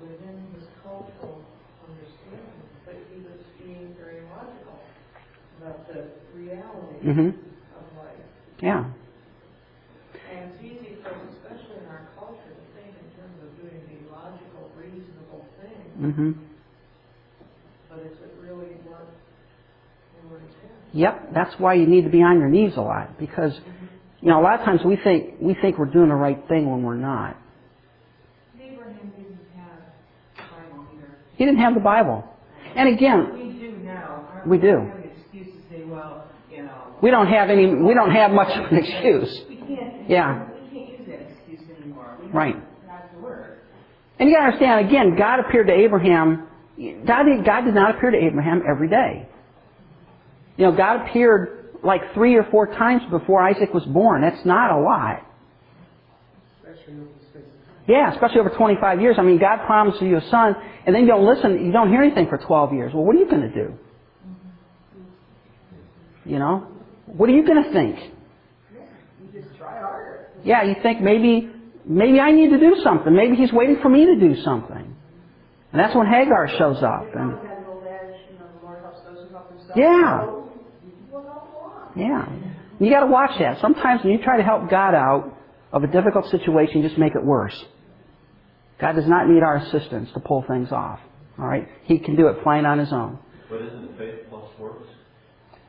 within 0.00 0.36
his 0.56 0.64
cultural 0.82 1.44
understanding, 1.84 2.64
but 2.88 2.96
he 3.12 3.20
was 3.20 3.40
being 3.60 3.92
very 4.00 4.24
logical 4.32 4.80
about 5.60 5.86
the 5.88 6.08
reality 6.32 6.96
hmm 7.04 7.28
of 7.76 7.84
life. 8.00 8.24
Yeah. 8.62 8.88
And 10.32 10.48
it's 10.48 10.64
easy 10.64 10.96
for 11.04 11.12
us, 11.12 11.28
especially 11.44 11.84
in 11.84 11.86
our 11.92 12.08
culture, 12.16 12.56
to 12.56 12.64
think 12.72 12.96
in 12.96 13.08
terms 13.20 13.36
of 13.44 13.52
doing 13.60 13.84
the 13.84 14.00
logical, 14.16 14.72
reasonable 14.80 15.44
thing, 15.60 15.76
hmm 16.00 16.32
but 17.90 18.00
is 18.00 18.16
it 18.20 18.32
really 18.40 18.80
what 18.88 19.08
we 20.16 20.28
were 20.30 20.40
intended? 20.40 20.85
Yep. 20.96 21.34
That's 21.34 21.54
why 21.60 21.74
you 21.74 21.86
need 21.86 22.04
to 22.04 22.10
be 22.10 22.22
on 22.22 22.38
your 22.38 22.48
knees 22.48 22.72
a 22.76 22.80
lot 22.80 23.18
because, 23.18 23.52
you 24.22 24.28
know, 24.28 24.40
a 24.40 24.42
lot 24.42 24.58
of 24.58 24.64
times 24.64 24.80
we 24.82 24.96
think 24.96 25.34
we 25.40 25.54
think 25.60 25.76
we're 25.78 25.84
doing 25.84 26.08
the 26.08 26.14
right 26.14 26.42
thing 26.48 26.70
when 26.70 26.82
we're 26.82 26.94
not. 26.94 27.36
Abraham 28.58 29.12
didn't 29.14 29.38
have 29.54 29.78
the 30.36 30.42
Bible 30.42 30.86
either. 30.94 31.10
He 31.36 31.44
didn't 31.44 31.60
have 31.60 31.74
the 31.74 31.80
Bible. 31.80 32.24
And 32.74 32.88
again, 32.88 33.30
We 33.34 33.58
do 33.58 33.76
now. 33.84 34.42
We 34.46 34.56
do. 34.56 34.68
have 34.68 34.78
an 34.78 35.10
excuse 35.20 35.48
to 35.48 35.60
say, 35.70 35.84
well, 35.84 36.28
you 36.50 36.62
know. 36.62 36.94
we 37.02 37.10
don't 37.10 37.26
have 37.26 37.50
any. 37.50 37.74
We 37.74 37.92
don't 37.92 38.12
have 38.12 38.30
much 38.30 38.56
of 38.56 38.72
an 38.72 38.78
excuse. 38.78 39.42
We 39.50 39.56
can't. 39.56 40.08
Yeah. 40.08 40.48
We 40.48 40.80
can't 40.80 40.98
use 40.98 41.08
that 41.08 41.20
excuse 41.30 41.60
anymore. 41.78 42.16
We 42.22 42.28
Right. 42.28 42.56
Word. 43.20 43.58
And 44.18 44.30
you 44.30 44.34
got 44.34 44.40
to 44.40 44.46
understand, 44.46 44.88
again, 44.88 45.16
God 45.16 45.40
appeared 45.40 45.66
to 45.66 45.74
Abraham. 45.74 46.48
God 47.06 47.24
did, 47.24 47.44
God 47.44 47.62
did 47.62 47.74
not 47.74 47.96
appear 47.96 48.10
to 48.10 48.18
Abraham 48.18 48.62
every 48.68 48.88
day. 48.88 49.28
You 50.56 50.66
know, 50.66 50.72
God 50.72 51.06
appeared 51.08 51.70
like 51.82 52.14
three 52.14 52.34
or 52.36 52.44
four 52.50 52.66
times 52.66 53.02
before 53.10 53.42
Isaac 53.42 53.72
was 53.72 53.84
born. 53.84 54.22
That's 54.22 54.44
not 54.44 54.70
a 54.70 54.80
lot. 54.80 55.22
Yeah, 57.88 58.12
especially 58.12 58.40
over 58.40 58.50
25 58.50 59.00
years. 59.00 59.16
I 59.18 59.22
mean, 59.22 59.38
God 59.38 59.64
promises 59.64 60.02
you 60.02 60.16
a 60.16 60.28
son, 60.28 60.56
and 60.84 60.94
then 60.94 61.02
you 61.02 61.08
don't 61.08 61.24
listen, 61.24 61.64
you 61.64 61.72
don't 61.72 61.88
hear 61.88 62.02
anything 62.02 62.28
for 62.28 62.38
12 62.38 62.72
years. 62.72 62.92
Well, 62.92 63.04
what 63.04 63.14
are 63.14 63.18
you 63.18 63.30
going 63.30 63.42
to 63.42 63.54
do? 63.54 63.74
You 66.24 66.40
know? 66.40 66.66
What 67.06 67.28
are 67.28 67.32
you 67.32 67.46
going 67.46 67.62
to 67.62 67.72
think? 67.72 68.12
You 69.32 69.40
just 69.40 69.56
try 69.56 69.78
harder. 69.78 70.28
Yeah, 70.44 70.64
you 70.64 70.74
think 70.82 71.00
maybe, 71.00 71.48
maybe 71.84 72.18
I 72.18 72.32
need 72.32 72.50
to 72.50 72.58
do 72.58 72.76
something. 72.82 73.14
Maybe 73.14 73.36
he's 73.36 73.52
waiting 73.52 73.78
for 73.80 73.88
me 73.88 74.06
to 74.06 74.16
do 74.16 74.34
something. 74.42 74.96
And 75.72 75.80
that's 75.80 75.94
when 75.94 76.06
Hagar 76.06 76.48
shows 76.58 76.82
up. 76.82 77.06
And 77.14 77.38
Had 77.38 77.58
an 77.58 77.64
old 77.68 77.84
adage, 77.84 78.16
you 78.32 78.38
know, 78.38 78.46
the 78.58 78.66
Lord 78.66 78.82
helps 78.82 78.98
those 79.04 79.28
who 79.28 79.34
help 79.34 79.48
themselves. 79.50 79.72
Yeah. 79.76 80.24
So, 80.24 80.50
we'll 81.12 81.22
help 81.22 81.54
along. 81.54 81.85
Yeah. 81.96 82.28
You 82.78 82.90
got 82.90 83.00
to 83.00 83.06
watch 83.06 83.38
that. 83.38 83.60
Sometimes 83.60 84.04
when 84.04 84.12
you 84.12 84.22
try 84.22 84.36
to 84.36 84.42
help 84.42 84.68
God 84.68 84.94
out 84.94 85.34
of 85.72 85.82
a 85.82 85.86
difficult 85.86 86.30
situation, 86.30 86.82
you 86.82 86.88
just 86.88 86.98
make 86.98 87.14
it 87.14 87.24
worse. 87.24 87.56
God 88.78 88.92
does 88.92 89.06
not 89.06 89.28
need 89.28 89.42
our 89.42 89.56
assistance 89.56 90.10
to 90.12 90.20
pull 90.20 90.44
things 90.46 90.70
off. 90.70 91.00
All 91.38 91.46
right? 91.46 91.66
He 91.84 91.98
can 91.98 92.16
do 92.16 92.28
it 92.28 92.38
fine 92.44 92.66
on 92.66 92.78
his 92.78 92.92
own. 92.92 93.18
But 93.48 93.62
isn't 93.62 93.84
it 93.84 93.98
faith 93.98 94.14
plus 94.28 94.44
works? 94.58 94.88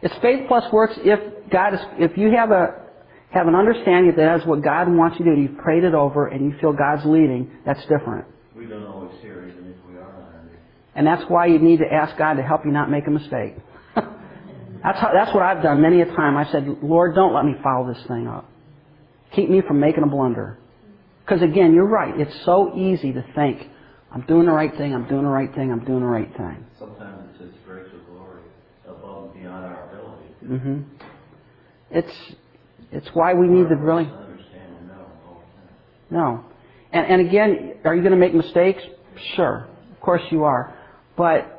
It's 0.02 0.16
faith 0.22 0.48
plus 0.48 0.72
works 0.72 0.94
if 0.98 1.50
God 1.50 1.74
is 1.74 1.80
if 1.98 2.18
you 2.18 2.32
have 2.32 2.52
a 2.52 2.84
have 3.32 3.48
an 3.48 3.56
understanding 3.56 4.14
that 4.16 4.18
that 4.18 4.40
is 4.42 4.46
what 4.46 4.62
God 4.62 4.88
wants 4.90 5.18
you 5.20 5.26
to 5.26 5.36
do, 5.36 5.42
you've 5.42 5.58
prayed 5.58 5.84
it 5.84 5.94
over 5.94 6.28
and 6.28 6.46
you 6.46 6.58
feel 6.60 6.74
God's 6.74 7.06
leading, 7.06 7.52
that's 7.66 7.82
different. 7.82 8.26
We 8.56 8.66
don't 8.66 8.86
always 8.86 9.12
hear 9.22 9.44
it 9.44 9.54
even 9.54 9.72
if 9.72 9.90
we 9.90 9.98
are. 9.98 10.42
And 10.96 11.06
that's 11.06 11.24
why 11.30 11.48
you 11.48 11.60
need 11.60 11.80
to 11.80 11.92
ask 11.92 12.18
God 12.18 12.36
to 12.36 12.44
help 12.44 12.66
you 12.66 12.72
not 12.72 12.90
make 12.90 13.06
a 13.08 13.12
mistake. 13.12 13.56
That's 14.84 15.00
how, 15.00 15.12
that's 15.14 15.34
what 15.34 15.44
I've 15.44 15.64
done 15.64 15.82
many 15.82 16.02
a 16.02 16.06
time. 16.06 16.38
I 16.38 16.50
said, 16.52 16.68
Lord, 16.82 17.16
don't 17.16 17.34
let 17.34 17.46
me 17.46 17.54
foul 17.64 17.86
this 17.86 18.02
thing 18.08 18.28
up. 18.28 18.50
Keep 19.36 19.50
me 19.50 19.62
from 19.68 19.80
making 19.80 20.04
a 20.04 20.08
blunder. 20.08 20.58
Because 21.26 21.42
again, 21.42 21.74
you're 21.74 21.88
right. 21.88 22.18
It's 22.20 22.46
so 22.46 22.74
easy 22.78 23.12
to 23.14 23.24
think, 23.36 23.68
I'm 24.12 24.22
doing 24.22 24.46
the 24.46 24.54
right 24.54 24.72
thing, 24.78 24.94
I'm 24.94 25.08
doing 25.08 25.24
the 25.24 25.30
right 25.30 25.54
thing, 25.54 25.72
I'm 25.72 25.84
doing 25.84 26.00
the 26.00 26.06
right 26.06 26.30
thing. 26.38 26.66
Sometimes 26.80 27.30
it's 27.32 27.42
His 27.42 27.52
grace 27.66 27.88
or 27.94 28.00
glory 28.14 28.42
above 28.88 29.26
and 29.26 29.34
beyond 29.42 29.66
our 29.66 29.90
ability. 29.90 30.24
Mm-hmm. 30.46 30.82
It's 31.92 32.36
it's 32.92 33.08
why 33.14 33.34
we 33.34 33.48
need 33.48 33.68
to 33.68 33.76
really 33.76 34.06
Understand 34.06 34.78
and 34.80 34.88
know 34.88 35.06
all 35.28 35.42
the 36.10 36.16
time. 36.18 36.42
no. 36.42 36.46
And 36.94 37.06
and 37.06 37.28
again, 37.28 37.74
are 37.84 37.94
you 37.94 38.02
going 38.02 38.14
to 38.14 38.18
make 38.18 38.34
mistakes? 38.34 38.82
Sure, 39.36 39.68
of 39.92 40.00
course 40.00 40.22
you 40.32 40.46
are. 40.46 40.74
But 41.18 41.57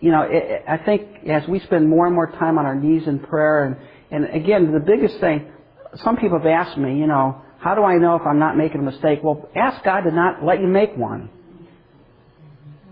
you 0.00 0.10
know, 0.10 0.22
it, 0.22 0.64
I 0.68 0.76
think 0.78 1.26
as 1.28 1.48
we 1.48 1.60
spend 1.60 1.88
more 1.88 2.06
and 2.06 2.14
more 2.14 2.30
time 2.32 2.58
on 2.58 2.66
our 2.66 2.74
knees 2.74 3.06
in 3.06 3.18
prayer, 3.18 3.64
and 3.64 3.76
and 4.10 4.34
again, 4.34 4.72
the 4.72 4.80
biggest 4.80 5.18
thing, 5.20 5.50
some 5.96 6.16
people 6.16 6.38
have 6.38 6.46
asked 6.46 6.78
me, 6.78 6.98
you 6.98 7.06
know, 7.06 7.42
how 7.58 7.74
do 7.74 7.82
I 7.82 7.96
know 7.96 8.16
if 8.16 8.22
I'm 8.22 8.38
not 8.38 8.56
making 8.56 8.80
a 8.80 8.84
mistake? 8.84 9.20
Well, 9.22 9.48
ask 9.56 9.84
God 9.84 10.02
to 10.02 10.10
not 10.10 10.44
let 10.44 10.60
you 10.60 10.66
make 10.66 10.96
one. 10.96 11.30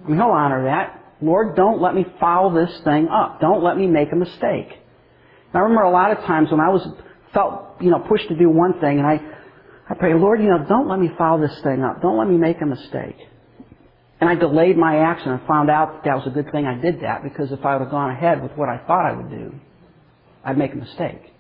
I 0.05 0.09
mean, 0.09 0.17
He'll 0.17 0.27
honor 0.29 0.65
that. 0.65 1.01
Lord, 1.21 1.55
don't 1.57 1.81
let 1.81 1.95
me 1.95 2.05
foul 2.19 2.51
this 2.51 2.81
thing 2.83 3.09
up. 3.09 3.41
Don't 3.41 3.63
let 3.63 3.77
me 3.77 3.87
make 3.87 4.13
a 4.13 4.17
mistake. 4.17 4.69
And 4.69 5.55
I 5.55 5.61
remember 5.61 5.83
a 5.83 5.91
lot 5.91 6.11
of 6.11 6.19
times 6.25 6.51
when 6.51 6.61
I 6.61 6.69
was 6.69 6.87
felt, 7.33 7.81
you 7.81 7.91
know, 7.91 8.01
pushed 8.01 8.29
to 8.29 8.37
do 8.37 8.51
one 8.51 8.81
thing, 8.81 8.99
and 8.99 9.07
I, 9.07 9.21
I 9.89 9.95
pray, 9.95 10.15
Lord, 10.15 10.41
you 10.41 10.49
know, 10.49 10.65
don't 10.69 10.89
let 10.89 10.99
me 10.99 11.11
foul 11.17 11.41
this 11.41 11.59
thing 11.63 11.83
up. 11.83 12.03
Don't 12.03 12.19
let 12.19 12.29
me 12.29 12.37
make 12.37 12.61
a 12.61 12.67
mistake. 12.67 13.17
And 14.25 14.31
I 14.31 14.37
delayed 14.37 14.79
my 14.79 15.01
action 15.01 15.33
and 15.33 15.47
found 15.47 15.69
out 15.69 15.97
that, 15.97 16.05
that 16.05 16.17
was 16.17 16.27
a 16.27 16.31
good 16.31 16.51
thing 16.51 16.65
I 16.65 16.81
did 16.81 17.03
that 17.03 17.23
because 17.23 17.53
if 17.53 17.63
I 17.63 17.77
would 17.77 17.83
have 17.83 17.91
gone 17.91 18.11
ahead 18.11 18.43
with 18.43 18.53
what 18.53 18.71
I 18.71 18.79
thought 18.79 19.05
I 19.05 19.13
would 19.13 19.29
do, 19.29 19.55
I'd 20.43 20.57
make 20.57 20.73
a 20.73 20.77
mistake. 20.77 21.31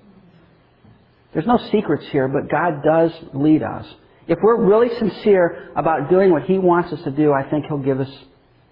There's 1.32 1.47
no 1.47 1.57
secrets 1.72 2.05
here, 2.12 2.28
but 2.28 2.51
God 2.51 2.82
does 2.85 3.11
lead 3.32 3.62
us. 3.62 3.87
If 4.28 4.39
we're 4.43 4.62
really 4.62 4.95
sincere 4.99 5.72
about 5.74 6.11
doing 6.11 6.30
what 6.30 6.43
He 6.43 6.59
wants 6.59 6.93
us 6.93 7.03
to 7.05 7.11
do, 7.11 7.32
I 7.32 7.49
think 7.49 7.64
He'll 7.64 7.78
give 7.78 8.01
us 8.01 8.11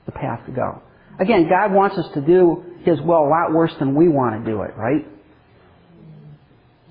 the 0.04 0.12
path 0.12 0.44
to 0.44 0.52
go. 0.52 0.82
Again, 1.18 1.48
God 1.48 1.72
wants 1.72 1.96
us 1.96 2.12
to 2.12 2.20
do 2.20 2.64
His 2.84 3.00
will 3.00 3.26
a 3.26 3.30
lot 3.30 3.54
worse 3.54 3.72
than 3.78 3.94
we 3.94 4.08
want 4.08 4.44
to 4.44 4.50
do 4.50 4.60
it, 4.60 4.76
right? 4.76 5.08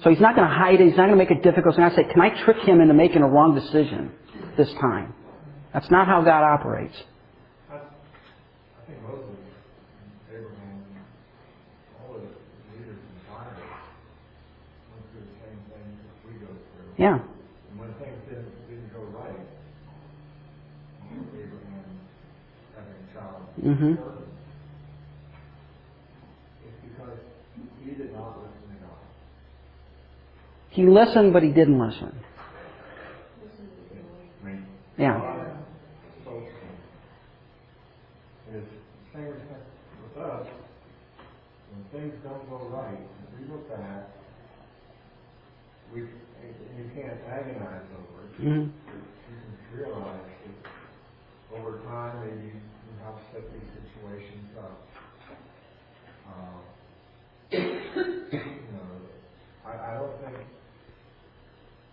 So 0.04 0.10
He's 0.10 0.20
not 0.20 0.36
going 0.36 0.48
to 0.48 0.56
hide 0.56 0.82
it. 0.82 0.88
He's 0.88 0.98
not 0.98 1.06
going 1.06 1.20
to 1.20 1.24
make 1.24 1.30
it 1.30 1.44
difficult. 1.44 1.76
He's 1.76 1.82
not 1.82 1.94
going 1.94 2.04
to 2.04 2.10
say, 2.10 2.14
can 2.14 2.22
I 2.24 2.44
trick 2.46 2.58
Him 2.68 2.82
into 2.82 2.96
making 2.96 3.22
a 3.22 3.28
wrong 3.28 3.54
decision 3.54 4.12
this 4.58 4.74
time? 4.82 5.14
That's 5.72 5.92
not 5.92 6.08
how 6.08 6.24
God 6.24 6.44
operates. 6.44 6.96
Think 8.92 9.04
most 9.08 9.24
of 9.24 9.40
Abraham, 10.36 10.84
all 12.04 12.12
of 12.16 12.22
the 12.24 12.28
leaders 12.76 13.00
in 13.00 13.12
the 13.16 13.24
Bible 13.32 13.64
went 14.92 15.04
through 15.12 15.24
the 15.32 15.38
same 15.40 15.60
thing 15.72 15.88
that 15.96 16.12
we 16.28 16.34
go 16.44 16.52
through. 16.52 16.92
Yeah. 17.00 17.24
And 17.24 17.76
when 17.80 17.88
things 18.04 18.20
didn't, 18.28 18.52
didn't 18.68 18.92
go 18.92 19.00
right, 19.16 19.40
Abraham 21.08 21.88
having 22.76 23.00
a 23.00 23.08
child, 23.16 23.48
Mhm. 23.64 23.96
it's 26.68 26.80
because 26.84 27.16
he 27.80 27.92
did 27.92 28.12
not 28.12 28.44
listen 28.44 28.76
to 28.76 28.78
God. 28.84 29.00
He 30.72 30.86
listened, 30.86 31.32
but 31.32 31.44
he 31.44 31.52
didn't 31.52 31.80
listen. 31.80 32.12
Yeah. 34.98 35.18
God 35.18 35.48
spoke 36.22 36.44
to 36.46 36.52
him. 36.52 36.58
Things 41.92 42.14
don't 42.24 42.50
go 42.50 42.58
right, 42.72 42.98
if 42.98 43.40
we 43.40 43.46
look 43.52 43.68
back, 43.70 44.08
we, 45.94 46.00
you 46.02 46.86
can't 46.96 47.20
agonize 47.28 47.86
over 47.94 48.26
it, 48.26 48.36
hmm 48.38 48.70
you 49.32 49.38
can 49.38 49.78
realize 49.78 50.20
that 50.26 51.58
over 51.60 51.80
time, 51.80 52.26
maybe 52.26 52.48
you 52.48 52.94
have 53.04 53.16
set 53.34 53.44
these 53.54 53.70
situations 53.76 54.50
up. 54.58 54.88
Uh, 56.28 56.60
You 57.52 57.60
know, 58.72 58.88
I, 59.66 59.68
I 59.72 59.94
don't 60.00 60.16
think, 60.24 60.38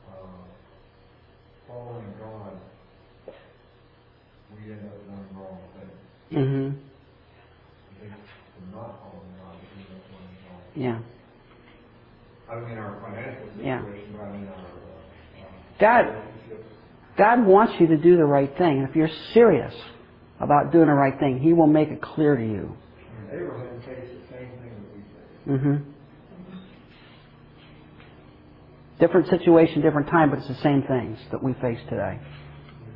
uh, 0.08 0.40
following 1.66 2.12
God, 2.20 2.54
we 4.54 4.72
end 4.72 4.86
up 4.86 4.98
doing 5.04 5.28
wrong 5.34 5.58
things. 5.74 6.00
hmm 6.30 6.70
I 7.90 8.00
think 8.00 8.12
from 8.54 8.66
not 8.70 8.90
following 9.02 9.34
God, 9.42 9.54
we 9.58 9.66
end 9.82 9.90
up 9.90 10.02
doing 10.06 10.34
wrong. 10.46 10.62
Yeah. 10.78 10.98
I 12.48 12.54
don't 12.54 12.68
mean 12.68 12.78
our 12.78 13.00
financial 13.02 13.46
Yeah. 13.60 13.80
situation, 13.82 14.14
but 14.16 14.22
I 14.22 14.32
mean 14.32 14.48
our, 14.48 14.54
uh, 14.54 14.58
uh, 14.58 15.46
God- 15.80 16.22
God 17.16 17.44
wants 17.46 17.80
you 17.80 17.88
to 17.88 17.96
do 17.96 18.16
the 18.16 18.24
right 18.24 18.56
thing. 18.56 18.78
And 18.78 18.88
if 18.88 18.94
you're 18.94 19.08
serious 19.34 19.74
about 20.40 20.70
doing 20.70 20.86
the 20.86 20.94
right 20.94 21.18
thing, 21.18 21.40
He 21.40 21.52
will 21.52 21.66
make 21.66 21.88
it 21.90 22.00
clear 22.00 22.36
to 22.36 22.42
you. 22.42 22.76
Abraham 23.32 23.80
faced 23.80 24.12
the 24.12 24.36
same 24.36 24.48
thing 24.60 24.72
that 25.46 25.56
we 25.56 25.56
face. 25.58 25.62
hmm 25.62 25.76
Different 29.00 29.28
situation, 29.28 29.82
different 29.82 30.08
time, 30.08 30.30
but 30.30 30.38
it's 30.40 30.48
the 30.48 30.54
same 30.62 30.82
things 30.82 31.18
that 31.32 31.42
we 31.42 31.54
face 31.54 31.78
today. 31.88 32.18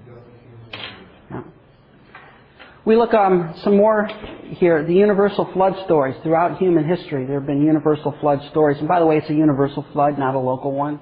We're 0.06 0.14
just 0.14 0.26
as 0.26 0.40
human 0.40 0.70
beings. 0.70 1.10
Yeah. 1.30 1.42
We 2.84 2.96
look 2.96 3.14
um, 3.14 3.54
some 3.62 3.76
more 3.76 4.08
here. 4.56 4.84
The 4.84 4.94
universal 4.94 5.48
flood 5.52 5.74
stories 5.84 6.16
throughout 6.24 6.58
human 6.58 6.88
history. 6.88 7.26
There 7.26 7.38
have 7.38 7.46
been 7.46 7.62
universal 7.62 8.14
flood 8.20 8.40
stories, 8.50 8.78
and 8.78 8.88
by 8.88 8.98
the 8.98 9.06
way, 9.06 9.18
it's 9.18 9.30
a 9.30 9.34
universal 9.34 9.86
flood, 9.92 10.18
not 10.18 10.34
a 10.34 10.38
local 10.38 10.72
one. 10.72 10.98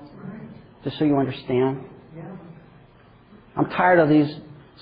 Just 0.85 0.99
so 0.99 1.05
you 1.05 1.17
understand. 1.17 1.85
I'm 3.57 3.67
tired 3.71 3.99
of 3.99 4.09
these 4.09 4.31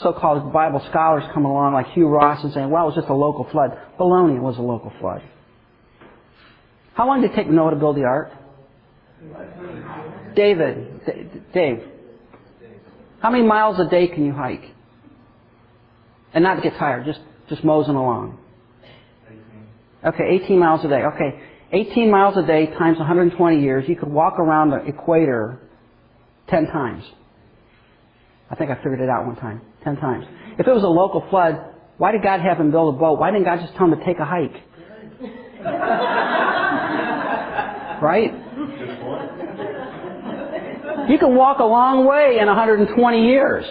so-called 0.02 0.52
Bible 0.52 0.84
scholars 0.90 1.22
coming 1.32 1.50
along 1.50 1.72
like 1.74 1.86
Hugh 1.88 2.08
Ross 2.08 2.42
and 2.42 2.52
saying, 2.52 2.70
"Well, 2.70 2.84
it 2.84 2.86
was 2.86 2.94
just 2.96 3.08
a 3.08 3.14
local 3.14 3.44
flood." 3.50 3.78
Baloney, 3.98 4.36
it 4.36 4.42
was 4.42 4.58
a 4.58 4.62
local 4.62 4.92
flood. 5.00 5.22
How 6.94 7.06
long 7.06 7.20
did 7.20 7.30
it 7.30 7.34
take 7.34 7.48
Noah 7.48 7.70
to 7.70 7.76
build 7.76 7.96
the 7.96 8.04
ark? 8.04 8.30
David, 10.34 11.04
D- 11.06 11.40
Dave, 11.52 11.82
how 13.20 13.30
many 13.30 13.44
miles 13.44 13.78
a 13.80 13.88
day 13.88 14.08
can 14.08 14.24
you 14.24 14.32
hike? 14.32 14.64
And 16.34 16.44
not 16.44 16.62
get 16.62 16.76
tired, 16.76 17.06
just, 17.06 17.20
just 17.48 17.64
moseying 17.64 17.96
along. 17.96 18.38
Okay, 20.04 20.40
18 20.44 20.58
miles 20.58 20.84
a 20.84 20.88
day. 20.88 21.02
Okay, 21.02 21.40
18 21.72 22.10
miles 22.10 22.36
a 22.36 22.46
day 22.46 22.66
times 22.66 22.98
120 22.98 23.62
years, 23.62 23.84
you 23.88 23.96
could 23.96 24.08
walk 24.08 24.38
around 24.38 24.70
the 24.70 24.84
equator 24.86 25.58
10 26.48 26.66
times. 26.66 27.04
I 28.50 28.54
think 28.54 28.70
I 28.70 28.76
figured 28.76 29.00
it 29.00 29.08
out 29.08 29.26
one 29.26 29.36
time. 29.36 29.60
10 29.84 29.96
times. 29.96 30.24
If 30.58 30.66
it 30.66 30.72
was 30.72 30.82
a 30.82 30.88
local 30.88 31.26
flood, 31.30 31.74
why 31.98 32.12
did 32.12 32.22
God 32.22 32.40
have 32.40 32.58
him 32.58 32.70
build 32.70 32.94
a 32.94 32.98
boat? 32.98 33.18
Why 33.18 33.30
didn't 33.30 33.44
God 33.44 33.60
just 33.60 33.74
tell 33.74 33.86
him 33.86 33.98
to 33.98 34.04
take 34.04 34.18
a 34.18 34.24
hike? 34.24 34.54
right? 38.02 38.32
You 41.08 41.18
can 41.18 41.34
walk 41.34 41.58
a 41.58 41.64
long 41.64 42.06
way 42.06 42.38
in 42.40 42.46
120 42.46 43.26
years. 43.26 43.64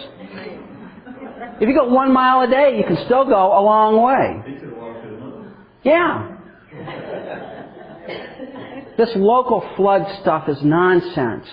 If 1.60 1.68
you 1.68 1.74
go 1.74 1.88
one 1.88 2.12
mile 2.12 2.42
a 2.42 2.46
day, 2.46 2.78
you 2.78 2.84
can 2.84 2.96
still 3.04 3.24
go 3.24 3.58
a 3.58 3.62
long 3.62 4.00
way. 4.02 4.52
He 4.52 4.60
could 4.60 4.76
walk 4.76 5.02
to 5.02 5.08
the 5.08 5.16
moon. 5.16 5.54
Yeah. 5.82 6.36
This 8.96 9.10
local 9.16 9.60
flood 9.76 10.06
stuff 10.20 10.48
is 10.48 10.62
nonsense. 10.62 11.48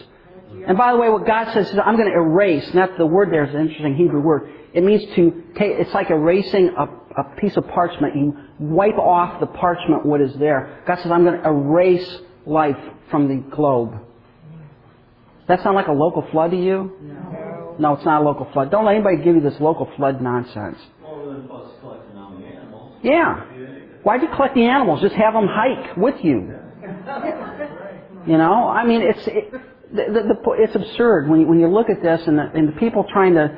And 0.68 0.78
by 0.78 0.92
the 0.92 0.98
way, 0.98 1.10
what 1.10 1.26
God 1.26 1.52
says 1.54 1.70
is, 1.70 1.80
I'm 1.84 1.96
going 1.96 2.10
to 2.10 2.16
erase, 2.16 2.66
and 2.68 2.78
that's 2.78 2.98
the 2.98 3.06
word 3.06 3.32
there 3.32 3.46
is 3.46 3.54
an 3.54 3.62
interesting 3.62 3.96
Hebrew 3.96 4.22
word. 4.22 4.50
It 4.74 4.84
means 4.84 5.04
to 5.16 5.44
take, 5.56 5.72
it's 5.80 5.94
like 5.94 6.10
erasing 6.10 6.70
a, 6.78 6.84
a 7.20 7.36
piece 7.38 7.56
of 7.58 7.68
parchment. 7.68 8.16
You 8.16 8.38
wipe 8.60 8.98
off 8.98 9.40
the 9.40 9.48
parchment 9.48 10.06
what 10.06 10.22
is 10.22 10.34
there. 10.36 10.84
God 10.88 10.98
says, 10.98 11.12
I'm 11.12 11.24
going 11.24 11.42
to 11.42 11.48
erase 11.48 12.20
life 12.46 12.78
from 13.10 13.28
the 13.28 13.36
globe. 13.56 13.92
Does 13.92 15.48
that 15.48 15.64
sound 15.64 15.76
like 15.76 15.88
a 15.88 15.94
local 15.94 16.24
flood 16.32 16.52
to 16.52 16.58
you? 16.58 16.98
No. 17.02 17.35
No, 17.80 17.94
it's 17.94 18.06
not 18.06 18.22
a 18.22 18.26
local 18.26 18.48
flood. 18.54 18.72
Don't 18.72 18.86
let 18.86 18.96
anybody 18.96 19.18
give 19.18 19.36
you 19.36 19.42
this 19.42 19.60
local 19.60 19.90
flood 19.98 20.22
nonsense. 20.22 20.78
Well, 21.04 21.32
then 21.32 21.48
plus 21.48 21.72
collecting 21.82 22.18
on 22.18 22.42
the 22.42 22.48
animals. 22.48 22.98
Yeah. 23.04 23.44
Why'd 24.04 24.22
you 24.22 24.30
collect 24.36 24.56
the 24.56 24.66
animals? 24.66 25.02
Just 25.02 25.16
have 25.16 25.34
them 25.34 25.48
hike 25.48 25.98
with 25.98 26.24
you. 26.24 26.54
You 28.28 28.40
know, 28.40 28.68
I 28.68 28.84
mean, 28.86 29.04
it's 29.04 29.28
it, 29.28 29.52
the, 29.52 30.04
the, 30.10 30.34
the, 30.34 30.52
it's 30.58 30.74
absurd 30.76 31.30
when 31.30 31.42
you, 31.42 31.48
when 31.48 31.60
you 31.60 31.68
look 31.68 31.92
at 31.92 32.02
this 32.02 32.26
and 32.26 32.40
the, 32.40 32.50
and 32.56 32.68
the 32.68 32.72
people 32.80 33.04
trying 33.04 33.36
to 33.36 33.56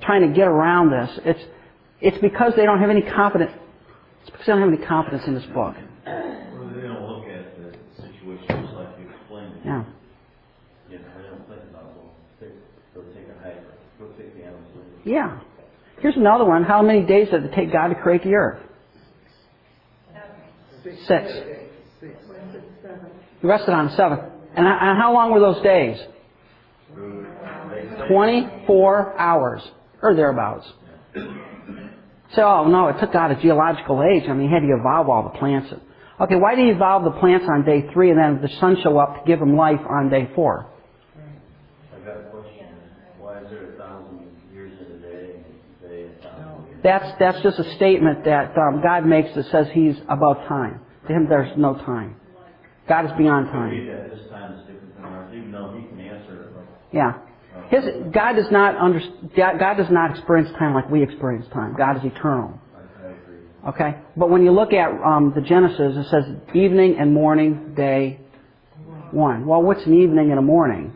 trying 0.00 0.22
to 0.22 0.28
get 0.28 0.46
around 0.46 0.90
this. 0.90 1.18
It's 1.24 1.44
it's 2.00 2.18
because 2.18 2.52
they 2.54 2.64
don't 2.64 2.78
have 2.78 2.90
any 2.90 3.02
confidence. 3.02 3.50
It's 4.22 4.30
because 4.30 4.46
they 4.46 4.52
don't 4.52 4.60
have 4.60 4.72
any 4.72 4.86
confidence 4.86 5.24
in 5.26 5.34
this 5.34 5.46
book. 5.46 5.74
Well, 5.74 6.70
they 6.74 6.82
don't 6.82 7.02
look 7.02 7.26
at 7.26 7.56
the 7.58 7.74
situation 7.98 8.46
just 8.46 8.74
like 8.74 8.88
you 9.00 9.10
explained 9.10 9.54
it. 9.56 9.62
Yeah. 9.64 9.84
You 10.90 10.98
know, 10.98 11.04
they 11.16 11.26
don't 11.26 11.48
think 11.48 11.62
about, 11.70 11.96
well, 11.96 12.14
take, 12.38 12.54
go 12.94 13.02
take 13.10 13.26
a 13.26 13.42
hike, 13.42 13.58
or 13.58 14.06
go 14.06 14.12
take 14.14 14.36
the 14.36 14.44
animals 14.44 14.70
with 14.76 14.86
you. 14.86 14.95
Yeah. 15.06 15.38
Here's 16.00 16.16
another 16.16 16.44
one. 16.44 16.64
How 16.64 16.82
many 16.82 17.06
days 17.06 17.30
did 17.30 17.44
it 17.44 17.52
take 17.54 17.72
God 17.72 17.88
to 17.88 17.94
create 17.94 18.22
the 18.22 18.34
earth? 18.34 18.60
Six. 21.06 21.32
He 23.40 23.46
rested 23.46 23.72
on 23.72 23.86
the 23.86 23.96
seventh. 23.96 24.20
And, 24.54 24.66
how 24.66 25.12
long 25.14 25.32
were 25.32 25.40
those 25.40 25.62
days? 25.62 25.98
24 28.08 29.18
hours, 29.18 29.62
or 30.02 30.14
thereabouts. 30.14 30.66
So, 32.34 32.42
oh 32.42 32.68
no, 32.68 32.88
it 32.88 32.98
took 33.00 33.12
God 33.12 33.30
a 33.30 33.40
geological 33.40 34.02
age. 34.02 34.24
I 34.28 34.32
mean, 34.32 34.48
he 34.48 34.54
had 34.54 34.60
to 34.60 34.74
evolve 34.78 35.08
all 35.08 35.22
the 35.22 35.38
plants. 35.38 35.72
Okay, 36.20 36.36
why 36.36 36.54
did 36.54 36.64
he 36.66 36.70
evolve 36.70 37.04
the 37.04 37.18
plants 37.20 37.46
on 37.48 37.64
day 37.64 37.88
three 37.92 38.10
and 38.10 38.18
then 38.18 38.40
the 38.42 38.48
sun 38.58 38.76
show 38.82 38.98
up 38.98 39.22
to 39.22 39.26
give 39.26 39.38
them 39.38 39.56
life 39.56 39.80
on 39.88 40.08
day 40.10 40.30
four? 40.34 40.66
I've 41.94 42.04
got 42.04 42.16
a 42.16 42.22
question. 42.30 42.66
Why 43.18 43.42
is 43.42 43.50
there 43.50 43.74
a 43.74 43.76
thousand 43.76 44.26
years 44.52 44.72
in 44.80 44.86
a 44.96 44.98
day 44.98 45.36
and 45.36 45.44
a 45.84 45.88
day 45.88 46.08
a 46.08 46.22
thousand 46.22 46.66
years? 46.68 46.75
That's, 46.86 47.18
that's 47.18 47.42
just 47.42 47.58
a 47.58 47.74
statement 47.74 48.24
that 48.26 48.56
um, 48.56 48.80
God 48.80 49.04
makes 49.04 49.34
that 49.34 49.46
says 49.50 49.66
he's 49.72 49.96
above 50.08 50.36
time. 50.46 50.80
To 51.08 51.12
him, 51.12 51.26
there's 51.28 51.50
no 51.58 51.74
time. 51.74 52.14
God 52.88 53.06
is 53.06 53.10
beyond 53.18 53.48
time. 53.48 53.70
read 53.70 53.88
that 53.88 54.10
this 54.10 54.30
time 54.30 54.52
is 54.52 54.60
different 54.60 54.94
than 54.94 55.04
ours, 55.04 55.34
even 55.34 55.50
though 55.50 55.76
he 55.76 55.84
can 55.88 55.98
answer 55.98 56.44
it. 56.44 56.56
like, 56.56 56.66
Yeah. 56.92 57.18
His, 57.70 58.12
God 58.14 58.34
does 58.34 58.52
not 58.52 58.76
under, 58.76 59.00
God 59.34 59.74
does 59.74 59.90
not 59.90 60.12
experience 60.12 60.48
time 60.60 60.74
like 60.74 60.88
we 60.88 61.02
experience 61.02 61.46
time. 61.52 61.74
God 61.76 61.96
is 61.96 62.04
eternal. 62.04 62.56
I, 62.76 63.08
I 63.08 63.10
agree. 63.10 63.38
Okay? 63.66 63.98
But 64.16 64.30
when 64.30 64.44
you 64.44 64.52
look 64.52 64.72
at 64.72 64.88
um, 65.04 65.32
the 65.34 65.40
Genesis, 65.40 65.96
it 65.96 66.06
says 66.08 66.24
evening 66.54 66.98
and 67.00 67.12
morning, 67.12 67.74
day, 67.74 68.20
one. 69.10 69.44
Well, 69.44 69.60
what's 69.60 69.84
an 69.86 70.00
evening 70.00 70.30
and 70.30 70.38
a 70.38 70.42
morning? 70.42 70.92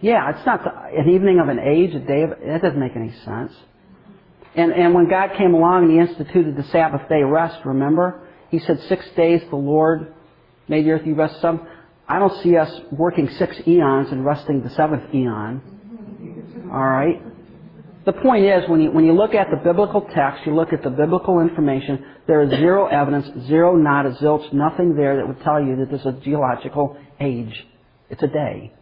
Yeah, 0.00 0.30
it's 0.30 0.46
not 0.46 0.64
the, 0.64 0.70
an 0.98 1.10
evening 1.10 1.40
of 1.40 1.48
an 1.48 1.58
age, 1.58 1.94
a 1.94 2.00
day 2.00 2.22
of, 2.22 2.30
that 2.30 2.62
doesn't 2.62 2.80
make 2.80 2.96
any 2.96 3.12
sense. 3.22 3.52
And, 4.56 4.72
and 4.72 4.94
when 4.94 5.08
God 5.08 5.32
came 5.36 5.54
along 5.54 5.84
and 5.84 5.92
He 5.92 5.98
instituted 5.98 6.56
the 6.56 6.64
Sabbath 6.70 7.08
day 7.08 7.22
rest, 7.22 7.64
remember? 7.64 8.26
He 8.50 8.58
said, 8.58 8.80
six 8.88 9.04
days 9.14 9.42
the 9.50 9.56
Lord 9.56 10.14
made 10.66 10.86
the 10.86 10.92
earth, 10.92 11.06
you 11.06 11.14
rest 11.14 11.40
some. 11.40 11.66
I 12.08 12.18
don't 12.18 12.42
see 12.42 12.56
us 12.56 12.70
working 12.90 13.28
six 13.30 13.56
eons 13.66 14.10
and 14.10 14.24
resting 14.24 14.62
the 14.62 14.70
seventh 14.70 15.14
eon. 15.14 15.60
Alright? 16.70 17.22
The 18.06 18.12
point 18.12 18.44
is, 18.44 18.68
when 18.68 18.80
you, 18.80 18.92
when 18.92 19.04
you 19.04 19.12
look 19.12 19.34
at 19.34 19.48
the 19.50 19.56
biblical 19.56 20.00
text, 20.14 20.46
you 20.46 20.54
look 20.54 20.72
at 20.72 20.82
the 20.82 20.90
biblical 20.90 21.40
information, 21.40 22.04
there 22.28 22.40
is 22.42 22.50
zero 22.50 22.86
evidence, 22.86 23.46
zero, 23.48 23.74
not 23.74 24.06
a 24.06 24.10
zilch, 24.10 24.52
nothing 24.52 24.94
there 24.94 25.16
that 25.16 25.26
would 25.26 25.42
tell 25.42 25.60
you 25.60 25.76
that 25.76 25.90
this 25.90 26.00
is 26.00 26.06
a 26.06 26.12
geological 26.12 26.96
age. 27.18 27.66
It's 28.08 28.22
a 28.22 28.28
day. 28.28 28.72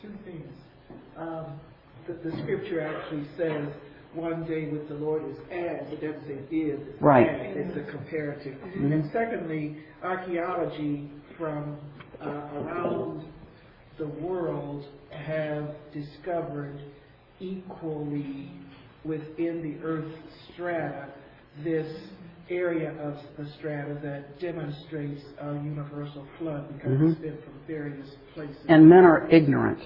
Two 0.00 0.12
things. 0.24 0.46
Um, 1.18 1.58
the, 2.06 2.30
the 2.30 2.36
scripture 2.38 2.80
actually 2.80 3.26
says, 3.36 3.66
one 4.14 4.44
day 4.44 4.68
with 4.68 4.88
the 4.88 4.94
Lord 4.94 5.22
is 5.30 5.36
as, 5.50 5.92
it 5.92 6.00
doesn't 6.00 6.26
say 6.26 6.56
is, 6.56 6.80
it's 6.80 7.02
Right. 7.02 7.28
as, 7.28 7.56
it's 7.56 7.76
a 7.76 7.90
comparative. 7.90 8.56
And 8.74 9.08
secondly, 9.12 9.76
archaeology 10.02 11.10
from 11.38 11.76
uh, 12.20 12.28
around 12.56 13.24
the 13.98 14.06
world 14.06 14.86
have 15.10 15.74
discovered 15.92 16.80
equally 17.38 18.50
within 19.04 19.62
the 19.62 19.86
Earth's 19.86 20.16
strata 20.52 21.06
this 21.64 21.86
area 22.50 22.92
of 23.00 23.16
the 23.38 23.46
strata 23.58 23.96
that 24.02 24.38
demonstrates 24.40 25.22
a 25.40 25.54
universal 25.54 26.26
flood 26.38 26.66
because 26.74 26.98
Mhm. 26.98 27.12
it's 27.12 27.20
been 27.20 27.36
from 27.38 27.54
various 27.66 28.16
places. 28.34 28.56
And 28.68 28.88
men 28.88 29.04
are 29.04 29.28
ignorant. 29.30 29.78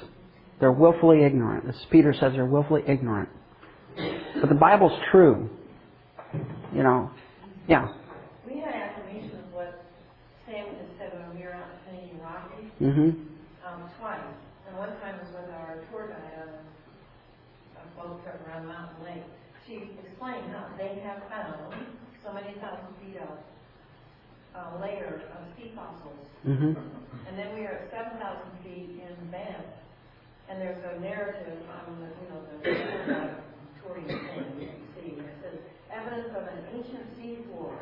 They're 0.61 0.73
willfully 0.73 1.23
ignorant. 1.23 1.67
As 1.69 1.85
Peter 1.91 2.13
says, 2.13 2.33
they're 2.33 2.47
willfully 2.47 2.83
ignorant. 2.87 3.29
But 4.41 4.49
the 4.49 4.55
Bible's 4.55 4.99
true. 5.11 5.49
You 6.75 6.83
know. 6.83 7.11
Yeah. 7.69 7.89
We 8.47 8.61
had 8.61 8.75
affirmation 8.75 9.39
of 9.47 9.53
what 9.55 9.85
Sam 10.47 10.67
had 10.67 10.89
said 10.99 11.13
when 11.19 11.39
we 11.39 11.45
were 11.47 11.55
out 11.55 11.71
in 11.89 12.21
Rocky, 12.21 12.69
hmm 12.79 13.11
um, 13.65 13.89
twice. 14.01 14.21
And 14.69 14.77
one 14.77 14.91
time 15.01 15.17
was 15.23 15.29
with 15.33 15.51
our 15.55 15.79
tour 15.91 16.09
guide 16.09 16.45
on 16.45 16.53
a 17.81 17.85
boat 17.97 18.23
trip 18.25 18.41
around 18.47 18.67
Mountain 18.67 19.05
Lake. 19.05 19.25
She 19.67 19.97
explained 20.05 20.53
how 20.53 20.69
they 20.77 21.01
have 21.05 21.23
found 21.31 21.87
so 22.25 22.33
many 22.33 22.53
thousand 22.61 22.93
feet 23.01 23.17
of 23.23 23.39
uh, 24.55 24.81
layer 24.83 25.23
of 25.33 25.41
sea 25.57 25.73
fossils. 25.75 26.29
hmm 26.43 26.75
And 27.29 27.39
then 27.39 27.55
we 27.55 27.65
are 27.65 27.87
at 27.87 27.91
seven 27.91 28.19
thousand 28.21 28.53
feet 28.65 29.01
in 29.01 29.31
Banff. 29.31 29.65
And 30.51 30.61
there's 30.61 30.77
a 30.85 31.01
narrative 31.01 31.63
on 31.73 32.01
the, 32.01 32.09
you 32.21 32.29
know, 32.29 32.41
the 32.45 33.44
touring 33.87 34.07
thing 34.07 34.17
you 34.61 34.67
can 34.67 34.81
see, 34.97 35.11
where 35.17 35.29
it 35.29 35.37
says, 35.43 35.59
evidence 35.93 36.29
of 36.37 36.43
an 36.43 36.59
ancient 36.75 37.05
sea 37.17 37.39
floor, 37.49 37.77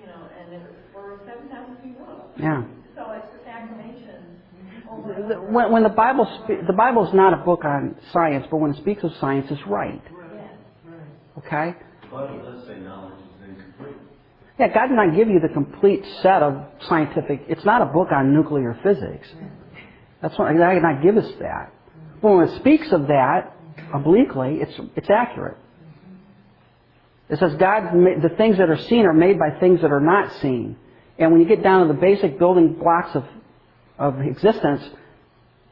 you 0.00 0.06
know, 0.06 0.28
and 0.38 0.54
it 0.54 0.62
was, 0.62 0.74
we're 0.94 1.18
seven 1.26 1.48
thousand 1.48 1.76
feet. 1.82 1.96
Yeah. 2.38 2.64
So 2.96 3.10
it's 3.12 3.26
just 3.34 3.46
affirmation 3.46 4.40
over 4.90 5.12
and 5.12 5.30
The- 5.30 5.36
over. 5.36 5.52
When, 5.52 5.72
when 5.72 5.82
the 5.82 5.88
Bible 5.88 6.26
spe- 6.44 6.66
the 6.66 6.72
Bible 6.72 7.06
is 7.06 7.14
not 7.14 7.32
a 7.32 7.38
book 7.38 7.64
on 7.64 7.96
science, 8.12 8.46
but 8.50 8.58
when 8.58 8.72
it 8.72 8.76
speaks 8.78 9.02
of 9.04 9.12
science, 9.20 9.46
it's 9.50 9.66
right. 9.66 10.02
Yes. 10.34 10.50
Okay. 11.38 11.74
But 12.10 12.30
it 12.30 12.42
does 12.42 12.66
say 12.66 12.78
knowledge 12.80 13.14
is 13.14 13.48
incomplete. 13.48 13.96
Yeah, 14.58 14.68
God 14.74 14.88
did 14.88 14.96
not 14.96 15.14
give 15.14 15.28
you 15.28 15.40
the 15.40 15.48
complete 15.48 16.04
set 16.22 16.42
of 16.42 16.60
scientific. 16.88 17.44
It's 17.48 17.64
not 17.64 17.80
a 17.82 17.86
book 17.86 18.08
on 18.12 18.34
nuclear 18.34 18.78
physics. 18.82 19.28
That's 20.20 20.38
what 20.38 20.54
God 20.56 20.74
did 20.74 20.82
not 20.82 21.02
give 21.02 21.16
us 21.16 21.32
that. 21.40 21.72
But 22.20 22.32
when 22.32 22.48
it 22.48 22.56
speaks 22.60 22.92
of 22.92 23.06
that 23.06 23.56
obliquely, 23.92 24.58
it's 24.60 24.78
it's 24.96 25.10
accurate. 25.10 25.56
It 27.28 27.38
says 27.38 27.54
God, 27.54 27.92
the 27.92 28.34
things 28.36 28.58
that 28.58 28.68
are 28.70 28.78
seen 28.88 29.06
are 29.06 29.14
made 29.14 29.38
by 29.38 29.58
things 29.60 29.82
that 29.82 29.92
are 29.92 30.00
not 30.00 30.32
seen. 30.40 30.76
And 31.18 31.32
when 31.32 31.40
you 31.40 31.46
get 31.46 31.62
down 31.62 31.86
to 31.86 31.92
the 31.92 32.00
basic 32.00 32.38
building 32.38 32.74
blocks 32.74 33.14
of 33.14 33.24
of 33.98 34.20
existence, 34.20 34.82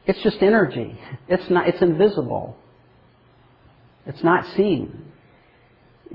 it's 0.05 0.21
just 0.21 0.41
energy. 0.41 0.97
It's 1.27 1.49
not. 1.49 1.67
It's 1.67 1.81
invisible. 1.81 2.57
It's 4.05 4.23
not 4.23 4.45
seen. 4.55 5.05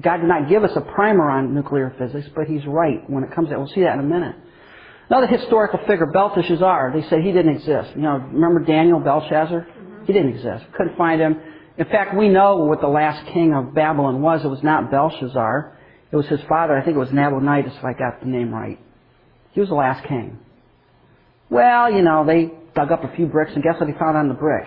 God 0.01 0.19
did 0.19 0.27
not 0.27 0.49
give 0.49 0.65
us 0.65 0.73
a 0.75 0.81
primer 0.81 1.31
on 1.31 1.55
nuclear 1.55 1.95
physics, 1.99 2.29
but 2.35 2.47
He's 2.47 2.67
right 2.67 3.09
when 3.09 3.23
it 3.23 3.33
comes 3.33 3.51
to. 3.51 3.59
We'll 3.59 3.69
see 3.69 3.83
that 3.83 3.95
in 3.95 4.01
a 4.01 4.03
minute. 4.03 4.37
Another 5.11 5.27
historical 5.27 5.79
figure, 5.87 6.07
Belteshazzar. 6.07 6.93
They 6.95 7.07
said 7.09 7.21
he 7.21 7.31
didn't 7.31 7.57
exist. 7.57 7.91
You 7.95 8.03
know, 8.03 8.17
remember 8.17 8.61
Daniel 8.61 9.01
Belshazzar? 9.01 9.61
Mm-hmm. 9.61 10.05
He 10.07 10.13
didn't 10.13 10.35
exist. 10.35 10.65
Couldn't 10.77 10.97
find 10.97 11.21
him. 11.21 11.41
In 11.77 11.87
fact, 11.87 12.17
we 12.17 12.29
know 12.29 12.59
what 12.59 12.81
the 12.81 12.89
last 12.89 13.27
king 13.33 13.53
of 13.53 13.75
Babylon 13.75 14.23
was. 14.23 14.45
It 14.45 14.49
was 14.49 14.63
not 14.63 14.91
Belshazzar. 14.91 15.77
It 16.13 16.17
was 16.17 16.27
his 16.27 16.41
father. 16.49 16.77
I 16.77 16.85
think 16.85 16.97
it 16.97 17.01
was 17.01 17.11
Nabonidus, 17.11 17.75
if 17.77 17.85
I 17.85 17.93
got 17.93 18.21
the 18.21 18.27
name 18.27 18.55
right. 18.55 18.79
He 19.53 19.61
was 19.61 19.69
the 19.69 19.75
last 19.75 20.07
king. 20.07 20.39
Well, 21.51 21.93
you 21.93 22.03
know, 22.03 22.25
they 22.25 22.53
dug 22.75 22.93
up 22.93 23.03
a 23.05 23.15
few 23.17 23.27
bricks, 23.27 23.53
and 23.55 23.63
guess 23.63 23.75
what 23.81 23.87
they 23.87 23.99
found 23.99 24.17
on 24.17 24.29
the 24.29 24.35
brick? 24.35 24.67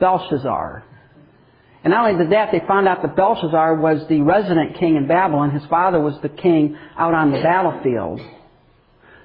Belshazzar. 0.00 0.84
And 1.82 1.92
not 1.92 2.10
only 2.10 2.24
did 2.24 2.32
that, 2.32 2.50
they 2.52 2.60
found 2.66 2.88
out 2.88 3.02
that 3.02 3.16
Belshazzar 3.16 3.76
was 3.76 4.06
the 4.08 4.20
resident 4.20 4.78
king 4.78 4.96
in 4.96 5.06
Babylon. 5.06 5.50
His 5.50 5.64
father 5.70 6.00
was 6.00 6.14
the 6.20 6.28
king 6.28 6.76
out 6.96 7.14
on 7.14 7.30
the 7.30 7.40
battlefield. 7.40 8.20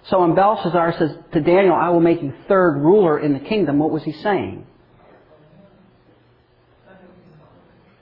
So 0.09 0.21
when 0.21 0.35
Belshazzar 0.35 0.95
says 0.99 1.17
to 1.33 1.41
Daniel, 1.41 1.73
I 1.73 1.89
will 1.89 1.99
make 1.99 2.21
you 2.21 2.33
third 2.47 2.77
ruler 2.77 3.19
in 3.19 3.33
the 3.33 3.39
kingdom, 3.39 3.79
what 3.79 3.91
was 3.91 4.03
he 4.03 4.13
saying? 4.13 4.65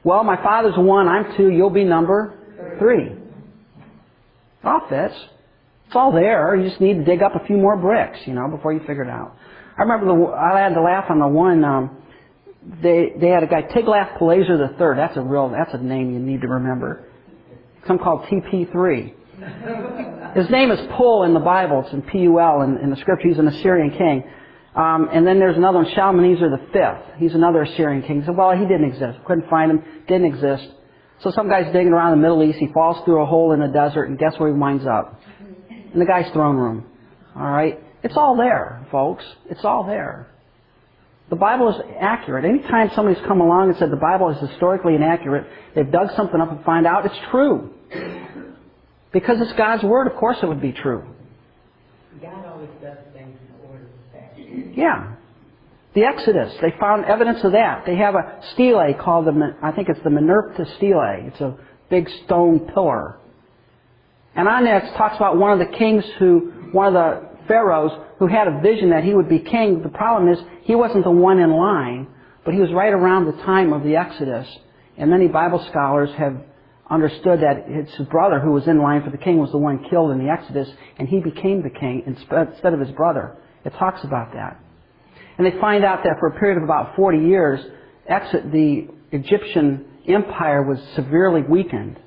Well, 0.03 0.23
my 0.23 0.35
father's 0.37 0.77
one, 0.77 1.07
I'm 1.07 1.37
two, 1.37 1.49
you'll 1.49 1.69
be 1.69 1.83
number 1.83 2.33
three. 2.79 3.05
It 3.05 4.65
all 4.65 4.81
fits. 4.89 5.15
It's 5.87 5.95
all 5.95 6.11
there. 6.11 6.55
You 6.55 6.67
just 6.67 6.81
need 6.81 6.95
to 6.95 7.03
dig 7.03 7.21
up 7.21 7.35
a 7.35 7.45
few 7.45 7.57
more 7.57 7.77
bricks, 7.77 8.19
you 8.25 8.33
know, 8.33 8.47
before 8.49 8.73
you 8.73 8.79
figure 8.79 9.03
it 9.03 9.09
out. 9.09 9.37
I 9.77 9.83
remember 9.83 10.07
the, 10.07 10.33
I 10.33 10.59
had 10.59 10.73
to 10.73 10.81
laugh 10.81 11.05
on 11.09 11.19
the 11.19 11.27
one, 11.27 11.63
um, 11.63 11.97
they, 12.81 13.13
they 13.19 13.27
had 13.27 13.43
a 13.43 13.47
guy, 13.47 13.63
Tiglath-Pileser 13.63 14.57
the 14.57 14.75
third. 14.77 14.97
That's 14.97 15.17
a 15.17 15.21
real, 15.21 15.49
that's 15.49 15.73
a 15.73 15.77
name 15.77 16.13
you 16.13 16.19
need 16.19 16.41
to 16.41 16.47
remember. 16.47 17.05
Some 17.87 17.99
called 17.99 18.23
TP3. 18.23 19.13
His 20.35 20.49
name 20.49 20.71
is 20.71 20.79
Pul 20.95 21.23
in 21.23 21.33
the 21.33 21.39
Bible. 21.39 21.83
It's 21.85 21.93
in 21.93 22.01
P-U-L 22.01 22.61
in, 22.61 22.77
in 22.77 22.89
the 22.89 22.95
scripture. 22.97 23.27
He's 23.27 23.39
an 23.39 23.47
Assyrian 23.47 23.91
king. 23.91 24.23
Um, 24.75 25.09
and 25.13 25.25
then 25.27 25.39
there's 25.39 25.55
another 25.55 25.79
one, 25.79 25.93
Shalmaneser 25.93 26.49
the 26.49 26.65
fifth. 26.71 27.19
He's 27.19 27.35
another 27.35 27.61
Assyrian 27.61 28.01
king. 28.01 28.21
He 28.21 28.25
said, 28.25 28.35
well, 28.35 28.51
he 28.57 28.65
didn't 28.65 28.85
exist. 28.85 29.19
Couldn't 29.25 29.49
find 29.49 29.69
him. 29.69 29.83
Didn't 30.07 30.25
exist. 30.25 30.67
So 31.21 31.31
some 31.31 31.47
guy's 31.47 31.71
digging 31.71 31.93
around 31.93 32.11
the 32.11 32.21
Middle 32.21 32.43
East. 32.43 32.57
He 32.57 32.67
falls 32.73 33.03
through 33.05 33.21
a 33.21 33.25
hole 33.25 33.53
in 33.53 33.59
the 33.59 33.67
desert, 33.67 34.05
and 34.05 34.17
guess 34.17 34.33
where 34.37 34.51
he 34.51 34.59
winds 34.59 34.85
up? 34.85 35.19
In 35.69 35.99
the 35.99 36.05
guy's 36.05 36.31
throne 36.33 36.57
room. 36.57 36.85
All 37.35 37.49
right? 37.49 37.79
It's 38.03 38.17
all 38.17 38.35
there, 38.35 38.85
folks. 38.91 39.23
It's 39.49 39.63
all 39.63 39.85
there. 39.85 40.27
The 41.29 41.35
Bible 41.37 41.69
is 41.69 41.81
accurate. 41.99 42.43
Anytime 42.43 42.91
somebody's 42.95 43.23
come 43.25 43.41
along 43.41 43.69
and 43.69 43.77
said 43.77 43.89
the 43.91 43.95
Bible 43.95 44.29
is 44.29 44.49
historically 44.49 44.95
inaccurate, 44.95 45.47
they've 45.73 45.89
dug 45.89 46.09
something 46.15 46.39
up 46.39 46.51
and 46.51 46.63
find 46.65 46.85
out 46.85 47.05
it's 47.05 47.15
true. 47.31 47.73
Because 49.13 49.39
it's 49.39 49.53
God's 49.53 49.83
Word, 49.83 50.07
of 50.07 50.15
course 50.15 50.37
it 50.43 50.47
would 50.47 50.61
be 50.61 50.73
true. 50.73 51.03
God 52.21 52.45
always 52.45 52.69
does 52.81 52.97
things 53.13 53.37
in 53.39 53.69
order 53.69 53.83
of 53.83 53.89
fashion. 54.11 54.42
Yeah. 54.53 55.15
The 55.93 56.05
Exodus, 56.05 56.55
they 56.61 56.73
found 56.79 57.05
evidence 57.05 57.43
of 57.43 57.51
that. 57.51 57.85
They 57.85 57.95
have 57.97 58.15
a 58.15 58.41
stele 58.53 58.93
called 58.99 59.27
the, 59.27 59.55
I 59.61 59.71
think 59.71 59.89
it's 59.89 59.99
the 60.03 60.09
Minerva 60.09 60.65
stele. 60.77 61.27
It's 61.27 61.39
a 61.39 61.55
big 61.89 62.09
stone 62.25 62.71
pillar. 62.73 63.19
And 64.35 64.47
on 64.47 64.63
there 64.63 64.79
it 64.79 64.97
talks 64.97 65.15
about 65.17 65.37
one 65.37 65.51
of 65.51 65.59
the 65.59 65.77
kings 65.77 66.03
who, 66.17 66.51
one 66.71 66.87
of 66.87 66.93
the 66.93 67.29
pharaohs 67.47 67.91
who 68.17 68.27
had 68.27 68.47
a 68.47 68.59
vision 68.61 68.89
that 68.89 69.03
he 69.03 69.13
would 69.13 69.29
be 69.29 69.39
king. 69.39 69.83
The 69.83 69.89
problem 69.89 70.31
is 70.31 70.39
he 70.63 70.73
wasn't 70.73 71.03
the 71.03 71.11
one 71.11 71.39
in 71.39 71.51
line, 71.51 72.07
but 72.43 72.53
he 72.53 72.59
was 72.59 72.71
right 72.71 72.93
around 72.93 73.25
the 73.25 73.43
time 73.43 73.73
of 73.73 73.83
the 73.83 73.95
Exodus. 73.95 74.47
And 74.97 75.11
many 75.11 75.27
Bible 75.27 75.63
scholars 75.69 76.09
have 76.17 76.37
understood 76.89 77.41
that 77.41 77.65
it's 77.67 77.93
his 77.95 78.07
brother 78.07 78.39
who 78.39 78.51
was 78.51 78.67
in 78.67 78.81
line 78.81 79.03
for 79.03 79.09
the 79.09 79.17
king 79.17 79.37
was 79.37 79.51
the 79.51 79.57
one 79.57 79.87
killed 79.89 80.11
in 80.11 80.19
the 80.19 80.31
Exodus, 80.31 80.69
and 80.97 81.07
he 81.07 81.19
became 81.19 81.61
the 81.61 81.69
king 81.69 82.03
instead 82.05 82.73
of 82.73 82.79
his 82.79 82.91
brother. 82.91 83.37
It 83.65 83.73
talks 83.79 84.03
about 84.03 84.33
that. 84.33 84.59
And 85.37 85.47
they 85.47 85.59
find 85.59 85.83
out 85.83 86.03
that 86.03 86.19
for 86.19 86.27
a 86.27 86.39
period 86.39 86.57
of 86.57 86.63
about 86.63 86.95
40 86.95 87.19
years, 87.19 87.59
the 88.07 88.87
Egyptian 89.11 89.85
empire 90.07 90.63
was 90.63 90.79
severely 90.95 91.41
weakened. 91.41 91.99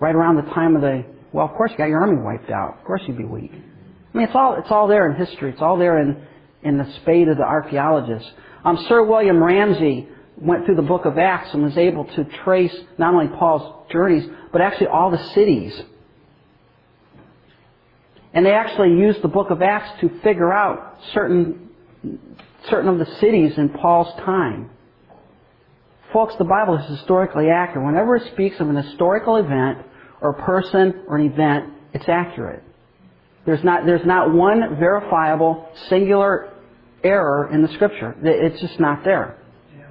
Right 0.00 0.14
around 0.14 0.36
the 0.36 0.50
time 0.52 0.76
of 0.76 0.82
the, 0.82 1.04
well, 1.32 1.46
of 1.46 1.56
course 1.56 1.72
you 1.72 1.78
got 1.78 1.88
your 1.88 2.00
army 2.00 2.22
wiped 2.22 2.50
out. 2.50 2.78
Of 2.78 2.84
course 2.84 3.02
you'd 3.06 3.18
be 3.18 3.24
weak. 3.24 3.50
I 3.52 4.16
mean, 4.16 4.26
it's 4.26 4.36
all, 4.36 4.54
it's 4.54 4.70
all 4.70 4.86
there 4.86 5.10
in 5.10 5.16
history. 5.16 5.50
It's 5.50 5.60
all 5.60 5.76
there 5.76 5.98
in, 5.98 6.22
in 6.62 6.78
the 6.78 6.92
spade 7.02 7.28
of 7.28 7.36
the 7.36 7.44
archaeologists. 7.44 8.30
Um, 8.64 8.84
Sir 8.88 9.02
William 9.02 9.42
Ramsay 9.42 10.08
went 10.36 10.66
through 10.66 10.76
the 10.76 10.82
book 10.82 11.04
of 11.04 11.18
Acts 11.18 11.52
and 11.52 11.62
was 11.64 11.76
able 11.76 12.04
to 12.04 12.24
trace 12.44 12.74
not 12.96 13.14
only 13.14 13.28
Paul's 13.36 13.86
journeys, 13.90 14.28
but 14.52 14.60
actually 14.60 14.88
all 14.88 15.10
the 15.10 15.22
cities. 15.34 15.82
And 18.38 18.46
they 18.46 18.52
actually 18.52 18.90
used 18.90 19.20
the 19.20 19.26
book 19.26 19.50
of 19.50 19.62
Acts 19.62 20.00
to 20.00 20.20
figure 20.20 20.52
out 20.52 20.98
certain, 21.12 21.70
certain 22.70 22.88
of 22.88 23.00
the 23.00 23.16
cities 23.16 23.58
in 23.58 23.68
Paul's 23.68 24.14
time. 24.24 24.70
Folks, 26.12 26.36
the 26.38 26.44
Bible 26.44 26.78
is 26.78 26.88
historically 26.88 27.48
accurate. 27.50 27.84
Whenever 27.84 28.14
it 28.14 28.32
speaks 28.32 28.60
of 28.60 28.68
an 28.68 28.76
historical 28.76 29.38
event 29.38 29.78
or 30.20 30.30
a 30.30 30.42
person 30.44 31.02
or 31.08 31.16
an 31.16 31.26
event, 31.26 31.72
it's 31.92 32.08
accurate. 32.08 32.62
There's 33.44 33.64
not, 33.64 33.86
there's 33.86 34.06
not 34.06 34.32
one 34.32 34.76
verifiable 34.78 35.68
singular 35.88 36.52
error 37.02 37.50
in 37.52 37.60
the 37.62 37.68
scripture. 37.74 38.14
It's 38.22 38.60
just 38.60 38.78
not 38.78 39.02
there. 39.02 39.36
Yeah. 39.76 39.86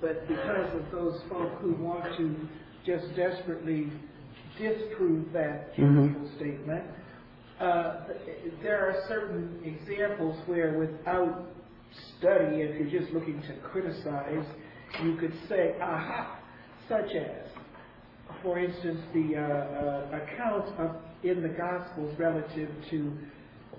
But 0.00 0.26
because 0.26 0.74
of 0.74 0.90
those 0.90 1.20
folk 1.28 1.52
who 1.60 1.74
want 1.74 2.16
to 2.16 2.34
just 2.86 3.14
desperately 3.14 3.92
disprove 4.58 5.30
that 5.34 5.76
Mhm. 5.76 6.34
statement, 6.36 6.84
there 8.62 8.88
are 8.88 9.04
certain 9.08 9.60
examples 9.64 10.38
where 10.46 10.78
without 10.78 11.46
study, 12.18 12.56
if 12.56 12.92
you're 12.92 13.00
just 13.00 13.12
looking 13.12 13.40
to 13.42 13.54
criticize, 13.70 14.46
you 15.02 15.16
could 15.16 15.34
say, 15.48 15.74
aha, 15.80 16.38
such 16.88 17.10
as, 17.14 17.50
for 18.42 18.58
instance, 18.58 19.00
the 19.14 19.36
uh, 19.36 19.40
uh, 19.40 20.20
account 20.22 20.68
of, 20.78 20.96
in 21.22 21.42
the 21.42 21.48
Gospels 21.48 22.14
relative 22.18 22.68
to 22.90 23.12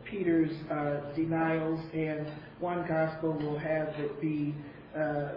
Peter's 0.09 0.51
uh, 0.71 1.13
denials, 1.15 1.79
and 1.93 2.27
one 2.59 2.85
Gospel 2.87 3.33
will 3.33 3.57
have 3.57 3.87
it 3.99 4.21
be 4.21 4.55
uh, 4.95 5.33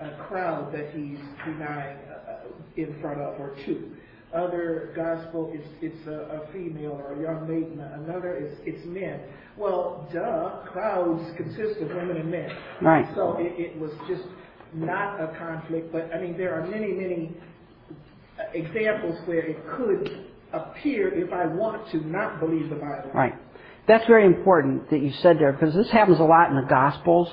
a 0.00 0.26
crowd 0.28 0.72
that 0.72 0.90
he's 0.94 1.18
denying 1.44 1.98
uh, 2.08 2.40
in 2.76 3.00
front 3.00 3.20
of, 3.20 3.40
or 3.40 3.56
two. 3.64 3.96
Other 4.34 4.92
gospel, 4.94 5.50
it's, 5.54 5.66
it's 5.80 6.06
a, 6.06 6.42
a 6.42 6.52
female 6.52 6.92
or 6.92 7.14
a 7.14 7.22
young 7.22 7.48
maiden. 7.48 7.80
Another 7.80 8.36
is 8.36 8.58
it's 8.64 8.84
men. 8.84 9.20
Well, 9.56 10.06
duh, 10.12 10.70
crowds 10.70 11.24
consist 11.36 11.80
of 11.80 11.88
women 11.88 12.18
and 12.18 12.30
men. 12.30 12.50
Right. 12.82 13.06
So 13.14 13.36
it, 13.38 13.58
it 13.58 13.80
was 13.80 13.90
just 14.06 14.24
not 14.74 15.18
a 15.18 15.34
conflict, 15.38 15.90
but 15.92 16.10
I 16.14 16.20
mean, 16.20 16.36
there 16.36 16.54
are 16.54 16.66
many, 16.66 16.92
many 16.92 17.32
examples 18.52 19.18
where 19.26 19.40
it 19.40 19.56
could 19.76 20.26
appear 20.52 21.08
if 21.08 21.32
I 21.32 21.46
want 21.46 21.90
to 21.92 22.06
not 22.06 22.38
believe 22.38 22.68
the 22.68 22.76
Bible. 22.76 23.10
Right. 23.14 23.34
That's 23.86 24.06
very 24.06 24.26
important 24.26 24.90
that 24.90 25.00
you 25.00 25.12
said 25.22 25.38
there 25.38 25.52
because 25.52 25.74
this 25.74 25.90
happens 25.90 26.20
a 26.20 26.24
lot 26.24 26.50
in 26.50 26.56
the 26.56 26.68
Gospels. 26.68 27.28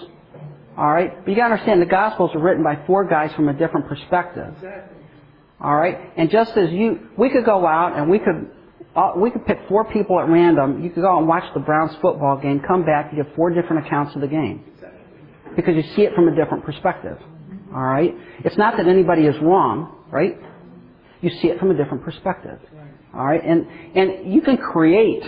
All 0.77 0.91
right? 0.91 1.13
But 1.23 1.31
you 1.31 1.35
got 1.35 1.49
to 1.49 1.53
understand 1.53 1.81
the 1.81 1.85
Gospels 1.85 2.31
are 2.33 2.39
written 2.39 2.63
by 2.63 2.85
four 2.85 3.05
guys 3.05 3.33
from 3.35 3.49
a 3.49 3.53
different 3.53 3.87
perspective. 3.87 4.53
Exactly. 4.55 4.94
All 5.59 5.75
right? 5.75 6.11
And 6.17 6.29
just 6.29 6.51
as 6.57 6.71
you, 6.71 7.09
we 7.17 7.29
could 7.29 7.45
go 7.45 7.65
out 7.65 7.97
and 7.97 8.09
we 8.09 8.19
could, 8.19 8.51
uh, 8.95 9.13
we 9.15 9.31
could 9.31 9.45
pick 9.45 9.59
four 9.67 9.85
people 9.85 10.19
at 10.19 10.27
random. 10.27 10.83
You 10.83 10.89
could 10.89 11.01
go 11.01 11.11
out 11.11 11.19
and 11.19 11.27
watch 11.27 11.43
the 11.53 11.59
Browns 11.59 11.95
football 12.01 12.37
game, 12.37 12.61
come 12.65 12.85
back, 12.85 13.11
you 13.11 13.23
get 13.23 13.35
four 13.35 13.49
different 13.49 13.85
accounts 13.85 14.15
of 14.15 14.21
the 14.21 14.27
game. 14.27 14.63
Because 15.55 15.75
you 15.75 15.83
see 15.95 16.03
it 16.03 16.13
from 16.13 16.27
a 16.27 16.35
different 16.35 16.65
perspective. 16.65 17.17
All 17.73 17.81
right? 17.81 18.13
It's 18.43 18.57
not 18.57 18.77
that 18.77 18.87
anybody 18.87 19.25
is 19.25 19.35
wrong, 19.41 19.95
right? 20.11 20.37
You 21.21 21.29
see 21.29 21.47
it 21.47 21.59
from 21.59 21.71
a 21.71 21.73
different 21.73 22.03
perspective. 22.03 22.59
All 23.13 23.25
right? 23.25 23.43
And, 23.43 23.67
and 23.95 24.33
you 24.33 24.41
can 24.41 24.57
create, 24.57 25.23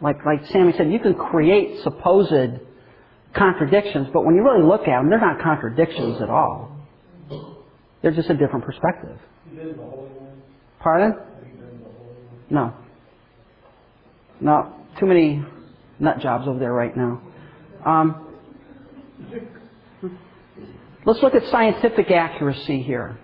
like, 0.00 0.24
like 0.24 0.44
Sammy 0.46 0.72
said, 0.76 0.90
you 0.90 0.98
can 0.98 1.14
create 1.14 1.80
supposed 1.82 2.60
contradictions, 3.34 4.08
but 4.12 4.24
when 4.24 4.34
you 4.34 4.42
really 4.42 4.64
look 4.64 4.82
at 4.82 4.98
them, 4.98 5.10
they're 5.10 5.20
not 5.20 5.40
contradictions 5.40 6.20
at 6.20 6.28
all. 6.28 6.77
They're 8.02 8.12
just 8.12 8.30
a 8.30 8.34
different 8.34 8.64
perspective. 8.64 9.18
Pardon? 10.80 11.16
No. 12.50 12.74
No. 14.40 14.74
Too 14.98 15.06
many 15.06 15.44
nut 15.98 16.20
jobs 16.20 16.46
over 16.46 16.58
there 16.58 16.72
right 16.72 16.96
now. 16.96 17.20
Um, 17.84 18.26
let's 21.04 21.22
look 21.22 21.34
at 21.34 21.46
scientific 21.48 22.10
accuracy 22.10 22.82
here. 22.82 23.18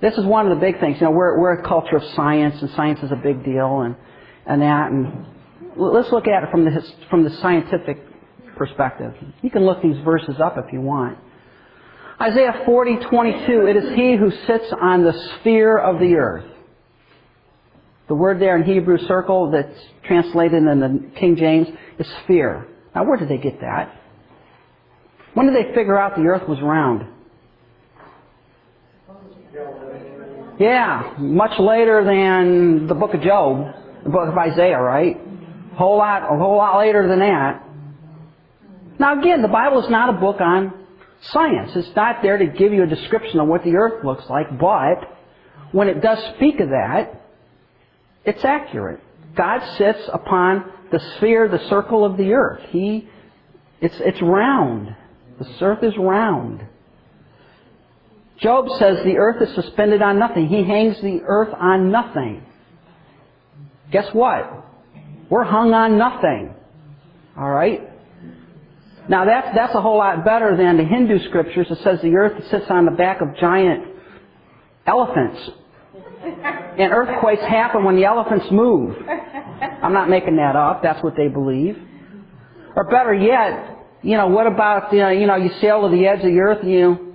This 0.00 0.16
is 0.18 0.24
one 0.24 0.50
of 0.50 0.58
the 0.58 0.60
big 0.60 0.78
things. 0.78 1.00
You 1.00 1.06
know, 1.06 1.10
we're, 1.12 1.38
we're 1.38 1.60
a 1.60 1.62
culture 1.62 1.96
of 1.96 2.04
science, 2.14 2.60
and 2.60 2.70
science 2.72 3.02
is 3.02 3.10
a 3.12 3.16
big 3.16 3.44
deal, 3.44 3.80
and, 3.80 3.96
and 4.44 4.60
that. 4.60 4.90
And 4.90 5.26
let's 5.74 6.12
look 6.12 6.26
at 6.26 6.42
it 6.42 6.50
from 6.50 6.64
the, 6.64 6.92
from 7.08 7.24
the 7.24 7.30
scientific 7.30 8.02
perspective. 8.56 9.14
You 9.42 9.50
can 9.50 9.64
look 9.64 9.82
these 9.82 9.98
verses 10.04 10.38
up 10.38 10.56
if 10.58 10.72
you 10.72 10.82
want. 10.82 11.18
Isaiah 12.20 12.62
40, 12.64 12.96
22, 13.10 13.66
it 13.66 13.76
is 13.76 13.94
he 13.94 14.16
who 14.16 14.30
sits 14.46 14.72
on 14.80 15.04
the 15.04 15.12
sphere 15.40 15.76
of 15.76 15.98
the 15.98 16.14
earth. 16.14 16.50
The 18.08 18.14
word 18.14 18.40
there 18.40 18.56
in 18.56 18.62
Hebrew 18.62 18.98
circle 19.06 19.50
that's 19.50 19.78
translated 20.04 20.62
in 20.62 20.80
the 20.80 21.10
King 21.18 21.36
James 21.36 21.68
is 21.98 22.06
sphere. 22.24 22.66
Now 22.94 23.04
where 23.04 23.18
did 23.18 23.28
they 23.28 23.36
get 23.36 23.60
that? 23.60 23.94
When 25.34 25.46
did 25.46 25.54
they 25.54 25.74
figure 25.74 25.98
out 25.98 26.16
the 26.16 26.22
earth 26.22 26.48
was 26.48 26.58
round? 26.62 27.06
Yeah, 30.58 31.14
much 31.18 31.58
later 31.58 32.02
than 32.02 32.86
the 32.86 32.94
book 32.94 33.12
of 33.12 33.20
Job, 33.20 33.74
the 34.04 34.08
book 34.08 34.28
of 34.28 34.38
Isaiah, 34.38 34.80
right? 34.80 35.20
A 35.72 35.76
Whole 35.76 35.98
lot, 35.98 36.22
a 36.22 36.38
whole 36.38 36.56
lot 36.56 36.78
later 36.78 37.06
than 37.06 37.18
that. 37.18 37.62
Now 38.98 39.20
again, 39.20 39.42
the 39.42 39.48
Bible 39.48 39.84
is 39.84 39.90
not 39.90 40.08
a 40.08 40.18
book 40.18 40.40
on 40.40 40.85
science. 41.32 41.72
It's 41.74 41.94
not 41.96 42.22
there 42.22 42.38
to 42.38 42.46
give 42.46 42.72
you 42.72 42.82
a 42.82 42.86
description 42.86 43.40
of 43.40 43.48
what 43.48 43.64
the 43.64 43.76
earth 43.76 44.04
looks 44.04 44.28
like, 44.28 44.58
but 44.58 45.16
when 45.72 45.88
it 45.88 46.00
does 46.00 46.18
speak 46.36 46.60
of 46.60 46.68
that, 46.70 47.22
it's 48.24 48.44
accurate. 48.44 49.00
God 49.34 49.60
sits 49.76 50.00
upon 50.12 50.72
the 50.90 51.00
sphere, 51.16 51.48
the 51.48 51.68
circle 51.68 52.04
of 52.04 52.16
the 52.16 52.32
earth. 52.32 52.62
He, 52.70 53.08
it's, 53.80 53.96
it's 54.00 54.20
round. 54.22 54.94
The 55.38 55.64
earth 55.64 55.82
is 55.82 55.96
round. 55.98 56.66
Job 58.38 58.66
says 58.78 59.02
the 59.04 59.16
earth 59.16 59.40
is 59.42 59.54
suspended 59.54 60.02
on 60.02 60.18
nothing. 60.18 60.48
He 60.48 60.62
hangs 60.64 61.00
the 61.00 61.22
earth 61.24 61.54
on 61.58 61.90
nothing. 61.90 62.44
Guess 63.90 64.12
what? 64.12 64.64
We're 65.30 65.44
hung 65.44 65.72
on 65.72 65.98
nothing. 65.98 66.54
Alright? 67.36 67.90
Now 69.08 69.24
that's, 69.24 69.48
that's 69.54 69.74
a 69.74 69.80
whole 69.80 69.98
lot 69.98 70.24
better 70.24 70.56
than 70.56 70.76
the 70.76 70.84
Hindu 70.84 71.28
scriptures 71.28 71.66
that 71.68 71.78
says 71.82 72.00
the 72.02 72.14
earth 72.16 72.42
sits 72.50 72.66
on 72.70 72.84
the 72.84 72.90
back 72.90 73.20
of 73.20 73.36
giant 73.36 73.84
elephants. 74.86 75.40
And 76.78 76.92
earthquakes 76.92 77.42
happen 77.42 77.84
when 77.84 77.96
the 77.96 78.04
elephants 78.04 78.46
move. 78.50 78.96
I'm 79.82 79.92
not 79.92 80.10
making 80.10 80.36
that 80.36 80.56
up. 80.56 80.82
That's 80.82 81.02
what 81.02 81.14
they 81.16 81.28
believe. 81.28 81.78
Or 82.74 82.84
better 82.90 83.14
yet, 83.14 83.78
you 84.02 84.16
know, 84.16 84.26
what 84.26 84.46
about, 84.46 84.92
know, 84.92 85.08
you, 85.08 85.26
know, 85.26 85.36
you 85.36 85.50
sail 85.60 85.88
to 85.88 85.96
the 85.96 86.06
edge 86.06 86.18
of 86.18 86.26
the 86.26 86.38
earth 86.38 86.58
and 86.62 86.70
you 86.70 87.14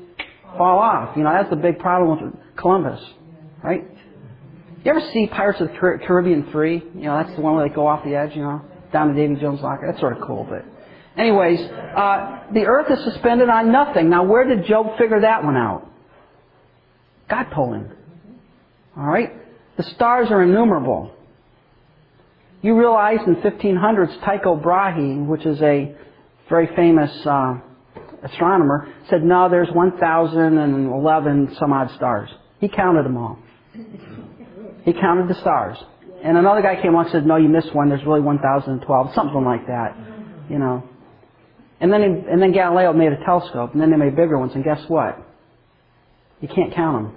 fall 0.57 0.79
off. 0.79 1.15
You 1.15 1.23
know, 1.23 1.31
that's 1.31 1.49
the 1.49 1.55
big 1.55 1.79
problem 1.79 2.23
with 2.23 2.33
Columbus. 2.55 2.99
Right? 3.63 3.85
You 4.83 4.91
ever 4.91 5.01
see 5.13 5.27
Pirates 5.27 5.61
of 5.61 5.67
the 5.67 5.73
Caribbean 5.77 6.51
3? 6.51 6.83
You 6.95 7.01
know, 7.01 7.21
that's 7.21 7.35
the 7.35 7.41
one 7.41 7.55
where 7.55 7.67
they 7.67 7.73
go 7.73 7.85
off 7.85 8.03
the 8.03 8.15
edge, 8.15 8.31
you 8.35 8.41
know, 8.41 8.61
down 8.91 9.09
to 9.09 9.13
Davy 9.13 9.39
Jones' 9.39 9.61
locker. 9.61 9.85
That's 9.85 9.99
sort 9.99 10.17
of 10.17 10.25
cool, 10.25 10.47
but 10.49 10.65
anyways, 11.21 11.59
uh, 11.59 12.39
the 12.53 12.65
earth 12.65 12.91
is 12.91 13.03
suspended 13.03 13.49
on 13.49 13.71
nothing. 13.71 14.09
Now, 14.09 14.23
where 14.23 14.43
did 14.47 14.65
Job 14.65 14.97
figure 14.97 15.21
that 15.21 15.43
one 15.43 15.55
out? 15.55 15.87
God 17.29 17.45
told 17.53 17.75
him. 17.75 17.91
All 18.97 19.05
right? 19.05 19.31
The 19.77 19.83
stars 19.83 20.27
are 20.31 20.43
innumerable. 20.43 21.15
You 22.61 22.77
realize 22.77 23.19
in 23.25 23.35
1500s, 23.35 24.23
Tycho 24.23 24.55
Brahe, 24.55 25.25
which 25.25 25.45
is 25.45 25.61
a 25.61 25.95
very 26.49 26.67
famous 26.75 27.11
uh, 27.25 27.55
astronomer, 28.23 28.93
said, 29.09 29.23
no, 29.23 29.49
there's 29.49 29.69
1,011 29.71 31.55
some 31.57 31.73
odd 31.73 31.89
stars. 31.95 32.29
He 32.59 32.67
counted 32.67 33.05
them 33.05 33.17
all. 33.17 33.39
He 34.83 34.93
counted 34.93 35.27
the 35.27 35.39
stars. 35.41 35.77
And 36.23 36.37
another 36.37 36.61
guy 36.61 36.79
came 36.79 36.93
along 36.93 37.05
and 37.05 37.13
said, 37.13 37.25
no, 37.25 37.37
you 37.37 37.49
missed 37.49 37.73
one. 37.73 37.89
There's 37.89 38.05
really 38.05 38.21
1,012. 38.21 39.13
Something 39.15 39.43
like 39.43 39.65
that. 39.67 39.95
You 40.49 40.59
know. 40.59 40.87
And 41.81 41.91
then, 41.91 42.01
he, 42.01 42.29
and 42.29 42.41
then 42.41 42.51
Galileo 42.51 42.93
made 42.93 43.11
a 43.11 43.17
telescope, 43.25 43.73
and 43.73 43.81
then 43.81 43.89
they 43.89 43.97
made 43.97 44.15
bigger 44.15 44.37
ones, 44.37 44.53
and 44.53 44.63
guess 44.63 44.87
what? 44.87 45.17
You 46.39 46.47
can't 46.47 46.73
count 46.73 47.05
them. 47.05 47.15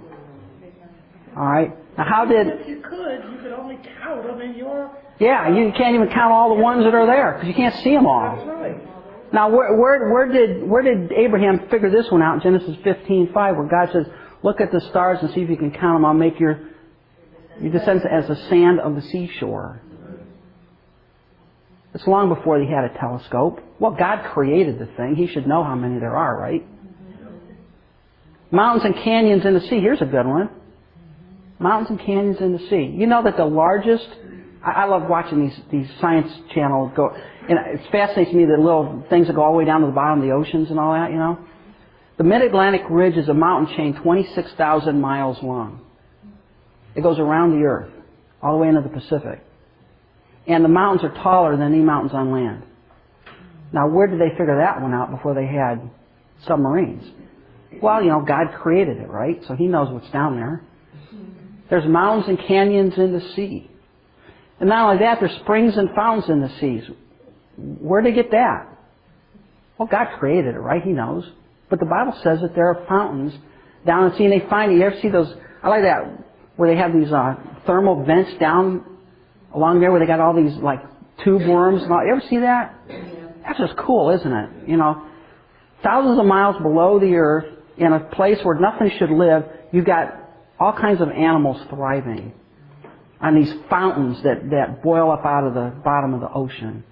All 1.37 1.45
right? 1.45 1.71
Now, 1.97 2.03
how 2.03 2.25
did... 2.25 2.47
If 2.47 2.67
you 2.67 2.81
could, 2.81 3.23
you 3.31 3.37
could 3.43 3.53
only 3.53 3.77
count 4.01 4.23
them 4.23 4.41
in 4.41 4.55
your. 4.55 4.91
Yeah, 5.19 5.49
you 5.49 5.71
can't 5.71 5.95
even 5.95 6.09
count 6.09 6.33
all 6.33 6.55
the 6.55 6.61
ones 6.61 6.83
that 6.83 6.95
are 6.95 7.05
there, 7.05 7.33
because 7.33 7.47
you 7.47 7.53
can't 7.53 7.75
see 7.83 7.91
them 7.91 8.07
all. 8.07 8.35
That's 8.35 8.47
right. 8.47 9.31
Now, 9.31 9.49
where, 9.49 9.75
where, 9.75 10.11
where, 10.11 10.31
did, 10.31 10.67
where 10.67 10.81
did 10.81 11.11
Abraham 11.11 11.67
figure 11.69 11.91
this 11.91 12.09
one 12.09 12.23
out 12.23 12.35
in 12.35 12.41
Genesis 12.41 12.75
15.5, 12.83 13.33
where 13.33 13.67
God 13.67 13.91
says, 13.93 14.07
look 14.41 14.61
at 14.61 14.71
the 14.71 14.81
stars 14.81 15.19
and 15.21 15.31
see 15.33 15.41
if 15.41 15.49
you 15.49 15.57
can 15.57 15.71
count 15.71 15.97
them. 15.97 16.05
I'll 16.05 16.13
make 16.15 16.39
your, 16.39 16.59
your 17.61 17.71
descendants 17.71 18.07
as 18.09 18.27
the 18.27 18.35
sand 18.49 18.79
of 18.79 18.95
the 18.95 19.01
seashore. 19.01 19.81
It's 21.95 22.05
long 22.05 22.27
before 22.27 22.59
he 22.59 22.69
had 22.69 22.83
a 22.83 22.89
telescope. 22.99 23.61
Well, 23.79 23.95
God 23.97 24.29
created 24.33 24.79
the 24.79 24.85
thing. 24.97 25.15
He 25.15 25.27
should 25.27 25.47
know 25.47 25.63
how 25.63 25.75
many 25.75 25.97
there 25.97 26.15
are, 26.15 26.37
right? 26.37 26.61
Mountains 28.51 28.83
and 28.83 29.01
canyons 29.01 29.45
in 29.45 29.53
the 29.53 29.61
sea. 29.61 29.79
Here's 29.79 30.01
a 30.01 30.05
good 30.05 30.27
one. 30.27 30.49
Mountains 31.57 31.97
and 31.97 32.05
canyons 32.05 32.41
in 32.41 32.51
the 32.51 32.59
sea. 32.69 32.93
You 32.93 33.07
know 33.07 33.23
that 33.23 33.37
the 33.37 33.45
largest, 33.45 34.07
I, 34.61 34.83
love 34.87 35.03
watching 35.09 35.47
these, 35.47 35.57
these 35.71 35.87
science 36.01 36.29
channels 36.53 36.91
go, 36.97 37.15
and 37.47 37.57
it 37.79 37.89
fascinates 37.93 38.33
me 38.33 38.43
the 38.43 38.61
little 38.61 39.05
things 39.09 39.27
that 39.27 39.33
go 39.37 39.43
all 39.43 39.53
the 39.53 39.59
way 39.59 39.65
down 39.65 39.79
to 39.79 39.87
the 39.87 39.93
bottom 39.93 40.19
of 40.19 40.27
the 40.27 40.33
oceans 40.33 40.69
and 40.69 40.77
all 40.77 40.91
that, 40.93 41.11
you 41.11 41.17
know. 41.17 41.39
The 42.17 42.25
Mid-Atlantic 42.25 42.81
Ridge 42.89 43.15
is 43.15 43.29
a 43.29 43.33
mountain 43.33 43.73
chain 43.77 43.95
26,000 44.03 44.99
miles 44.99 45.37
long. 45.41 45.79
It 46.93 47.03
goes 47.03 47.19
around 47.19 47.57
the 47.57 47.65
earth, 47.65 47.91
all 48.43 48.57
the 48.57 48.61
way 48.61 48.67
into 48.67 48.81
the 48.81 48.89
Pacific. 48.89 49.41
And 50.47 50.63
the 50.63 50.69
mountains 50.69 51.03
are 51.03 51.23
taller 51.23 51.57
than 51.57 51.73
any 51.73 51.81
mountains 51.81 52.13
on 52.13 52.31
land. 52.31 52.63
Now, 53.71 53.87
where 53.87 54.07
did 54.07 54.19
they 54.19 54.29
figure 54.29 54.57
that 54.57 54.81
one 54.81 54.93
out 54.93 55.11
before 55.11 55.33
they 55.33 55.47
had 55.47 55.89
submarines? 56.45 57.03
Well, 57.81 58.01
you 58.01 58.09
know, 58.09 58.21
God 58.21 58.53
created 58.61 58.97
it, 58.97 59.09
right? 59.09 59.41
So 59.47 59.55
He 59.55 59.67
knows 59.67 59.91
what's 59.91 60.09
down 60.11 60.35
there. 60.35 60.63
There's 61.69 61.85
mountains 61.85 62.27
and 62.29 62.47
canyons 62.47 62.93
in 62.97 63.11
the 63.11 63.21
sea. 63.35 63.69
And 64.59 64.69
not 64.69 64.89
only 64.89 65.03
that, 65.03 65.19
there's 65.19 65.35
springs 65.41 65.75
and 65.75 65.89
fountains 65.95 66.29
in 66.29 66.41
the 66.41 66.49
seas. 66.59 66.89
Where'd 67.57 68.05
they 68.05 68.13
get 68.13 68.31
that? 68.31 68.67
Well, 69.77 69.87
God 69.87 70.07
created 70.19 70.55
it, 70.55 70.59
right? 70.59 70.81
He 70.81 70.91
knows. 70.91 71.29
But 71.69 71.79
the 71.79 71.85
Bible 71.85 72.13
says 72.23 72.39
that 72.41 72.55
there 72.55 72.67
are 72.67 72.85
fountains 72.87 73.33
down 73.85 74.05
in 74.05 74.11
the 74.11 74.17
sea, 74.17 74.25
and 74.25 74.33
they 74.33 74.47
find 74.47 74.71
it. 74.71 74.75
You 74.75 74.83
ever 74.83 74.99
see 75.01 75.09
those? 75.09 75.33
I 75.61 75.69
like 75.69 75.81
that 75.81 76.23
where 76.55 76.73
they 76.73 76.79
have 76.79 76.93
these 76.93 77.11
uh, 77.11 77.35
thermal 77.65 78.05
vents 78.05 78.31
down 78.39 78.85
along 79.55 79.79
there, 79.79 79.91
where 79.91 79.99
they 79.99 80.05
got 80.05 80.19
all 80.19 80.35
these 80.35 80.55
like 80.57 80.81
tube 81.23 81.47
worms 81.47 81.81
and 81.83 81.91
all. 81.91 82.03
You 82.05 82.11
ever 82.11 82.23
see 82.29 82.39
that? 82.39 82.75
That's 83.45 83.59
just 83.59 83.77
cool, 83.77 84.09
isn't 84.11 84.31
it? 84.31 84.69
You 84.69 84.77
know, 84.77 85.07
thousands 85.83 86.19
of 86.19 86.25
miles 86.25 86.55
below 86.61 86.99
the 86.99 87.15
earth, 87.15 87.45
in 87.77 87.91
a 87.91 87.99
place 87.99 88.37
where 88.43 88.55
nothing 88.55 88.89
should 88.97 89.11
live, 89.11 89.43
you've 89.71 89.85
got 89.85 90.13
all 90.59 90.73
kinds 90.73 91.01
of 91.01 91.09
animals 91.09 91.61
thriving 91.69 92.33
on 93.21 93.35
these 93.35 93.51
fountains 93.69 94.21
that, 94.23 94.49
that 94.51 94.83
boil 94.83 95.11
up 95.11 95.25
out 95.25 95.45
of 95.45 95.53
the 95.53 95.73
bottom 95.83 96.13
of 96.13 96.21
the 96.21 96.31
ocean. 96.31 96.83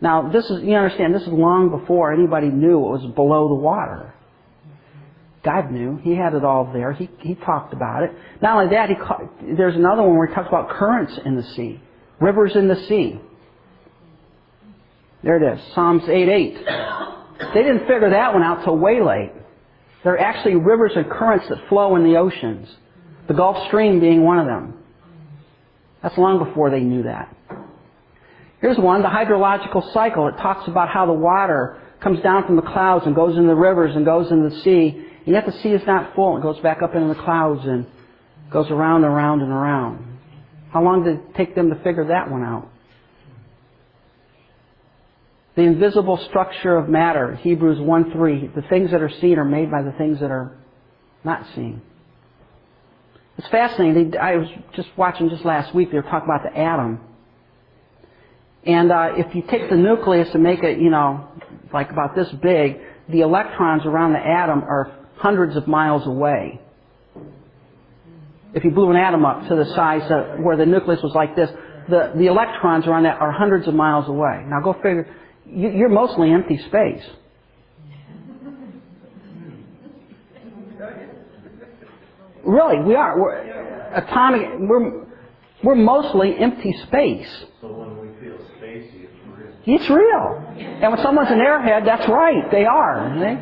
Now, 0.00 0.30
this 0.30 0.44
is, 0.44 0.62
you 0.62 0.74
understand, 0.74 1.14
this 1.14 1.22
is 1.22 1.28
long 1.28 1.70
before 1.70 2.12
anybody 2.12 2.48
knew 2.48 2.76
it 2.76 3.02
was 3.02 3.14
below 3.14 3.48
the 3.48 3.54
water. 3.54 4.14
God 5.44 5.70
knew. 5.70 5.98
He 6.02 6.14
had 6.14 6.34
it 6.34 6.44
all 6.44 6.70
there. 6.72 6.92
He, 6.92 7.08
he 7.20 7.34
talked 7.34 7.72
about 7.72 8.02
it. 8.02 8.10
Not 8.42 8.56
only 8.56 8.74
that, 8.74 8.88
he, 8.88 9.54
there's 9.54 9.76
another 9.76 10.02
one 10.02 10.16
where 10.16 10.26
he 10.26 10.34
talks 10.34 10.48
about 10.48 10.70
currents 10.70 11.18
in 11.24 11.36
the 11.36 11.44
sea, 11.54 11.80
rivers 12.20 12.52
in 12.56 12.68
the 12.68 12.76
sea. 12.88 13.20
There 15.22 15.36
it 15.36 15.54
is, 15.54 15.60
Psalms 15.74 16.02
8 16.08 16.28
8. 16.28 16.54
They 17.54 17.62
didn't 17.62 17.80
figure 17.80 18.10
that 18.10 18.34
one 18.34 18.42
out 18.42 18.64
till 18.64 18.76
way 18.76 19.00
late. 19.02 19.32
There 20.04 20.14
are 20.14 20.18
actually 20.18 20.56
rivers 20.56 20.92
and 20.94 21.10
currents 21.10 21.46
that 21.48 21.68
flow 21.68 21.96
in 21.96 22.04
the 22.04 22.16
oceans, 22.16 22.68
the 23.26 23.34
Gulf 23.34 23.66
Stream 23.68 24.00
being 24.00 24.22
one 24.22 24.38
of 24.38 24.46
them. 24.46 24.74
That's 26.02 26.16
long 26.16 26.44
before 26.44 26.70
they 26.70 26.80
knew 26.80 27.02
that. 27.04 27.34
Here's 28.60 28.78
one, 28.78 29.02
the 29.02 29.08
hydrological 29.08 29.92
cycle. 29.92 30.28
It 30.28 30.36
talks 30.36 30.68
about 30.68 30.88
how 30.88 31.06
the 31.06 31.12
water 31.12 31.80
comes 32.00 32.20
down 32.22 32.46
from 32.46 32.56
the 32.56 32.62
clouds 32.62 33.06
and 33.06 33.14
goes 33.14 33.36
into 33.36 33.48
the 33.48 33.54
rivers 33.54 33.94
and 33.94 34.04
goes 34.04 34.30
into 34.30 34.50
the 34.50 34.60
sea. 34.62 35.04
And 35.28 35.34
yet 35.34 35.44
the 35.44 35.52
sea 35.62 35.68
is 35.68 35.82
not 35.86 36.14
full. 36.14 36.38
It 36.38 36.42
goes 36.42 36.58
back 36.60 36.80
up 36.80 36.94
into 36.94 37.08
the 37.08 37.22
clouds 37.22 37.60
and 37.66 37.84
goes 38.50 38.70
around 38.70 39.04
and 39.04 39.12
around 39.12 39.42
and 39.42 39.52
around. 39.52 40.20
How 40.72 40.82
long 40.82 41.04
did 41.04 41.16
it 41.16 41.34
take 41.34 41.54
them 41.54 41.68
to 41.68 41.74
figure 41.84 42.06
that 42.06 42.30
one 42.30 42.42
out? 42.42 42.66
The 45.54 45.64
invisible 45.64 46.16
structure 46.30 46.78
of 46.78 46.88
matter, 46.88 47.34
Hebrews 47.34 47.78
1 47.78 48.10
3. 48.10 48.52
The 48.56 48.62
things 48.70 48.90
that 48.90 49.02
are 49.02 49.10
seen 49.20 49.36
are 49.38 49.44
made 49.44 49.70
by 49.70 49.82
the 49.82 49.92
things 49.98 50.18
that 50.20 50.30
are 50.30 50.56
not 51.24 51.44
seen. 51.54 51.82
It's 53.36 53.48
fascinating. 53.48 54.16
I 54.16 54.36
was 54.36 54.48
just 54.74 54.88
watching 54.96 55.28
just 55.28 55.44
last 55.44 55.74
week, 55.74 55.90
they 55.90 55.98
were 55.98 56.04
talking 56.04 56.26
about 56.26 56.50
the 56.50 56.58
atom. 56.58 57.00
And 58.64 58.90
uh, 58.90 59.10
if 59.14 59.34
you 59.34 59.42
take 59.42 59.68
the 59.68 59.76
nucleus 59.76 60.30
and 60.32 60.42
make 60.42 60.62
it, 60.62 60.78
you 60.80 60.88
know, 60.88 61.28
like 61.70 61.90
about 61.90 62.16
this 62.16 62.28
big, 62.42 62.78
the 63.10 63.20
electrons 63.20 63.82
around 63.84 64.14
the 64.14 64.26
atom 64.26 64.64
are 64.64 64.94
hundreds 65.18 65.56
of 65.56 65.66
miles 65.66 66.06
away. 66.06 66.60
If 68.54 68.64
you 68.64 68.70
blew 68.70 68.90
an 68.90 68.96
atom 68.96 69.24
up 69.24 69.46
to 69.48 69.56
the 69.56 69.66
size 69.74 70.10
of 70.10 70.40
where 70.40 70.56
the 70.56 70.66
nucleus 70.66 71.02
was 71.02 71.12
like 71.14 71.36
this, 71.36 71.50
the, 71.88 72.12
the 72.16 72.26
electrons 72.26 72.86
around 72.86 73.04
that 73.04 73.20
are 73.20 73.32
hundreds 73.32 73.68
of 73.68 73.74
miles 73.74 74.08
away. 74.08 74.44
Now 74.46 74.60
go 74.60 74.72
figure, 74.74 75.06
you, 75.46 75.70
you're 75.70 75.88
mostly 75.88 76.30
empty 76.30 76.58
space. 76.68 77.04
Really, 82.44 82.80
we 82.82 82.94
are. 82.94 83.20
We're 83.20 83.36
atomic. 83.92 84.48
We're 84.58 85.04
we're 85.62 85.74
mostly 85.74 86.38
empty 86.38 86.72
space. 86.86 87.28
So 87.60 87.97
it's 89.70 89.90
real. 89.90 90.44
And 90.56 90.92
when 90.92 91.02
someone's 91.02 91.30
an 91.30 91.38
airhead, 91.38 91.84
that's 91.84 92.08
right. 92.08 92.50
They 92.50 92.64
are. 92.64 93.14
They, 93.18 93.36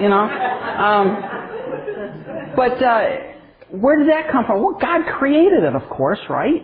you 0.00 0.08
know. 0.08 0.22
Um, 0.22 1.16
but 2.54 2.80
uh, 2.82 3.08
where 3.70 3.98
did 3.98 4.08
that 4.08 4.30
come 4.30 4.44
from? 4.46 4.62
Well, 4.62 4.78
God 4.80 5.06
created 5.18 5.64
it, 5.64 5.74
of 5.74 5.88
course, 5.88 6.20
right? 6.28 6.62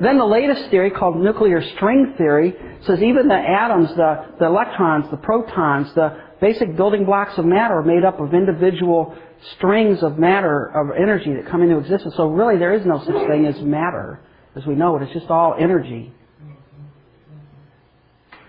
Then 0.00 0.16
the 0.18 0.24
latest 0.24 0.70
theory, 0.70 0.90
called 0.90 1.20
nuclear 1.20 1.60
string 1.76 2.14
theory, 2.16 2.54
says 2.86 3.02
even 3.02 3.28
the 3.28 3.34
atoms, 3.34 3.90
the, 3.90 4.28
the 4.38 4.46
electrons, 4.46 5.10
the 5.10 5.18
protons, 5.18 5.92
the 5.94 6.18
basic 6.40 6.74
building 6.76 7.04
blocks 7.04 7.36
of 7.36 7.44
matter 7.44 7.74
are 7.74 7.82
made 7.82 8.04
up 8.04 8.18
of 8.18 8.32
individual 8.32 9.14
strings 9.56 10.02
of 10.02 10.18
matter, 10.18 10.72
of 10.74 10.96
energy 10.96 11.34
that 11.34 11.46
come 11.46 11.60
into 11.62 11.76
existence. 11.78 12.14
So 12.16 12.28
really 12.28 12.56
there 12.58 12.72
is 12.72 12.86
no 12.86 12.98
such 13.04 13.28
thing 13.28 13.44
as 13.46 13.60
matter 13.60 14.20
as 14.56 14.64
we 14.64 14.74
know 14.74 14.96
it. 14.96 15.02
It's 15.02 15.12
just 15.12 15.28
all 15.30 15.54
energy. 15.58 16.13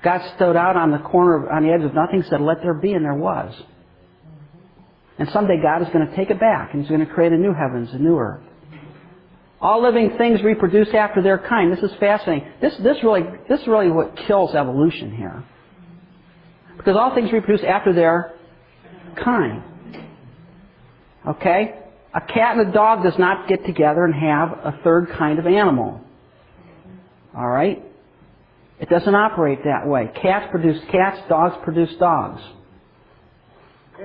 God 0.06 0.22
stood 0.36 0.56
out 0.56 0.78
on 0.78 0.91
the 0.91 0.99
corner, 0.99 1.51
on 1.51 1.64
the 1.64 1.74
edge 1.74 1.82
of 1.82 1.95
nothing, 1.95 2.24
said, 2.30 2.39
let 2.39 2.62
there 2.62 2.76
be, 2.76 2.93
and 2.93 3.03
there 3.03 3.16
was. 3.16 3.53
And 5.18 5.28
someday 5.30 5.60
God 5.62 5.82
is 5.82 5.88
going 5.91 6.08
to 6.08 6.16
take 6.16 6.30
it 6.30 6.39
back, 6.39 6.74
and 6.74 6.82
He's 6.82 6.89
going 6.89 7.06
to 7.06 7.12
create 7.12 7.34
a 7.34 7.38
new 7.38 7.53
heavens, 7.53 7.89
a 7.91 7.97
new 7.97 8.16
earth. 8.18 8.43
All 9.60 9.82
living 9.82 10.16
things 10.16 10.43
reproduce 10.43 10.89
after 10.93 11.24
their 11.24 11.39
kind. 11.39 11.76
This 11.76 11.84
is 11.84 11.89
fascinating. 11.99 12.47
This, 12.62 12.78
this 12.84 12.97
really, 13.03 13.24
this 13.49 13.62
is 13.62 13.68
really 13.68 13.89
what 13.89 14.16
kills 14.28 14.53
evolution 14.53 15.16
here. 15.16 15.43
Because 16.78 16.95
all 16.95 17.16
things 17.16 17.32
reproduce 17.32 17.66
after 17.66 17.91
their 17.91 18.34
kind. 19.24 19.64
Okay? 21.28 21.80
A 22.14 22.22
cat 22.22 22.58
and 22.58 22.70
a 22.70 22.72
dog 22.72 23.01
does 23.03 23.18
not 23.18 23.47
get 23.47 23.66
together 23.66 24.03
and 24.03 24.14
have 24.14 24.51
a 24.51 24.80
third 24.84 25.10
kind 25.18 25.39
of 25.39 25.47
animal. 25.47 25.99
Alright? 27.36 27.85
It 28.80 28.90
doesn't 28.90 29.16
operate 29.16 29.60
that 29.64 29.88
way. 29.88 30.12
Cats 30.22 30.48
produce 30.52 30.82
cats, 30.92 31.20
dogs 31.30 31.56
produce 31.64 31.96
dogs. 31.96 32.42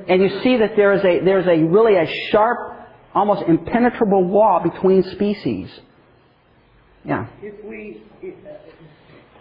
And 0.09 0.23
you 0.23 0.41
see 0.43 0.59
that 0.59 0.77
there 0.77 0.93
is 0.93 1.05
a, 1.05 1.25
there's 1.25 1.47
a 1.47 1.65
really 1.65 1.97
a 1.97 2.07
sharp, 2.31 2.79
almost 3.15 3.43
impenetrable 3.49 4.25
wall 4.25 4.61
between 4.63 5.03
species. 5.03 5.69
Yeah. 7.05 7.27
If 7.43 7.65
we, 7.65 8.03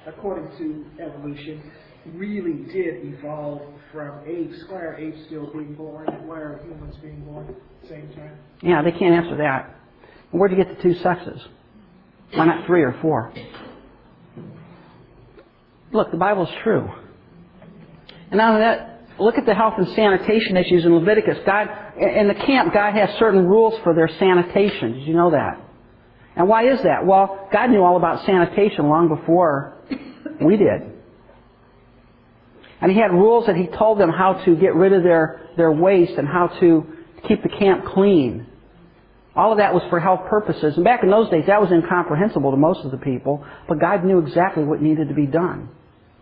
according 0.08 0.58
to 0.58 0.86
evolution, 1.04 1.72
really 2.14 2.64
did 2.72 3.14
evolve 3.14 3.62
from 3.92 4.22
apes, 4.28 4.64
why 4.70 4.80
are 4.80 4.96
apes 4.96 5.20
still 5.28 5.52
being 5.52 5.76
born? 5.76 6.08
Why 6.28 6.38
are 6.38 6.60
humans 6.64 6.96
being 7.02 7.24
born 7.26 7.50
at 7.50 7.56
the 7.84 7.88
same 7.88 8.10
time? 8.16 8.40
Yeah, 8.62 8.82
they 8.82 8.92
can't 8.92 9.14
answer 9.14 9.38
that. 9.38 9.76
Where'd 10.32 10.52
you 10.52 10.58
get 10.58 10.76
the 10.76 10.82
two 10.82 10.96
sexes? 10.96 11.42
Why 12.34 12.46
not 12.46 12.66
three 12.66 12.84
or 12.84 12.96
four? 13.02 13.34
Look, 15.92 16.12
the 16.12 16.18
Bible's 16.18 16.50
true. 16.64 16.90
And 18.32 18.38
now 18.38 18.58
that, 18.58 19.02
look 19.20 19.38
at 19.38 19.46
the 19.46 19.56
health 19.56 19.74
and 19.78 19.88
sanitation 19.90 20.56
issues 20.58 20.86
in 20.86 20.96
Leviticus. 20.96 21.40
God, 21.46 21.68
in 21.98 22.28
the 22.28 22.36
camp, 22.36 22.74
God 22.74 22.94
has 22.94 23.18
certain 23.18 23.46
rules 23.46 23.80
for 23.84 23.94
their 23.94 24.08
sanitation. 24.08 24.94
Did 24.94 25.08
you 25.08 25.14
know 25.16 25.32
that? 25.32 25.60
And 26.36 26.48
why 26.48 26.72
is 26.72 26.82
that? 26.84 27.06
Well, 27.06 27.50
God 27.52 27.70
knew 27.70 27.84
all 27.84 27.98
about 27.98 28.26
sanitation 28.26 28.88
long 28.88 29.10
before 29.10 29.78
we 30.42 30.58
did. 30.58 30.94
And 32.82 32.92
He 32.92 32.98
had 32.98 33.12
rules 33.12 33.48
that 33.48 33.56
He 33.56 33.68
told 33.68 34.00
them 34.00 34.10
how 34.10 34.34
to 34.46 34.56
get 34.56 34.76
rid 34.76 34.94
of 34.94 35.04
their, 35.04 35.50
their 35.58 35.72
waste 35.72 36.14
and 36.14 36.28
how 36.28 36.48
to 36.60 36.86
keep 37.28 37.44
the 37.44 37.50
camp 37.50 37.86
clean. 37.86 38.46
All 39.40 39.54
of 39.54 39.60
that 39.60 39.74
was 39.74 39.84
for 39.90 40.02
health 40.02 40.28
purposes. 40.30 40.76
And 40.76 40.84
back 40.84 41.02
in 41.02 41.10
those 41.10 41.30
days, 41.30 41.46
that 41.48 41.62
was 41.62 41.72
incomprehensible 41.72 42.52
to 42.52 42.58
most 42.58 42.84
of 42.84 42.92
the 42.92 42.98
people. 42.98 43.46
But 43.70 43.80
God 43.80 44.04
knew 44.04 44.20
exactly 44.20 44.66
what 44.66 44.82
needed 44.82 45.08
to 45.08 45.14
be 45.14 45.28
done. 45.28 45.70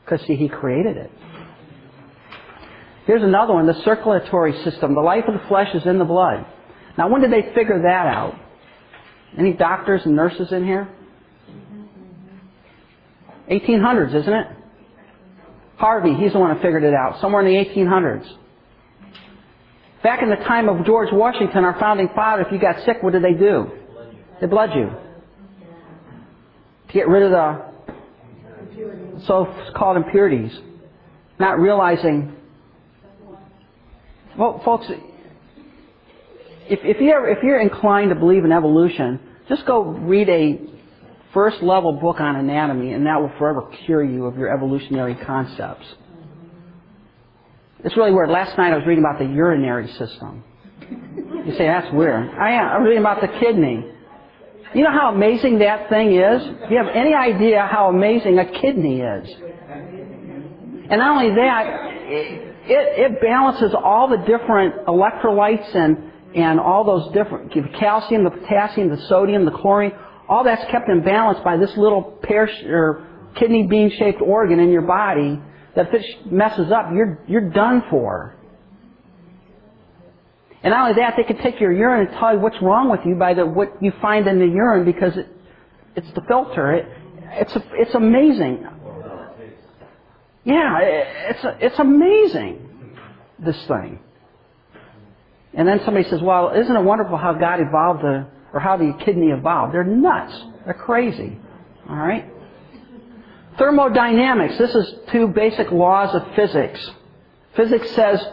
Because, 0.05 0.23
see, 0.27 0.35
He 0.35 0.47
created 0.47 0.97
it. 0.97 1.09
Here's 3.07 3.23
another 3.23 3.53
one, 3.53 3.65
the 3.65 3.81
circulatory 3.83 4.53
system. 4.63 4.93
The 4.93 5.01
life 5.01 5.23
of 5.27 5.33
the 5.33 5.47
flesh 5.47 5.73
is 5.73 5.83
in 5.87 5.97
the 5.97 6.05
blood. 6.05 6.45
Now, 6.95 7.09
when 7.09 7.21
did 7.21 7.31
they 7.31 7.41
figure 7.55 7.81
that 7.81 8.05
out? 8.05 8.35
Any 9.35 9.53
doctors 9.53 10.01
and 10.05 10.15
nurses 10.15 10.51
in 10.51 10.63
here? 10.63 10.87
1800s, 13.49 14.13
isn't 14.13 14.33
it? 14.33 14.47
Harvey, 15.77 16.13
he's 16.13 16.33
the 16.33 16.39
one 16.39 16.55
who 16.55 16.61
figured 16.61 16.83
it 16.83 16.93
out, 16.93 17.19
somewhere 17.19 17.43
in 17.43 17.51
the 17.51 17.81
1800s. 17.81 18.31
Back 20.03 20.21
in 20.21 20.29
the 20.29 20.35
time 20.35 20.69
of 20.69 20.85
George 20.85 21.09
Washington, 21.11 21.63
our 21.63 21.79
founding 21.79 22.09
father, 22.15 22.43
if 22.43 22.51
you 22.51 22.59
got 22.59 22.83
sick, 22.85 23.01
what 23.01 23.13
did 23.13 23.23
they 23.23 23.33
do? 23.33 23.71
They 24.39 24.47
bled 24.47 24.69
you. 24.75 24.91
To 26.87 26.93
get 26.93 27.07
rid 27.07 27.23
of 27.23 27.31
the 27.31 27.67
so-called 29.25 29.97
impurities. 29.97 30.51
Not 31.39 31.59
realizing, 31.59 32.35
well, 34.37 34.61
folks, 34.63 34.85
if, 36.69 36.79
if, 36.83 37.01
you're, 37.01 37.29
if 37.29 37.43
you're 37.43 37.59
inclined 37.59 38.09
to 38.09 38.15
believe 38.15 38.45
in 38.45 38.51
evolution, 38.51 39.19
just 39.49 39.65
go 39.65 39.83
read 39.83 40.29
a 40.29 40.59
first 41.33 41.61
level 41.61 41.93
book 41.93 42.19
on 42.19 42.35
anatomy 42.35 42.93
and 42.93 43.05
that 43.05 43.19
will 43.21 43.31
forever 43.37 43.63
cure 43.85 44.03
you 44.03 44.25
of 44.25 44.37
your 44.37 44.53
evolutionary 44.53 45.15
concepts. 45.15 45.85
It's 47.87 47.95
really 47.95 48.11
weird. 48.11 48.29
Last 48.29 48.57
night 48.57 48.73
I 48.73 48.75
was 48.75 48.85
reading 48.85 49.01
about 49.01 49.17
the 49.17 49.33
urinary 49.33 49.87
system. 49.93 50.43
You 51.45 51.53
say, 51.57 51.67
that's 51.67 51.87
weird. 51.93 52.29
I 52.37 52.51
am. 52.51 52.67
I'm 52.67 52.83
reading 52.83 52.99
about 52.99 53.21
the 53.21 53.29
kidney. 53.39 53.81
You 54.75 54.83
know 54.83 54.91
how 54.91 55.13
amazing 55.15 55.59
that 55.59 55.87
thing 55.87 56.13
is? 56.13 56.43
Do 56.43 56.67
you 56.69 56.83
have 56.83 56.93
any 56.93 57.13
idea 57.13 57.65
how 57.71 57.87
amazing 57.87 58.39
a 58.39 58.45
kidney 58.59 58.99
is? 58.99 59.29
And 60.89 60.99
not 60.99 61.15
only 61.15 61.33
that, 61.33 61.65
it, 62.09 63.13
it 63.13 63.21
balances 63.21 63.73
all 63.73 64.09
the 64.09 64.17
different 64.17 64.85
electrolytes 64.85 65.73
and, 65.73 66.11
and 66.35 66.59
all 66.59 66.83
those 66.83 67.13
different, 67.13 67.53
the 67.53 67.69
calcium, 67.79 68.25
the 68.25 68.31
potassium, 68.31 68.89
the 68.89 69.01
sodium, 69.07 69.45
the 69.45 69.51
chlorine, 69.51 69.93
all 70.27 70.43
that's 70.43 70.69
kept 70.71 70.89
in 70.89 71.05
balance 71.05 71.39
by 71.41 71.55
this 71.55 71.71
little 71.77 72.19
pear 72.21 72.49
or 72.67 73.07
kidney 73.35 73.65
bean 73.65 73.89
shaped 73.97 74.19
organ 74.19 74.59
in 74.59 74.71
your 74.71 74.81
body 74.81 75.41
that 75.77 75.93
it 75.93 76.31
messes 76.31 76.71
up, 76.71 76.87
you're, 76.91 77.19
you're 77.27 77.49
done 77.51 77.83
for. 77.89 78.35
And 80.63 80.71
not 80.71 80.89
only 80.89 81.01
that, 81.01 81.13
they 81.15 81.23
can 81.23 81.37
take 81.37 81.59
your 81.59 81.71
urine 81.71 82.07
and 82.07 82.17
tell 82.17 82.33
you 82.33 82.39
what's 82.39 82.59
wrong 82.63 82.89
with 82.89 83.01
you 83.05 83.13
by 83.13 83.35
the, 83.35 83.45
what 83.45 83.81
you 83.81 83.93
find 84.01 84.27
in 84.27 84.39
the 84.39 84.47
urine 84.47 84.85
because 84.85 85.15
it, 85.15 85.27
it's 85.95 86.11
the 86.13 86.21
filter. 86.21 86.73
It, 86.73 86.87
it's, 87.29 87.55
a, 87.55 87.63
it's 87.73 87.93
amazing. 87.93 88.67
Yeah, 90.43 90.79
it's, 90.79 91.45
it's 91.61 91.79
amazing, 91.79 92.97
this 93.37 93.57
thing. 93.67 93.99
And 95.53 95.67
then 95.67 95.81
somebody 95.85 96.09
says, 96.09 96.21
well, 96.21 96.53
isn't 96.55 96.75
it 96.75 96.83
wonderful 96.83 97.17
how 97.17 97.33
God 97.33 97.59
evolved 97.59 98.01
the, 98.01 98.27
or 98.51 98.59
how 98.59 98.77
the 98.77 98.97
kidney 99.05 99.27
evolved? 99.27 99.75
They're 99.75 99.83
nuts. 99.83 100.33
They're 100.65 100.73
crazy. 100.73 101.37
All 101.87 101.95
right? 101.97 102.25
Thermodynamics. 103.57 104.57
This 104.57 104.75
is 104.75 104.93
two 105.11 105.27
basic 105.27 105.71
laws 105.71 106.13
of 106.13 106.35
physics. 106.35 106.91
Physics 107.55 107.89
says 107.91 108.23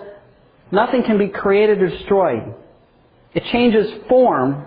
nothing 0.70 1.03
can 1.03 1.18
be 1.18 1.29
created 1.29 1.81
or 1.81 1.89
destroyed. 1.89 2.55
It 3.35 3.45
changes 3.47 3.91
form. 4.09 4.66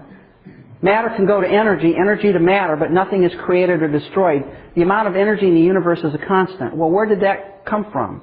Matter 0.82 1.10
can 1.16 1.26
go 1.26 1.42
to 1.42 1.48
energy, 1.48 1.96
energy 1.96 2.32
to 2.34 2.40
matter, 2.40 2.76
but 2.76 2.92
nothing 2.92 3.24
is 3.24 3.32
created 3.42 3.82
or 3.82 3.88
destroyed. 3.88 4.44
The 4.76 4.82
amount 4.82 5.08
of 5.08 5.16
energy 5.16 5.48
in 5.48 5.56
the 5.56 5.62
universe 5.62 6.00
is 6.00 6.14
a 6.14 6.26
constant. 6.28 6.76
Well, 6.76 6.90
where 6.90 7.06
did 7.06 7.22
that 7.22 7.66
come 7.66 7.92
from? 7.92 8.22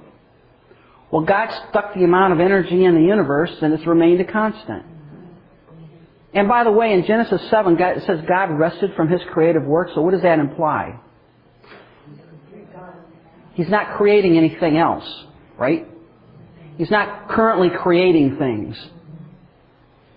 Well, 1.11 1.23
God 1.23 1.49
stuck 1.71 1.95
the 1.95 2.05
amount 2.05 2.33
of 2.33 2.41
energy 2.41 2.85
in 2.85 2.95
the 2.95 3.03
universe 3.03 3.53
and 3.63 3.73
it's 3.73 3.87
remained 3.87 4.21
a 4.21 4.25
constant. 4.25 4.85
And 6.33 6.49
by 6.49 6.65
the 6.65 6.73
way, 6.73 6.93
in 6.93 7.07
Genesis 7.07 7.49
7, 7.49 7.77
God, 7.77 7.99
it 7.99 8.05
says 8.05 8.21
God 8.27 8.51
rested 8.59 8.95
from 8.97 9.09
His 9.09 9.21
creative 9.33 9.63
work, 9.63 9.91
so 9.95 10.03
what 10.03 10.11
does 10.11 10.23
that 10.23 10.41
imply? 10.41 10.99
He's 13.55 13.69
not 13.69 13.97
creating 13.97 14.37
anything 14.37 14.77
else, 14.77 15.05
right? 15.59 15.87
He's 16.77 16.91
not 16.91 17.29
currently 17.29 17.71
creating 17.71 18.37
things. 18.37 18.77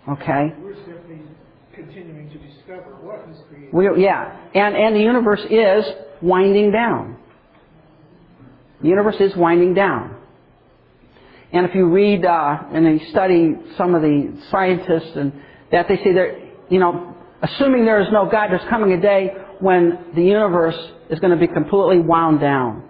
Okay? 0.09 0.53
We're 0.59 0.75
simply 0.85 1.21
continuing 1.73 2.29
to 2.29 2.37
discover 2.39 2.95
what 3.01 3.25
He's 3.27 3.37
created. 3.49 3.73
We, 3.73 4.03
yeah. 4.03 4.35
And, 4.55 4.75
and 4.75 4.95
the 4.95 5.01
universe 5.01 5.41
is 5.49 5.85
winding 6.21 6.71
down. 6.71 7.17
The 8.81 8.89
universe 8.89 9.17
is 9.19 9.35
winding 9.35 9.73
down. 9.73 10.15
And 11.51 11.65
if 11.65 11.75
you 11.75 11.87
read 11.87 12.25
uh, 12.25 12.57
and 12.71 12.85
you 12.99 13.07
study 13.09 13.55
some 13.77 13.95
of 13.95 14.01
the 14.01 14.37
scientists 14.51 15.15
and 15.15 15.33
that, 15.71 15.87
they 15.87 15.97
say 15.97 16.13
that, 16.13 16.39
you 16.69 16.79
know, 16.79 17.15
assuming 17.41 17.85
there 17.85 18.01
is 18.01 18.07
no 18.11 18.29
God, 18.29 18.49
there's 18.49 18.67
coming 18.69 18.91
a 18.93 19.01
day 19.01 19.33
when 19.59 19.97
the 20.15 20.23
universe 20.23 20.77
is 21.09 21.19
going 21.19 21.37
to 21.37 21.39
be 21.39 21.51
completely 21.51 21.99
wound 21.99 22.39
down. 22.39 22.83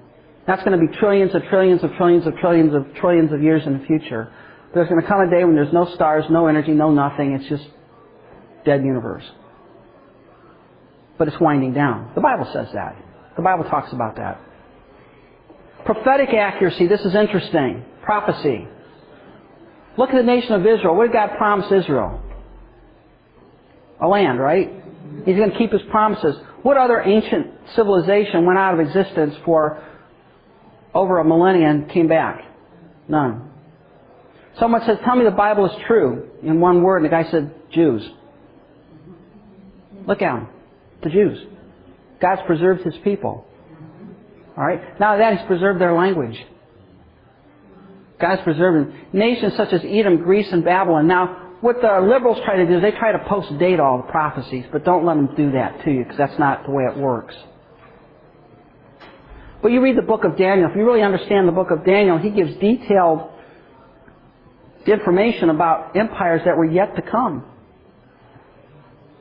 That's 0.47 0.63
going 0.63 0.79
to 0.79 0.87
be 0.87 0.97
trillions 0.97 1.35
of 1.35 1.43
trillions 1.49 1.83
of 1.83 1.91
trillions 1.97 2.25
of 2.25 2.35
trillions 2.37 2.73
of 2.73 2.85
trillions 2.95 3.33
of 3.33 3.43
years 3.43 3.63
in 3.65 3.77
the 3.77 3.85
future. 3.85 4.31
There's 4.73 4.87
going 4.87 5.01
to 5.01 5.07
come 5.07 5.19
a 5.19 5.29
day 5.29 5.43
when 5.43 5.55
there's 5.55 5.73
no 5.73 5.93
stars, 5.93 6.23
no 6.29 6.47
energy, 6.47 6.71
no 6.71 6.91
nothing. 6.91 7.33
It's 7.33 7.49
just 7.49 7.65
dead 8.65 8.83
universe. 8.83 9.23
But 11.17 11.27
it's 11.27 11.39
winding 11.39 11.73
down. 11.73 12.11
The 12.15 12.21
Bible 12.21 12.49
says 12.53 12.67
that. 12.73 12.95
The 13.35 13.41
Bible 13.41 13.65
talks 13.65 13.91
about 13.91 14.15
that. 14.15 14.39
Prophetic 15.85 16.29
accuracy. 16.29 16.87
This 16.87 17.01
is 17.01 17.13
interesting. 17.13 17.83
Prophecy. 18.03 18.67
Look 19.97 20.11
at 20.11 20.15
the 20.15 20.23
nation 20.23 20.53
of 20.53 20.65
Israel. 20.65 20.95
What 20.95 21.07
did 21.07 21.13
God 21.13 21.37
promise 21.37 21.71
Israel? 21.71 22.21
A 23.99 24.07
land, 24.07 24.39
right? 24.39 24.71
He's 25.25 25.35
going 25.35 25.51
to 25.51 25.57
keep 25.57 25.71
his 25.71 25.81
promises. 25.89 26.35
What 26.61 26.77
other 26.77 27.01
ancient 27.01 27.47
civilization 27.75 28.45
went 28.45 28.59
out 28.59 28.75
of 28.75 28.79
existence 28.79 29.35
for 29.43 29.83
over 30.93 31.19
a 31.19 31.23
millennia 31.23 31.69
and 31.69 31.89
came 31.89 32.07
back? 32.07 32.43
None. 33.07 33.49
Someone 34.59 34.81
says, 34.85 34.97
Tell 35.05 35.15
me 35.15 35.23
the 35.23 35.31
Bible 35.31 35.65
is 35.65 35.71
true 35.87 36.29
in 36.43 36.59
one 36.59 36.81
word. 36.81 36.97
And 36.97 37.05
the 37.05 37.09
guy 37.09 37.29
said, 37.29 37.53
Jews. 37.71 38.07
Look 40.07 40.21
at 40.21 40.33
them. 40.33 40.47
The 41.03 41.09
Jews. 41.09 41.39
God's 42.19 42.41
preserved 42.47 42.83
his 42.83 42.95
people. 43.03 43.45
Alright? 44.57 44.99
Now 44.99 45.17
that 45.17 45.37
he's 45.37 45.47
preserved 45.47 45.79
their 45.79 45.93
language. 45.93 46.37
God's 48.19 48.41
preserving 48.41 48.95
nations 49.13 49.53
such 49.55 49.71
as 49.73 49.81
Edom, 49.85 50.17
Greece, 50.17 50.51
and 50.51 50.63
Babylon. 50.63 51.07
Now, 51.07 51.53
what 51.61 51.81
the 51.81 52.01
liberals 52.01 52.39
try 52.43 52.57
to 52.57 52.65
do 52.65 52.77
is 52.77 52.81
they 52.81 52.91
try 52.91 53.11
to 53.11 53.23
post 53.27 53.57
date 53.59 53.79
all 53.79 53.97
the 53.97 54.11
prophecies, 54.11 54.65
but 54.71 54.83
don't 54.83 55.05
let 55.05 55.15
them 55.15 55.35
do 55.35 55.51
that 55.51 55.83
to 55.83 55.91
you 55.91 56.03
because 56.03 56.17
that's 56.17 56.39
not 56.39 56.65
the 56.65 56.71
way 56.71 56.83
it 56.83 56.97
works. 56.97 57.35
But 59.67 59.73
you 59.73 59.81
read 59.81 59.97
the 59.97 60.01
book 60.01 60.23
of 60.23 60.37
Daniel. 60.37 60.69
If 60.69 60.77
you 60.77 60.85
really 60.85 61.01
understand 61.01 61.45
the 61.45 61.51
book 61.51 61.71
of 61.71 61.83
Daniel, 61.83 62.17
he 62.17 62.29
gives 62.29 62.55
detailed 62.55 63.29
information 64.85 65.49
about 65.49 65.93
empires 65.93 66.41
that 66.45 66.55
were 66.55 66.63
yet 66.63 66.95
to 66.95 67.01
come. 67.01 67.43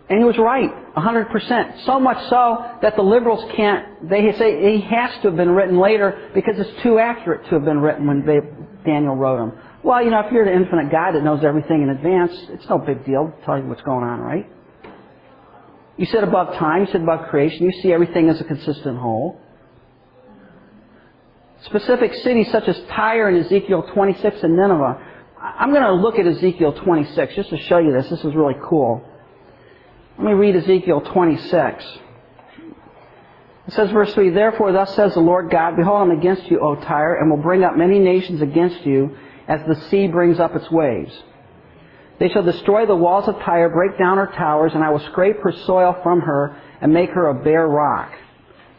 And 0.09 0.21
he 0.21 0.25
was 0.25 0.39
right, 0.39 0.71
100%. 0.95 1.85
So 1.85 1.99
much 1.99 2.29
so 2.31 2.65
that 2.81 2.95
the 2.95 3.03
liberals 3.03 3.45
can't, 3.57 4.09
they 4.09 4.33
say 4.39 4.77
he 4.77 4.83
has 4.83 5.11
to 5.23 5.31
have 5.31 5.37
been 5.37 5.51
written 5.51 5.81
later 5.81 6.31
because 6.33 6.55
it's 6.61 6.81
too 6.85 7.01
accurate 7.01 7.43
to 7.47 7.57
have 7.57 7.65
been 7.65 7.81
written 7.81 8.07
when 8.07 8.25
they, 8.25 8.39
Daniel 8.89 9.17
wrote 9.17 9.39
them. 9.39 9.59
Well, 9.83 10.01
you 10.05 10.11
know, 10.11 10.21
if 10.21 10.33
you're 10.33 10.45
the 10.45 10.55
infinite 10.55 10.93
God 10.93 11.17
that 11.17 11.25
knows 11.25 11.43
everything 11.43 11.83
in 11.83 11.89
advance, 11.89 12.31
it's 12.51 12.69
no 12.69 12.79
big 12.79 13.05
deal 13.05 13.35
to 13.37 13.45
tell 13.45 13.59
you 13.59 13.67
what's 13.67 13.83
going 13.83 14.05
on, 14.05 14.21
right? 14.21 14.49
You 15.97 16.07
sit 16.07 16.23
above 16.23 16.55
time, 16.55 16.83
you 16.83 16.87
sit 16.93 17.03
above 17.03 17.31
creation, 17.31 17.65
you 17.65 17.73
see 17.83 17.93
everything 17.93 18.29
as 18.29 18.41
a 18.41 18.45
consistent 18.45 18.97
whole. 18.99 19.41
Specific 21.65 22.15
cities 22.15 22.51
such 22.53 22.69
as 22.69 22.81
Tyre 22.91 23.29
and 23.29 23.45
Ezekiel 23.45 23.83
26 23.93 24.43
and 24.43 24.57
Nineveh. 24.57 25.01
I'm 25.41 25.71
going 25.71 25.83
to 25.83 25.95
look 25.95 26.19
at 26.19 26.27
Ezekiel 26.27 26.73
26 26.73 27.35
just 27.35 27.51
to 27.51 27.59
show 27.59 27.79
you 27.79 27.93
this. 27.93 28.09
This 28.09 28.25
is 28.25 28.35
really 28.35 28.57
cool. 28.69 29.03
Let 30.19 30.27
me 30.27 30.33
read 30.33 30.57
Ezekiel 30.57 31.01
26. 31.01 31.85
It 33.67 33.73
says, 33.73 33.91
verse 33.91 34.15
3, 34.15 34.31
Therefore 34.31 34.73
thus 34.73 34.95
says 34.95 35.15
the 35.15 35.21
Lord 35.21 35.51
God, 35.51 35.77
Behold, 35.77 36.03
I'm 36.03 36.17
against 36.17 36.49
you, 36.51 36.61
O 36.61 36.77
Tyre, 36.77 37.17
and 37.17 37.31
will 37.31 37.37
bring 37.37 37.65
up 37.65 37.77
many 37.77 37.99
nations 37.99 38.41
against 38.41 38.87
you, 38.87 39.17
as 39.49 39.61
the 39.67 39.75
sea 39.91 40.07
brings 40.07 40.39
up 40.39 40.55
its 40.55 40.71
waves. 40.71 41.13
They 42.19 42.29
shall 42.29 42.45
destroy 42.45 42.87
the 42.87 42.97
walls 42.97 43.29
of 43.29 43.39
Tyre, 43.41 43.69
break 43.69 43.99
down 43.99 44.19
her 44.19 44.29
towers, 44.29 44.73
and 44.75 44.85
I 44.85 44.91
will 44.91 45.01
scrape 45.01 45.37
her 45.43 45.53
soil 45.67 45.97
from 46.03 46.21
her, 46.21 46.57
and 46.81 46.93
make 46.93 47.11
her 47.11 47.27
a 47.27 47.35
bare 47.35 47.67
rock. 47.67 48.13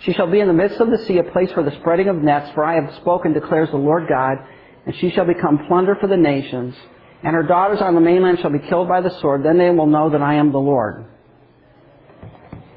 She 0.08 0.14
shall 0.14 0.32
be 0.32 0.39
in 0.39 0.47
the 0.47 0.53
midst 0.53 0.80
of 0.80 0.89
the 0.89 0.99
sea, 0.99 1.18
a 1.18 1.24
place 1.24 1.51
for 1.51 1.64
the 1.64 1.76
spreading 1.82 2.08
of 2.08 2.16
nets, 2.16 2.49
for 2.55 2.64
I 2.64 2.76
have 2.76 2.95
spoken, 3.01 3.34
declares 3.34 3.70
the 3.72 3.78
Lord 3.78 4.08
God, 4.08 4.38
and 4.86 4.95
she 4.95 5.10
shall 5.10 5.26
become 5.26 5.68
plunder 5.68 5.97
for 5.99 6.08
the 6.08 6.16
nations, 6.16 6.76
and 7.24 7.36
her 7.36 7.43
daughters 7.43 7.82
on 7.82 7.93
the 7.93 7.99
mainland 7.99 8.39
shall 8.39 8.49
be 8.49 8.60
killed 8.70 8.88
by 8.88 9.01
the 9.01 9.10
sword. 9.20 9.43
Then 9.43 9.58
they 9.58 9.70
will 9.70 9.86
know 9.86 10.10
that 10.12 10.22
I 10.22 10.36
am 10.36 10.53
the 10.53 10.60
Lord. 10.60 11.05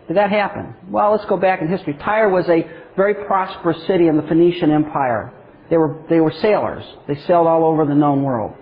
Did 0.09 0.17
that 0.17 0.31
happen? 0.31 0.75
Well, 0.91 1.13
let's 1.13 1.25
go 1.27 1.37
back 1.37 1.63
in 1.63 1.69
history. 1.69 1.95
Tyre 2.03 2.31
was 2.31 2.49
a 2.49 2.69
very 2.97 3.15
prosperous 3.15 3.87
city 3.87 4.09
in 4.09 4.17
the 4.17 4.25
Phoenician 4.25 4.73
Empire. 4.73 5.33
They 5.71 5.77
were, 5.77 6.03
they 6.11 6.19
were 6.19 6.33
sailors. 6.43 6.83
They 7.07 7.15
sailed 7.29 7.47
all 7.47 7.65
over 7.65 7.87
the 7.87 7.95
known 7.95 8.25
world. 8.25 8.57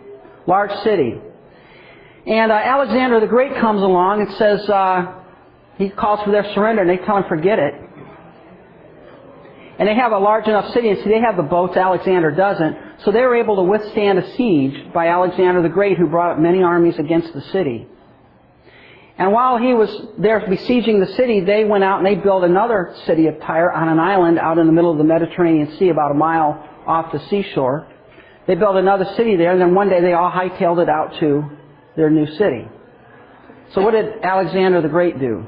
Large 0.46 0.72
city. 0.84 1.14
And 2.26 2.52
uh, 2.52 2.54
Alexander 2.54 3.18
the 3.18 3.28
Great 3.28 3.54
comes 3.54 3.80
along 3.80 4.20
and 4.20 4.34
says, 4.34 4.68
uh, 4.68 5.22
he 5.78 5.88
calls 5.88 6.22
for 6.22 6.32
their 6.32 6.44
surrender, 6.52 6.82
and 6.82 6.90
they 6.90 7.02
tell 7.06 7.16
him, 7.16 7.24
forget 7.30 7.58
it. 7.58 7.87
And 9.78 9.88
they 9.88 9.94
have 9.94 10.10
a 10.10 10.18
large 10.18 10.48
enough 10.48 10.72
city, 10.74 10.88
and 10.88 10.98
see, 10.98 11.08
they 11.08 11.20
have 11.20 11.36
the 11.36 11.44
boats, 11.44 11.76
Alexander 11.76 12.32
doesn't. 12.32 12.76
So 13.04 13.12
they 13.12 13.20
were 13.20 13.36
able 13.36 13.56
to 13.56 13.62
withstand 13.62 14.18
a 14.18 14.36
siege 14.36 14.92
by 14.92 15.06
Alexander 15.06 15.62
the 15.62 15.68
Great, 15.68 15.96
who 15.96 16.08
brought 16.08 16.32
up 16.32 16.38
many 16.40 16.62
armies 16.62 16.98
against 16.98 17.32
the 17.32 17.42
city. 17.52 17.86
And 19.18 19.32
while 19.32 19.56
he 19.58 19.74
was 19.74 19.90
there 20.18 20.44
besieging 20.48 21.00
the 21.00 21.12
city, 21.14 21.40
they 21.40 21.64
went 21.64 21.84
out 21.84 21.98
and 21.98 22.06
they 22.06 22.16
built 22.16 22.44
another 22.44 22.94
city 23.06 23.26
of 23.26 23.40
Tyre 23.40 23.70
on 23.70 23.88
an 23.88 23.98
island 23.98 24.38
out 24.38 24.58
in 24.58 24.66
the 24.66 24.72
middle 24.72 24.90
of 24.90 24.98
the 24.98 25.04
Mediterranean 25.04 25.76
Sea, 25.78 25.90
about 25.90 26.10
a 26.10 26.14
mile 26.14 26.64
off 26.86 27.12
the 27.12 27.20
seashore. 27.28 27.86
They 28.48 28.56
built 28.56 28.76
another 28.76 29.04
city 29.16 29.36
there, 29.36 29.52
and 29.52 29.60
then 29.60 29.74
one 29.74 29.88
day 29.88 30.00
they 30.00 30.12
all 30.12 30.30
hightailed 30.30 30.82
it 30.82 30.88
out 30.88 31.18
to 31.20 31.50
their 31.96 32.10
new 32.10 32.26
city. 32.36 32.68
So 33.74 33.82
what 33.82 33.92
did 33.92 34.24
Alexander 34.24 34.80
the 34.80 34.88
Great 34.88 35.20
do? 35.20 35.46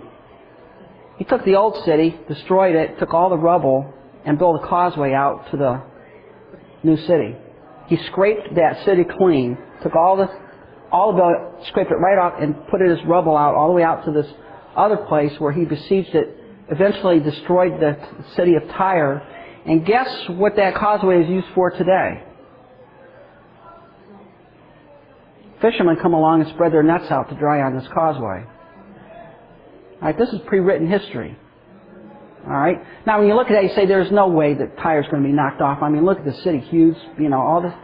He 1.16 1.24
took 1.24 1.44
the 1.44 1.56
old 1.56 1.84
city, 1.84 2.18
destroyed 2.28 2.76
it, 2.76 2.98
took 2.98 3.14
all 3.14 3.30
the 3.30 3.38
rubble, 3.38 3.94
and 4.24 4.38
build 4.38 4.62
a 4.62 4.66
causeway 4.66 5.12
out 5.12 5.50
to 5.50 5.56
the 5.56 5.82
new 6.82 6.96
city. 7.06 7.36
He 7.88 7.96
scraped 8.06 8.54
that 8.54 8.84
city 8.84 9.04
clean, 9.18 9.58
took 9.82 9.94
all 9.96 10.16
the 10.16 10.28
all 10.92 11.10
of 11.10 11.16
the 11.16 11.66
scraped 11.68 11.90
it 11.90 11.96
right 11.96 12.18
off, 12.18 12.34
and 12.40 12.66
put 12.68 12.80
it 12.80 12.90
as 12.90 12.98
rubble 13.06 13.36
out 13.36 13.54
all 13.54 13.68
the 13.68 13.74
way 13.74 13.82
out 13.82 14.04
to 14.06 14.12
this 14.12 14.26
other 14.76 14.96
place 14.96 15.32
where 15.38 15.52
he 15.52 15.64
besieged 15.64 16.14
it. 16.14 16.36
Eventually, 16.68 17.20
destroyed 17.20 17.80
the 17.80 17.96
city 18.36 18.54
of 18.54 18.62
Tyre, 18.68 19.22
and 19.66 19.84
guess 19.84 20.08
what 20.28 20.56
that 20.56 20.74
causeway 20.74 21.22
is 21.22 21.28
used 21.28 21.48
for 21.54 21.70
today? 21.70 22.24
Fishermen 25.60 25.96
come 26.00 26.14
along 26.14 26.42
and 26.42 26.50
spread 26.50 26.72
their 26.72 26.82
nets 26.82 27.10
out 27.10 27.28
to 27.28 27.34
dry 27.36 27.60
on 27.62 27.76
this 27.76 27.86
causeway. 27.92 28.44
All 29.94 29.98
right, 30.00 30.16
this 30.16 30.30
is 30.30 30.40
pre-written 30.46 30.88
history. 30.88 31.36
All 32.46 32.56
right. 32.56 32.78
Now, 33.06 33.18
when 33.18 33.28
you 33.28 33.34
look 33.34 33.48
at 33.48 33.52
that, 33.52 33.64
you 33.64 33.70
say 33.74 33.86
there's 33.86 34.10
no 34.10 34.28
way 34.28 34.54
that 34.54 34.78
Tyre's 34.78 35.06
going 35.10 35.22
to 35.22 35.28
be 35.28 35.34
knocked 35.34 35.60
off. 35.60 35.82
I 35.82 35.88
mean, 35.88 36.04
look 36.04 36.18
at 36.18 36.24
the 36.24 36.34
city, 36.42 36.58
huge. 36.58 36.96
You 37.18 37.28
know, 37.28 37.40
all 37.40 37.60
this. 37.62 37.74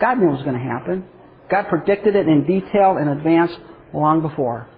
God 0.00 0.18
knew 0.18 0.28
it 0.28 0.32
was 0.32 0.42
going 0.42 0.56
to 0.56 0.62
happen. 0.62 1.04
God 1.50 1.66
predicted 1.68 2.16
it 2.16 2.26
in 2.26 2.46
detail 2.46 2.96
in 2.96 3.08
advance 3.08 3.52
long 3.92 4.22
before. 4.22 4.68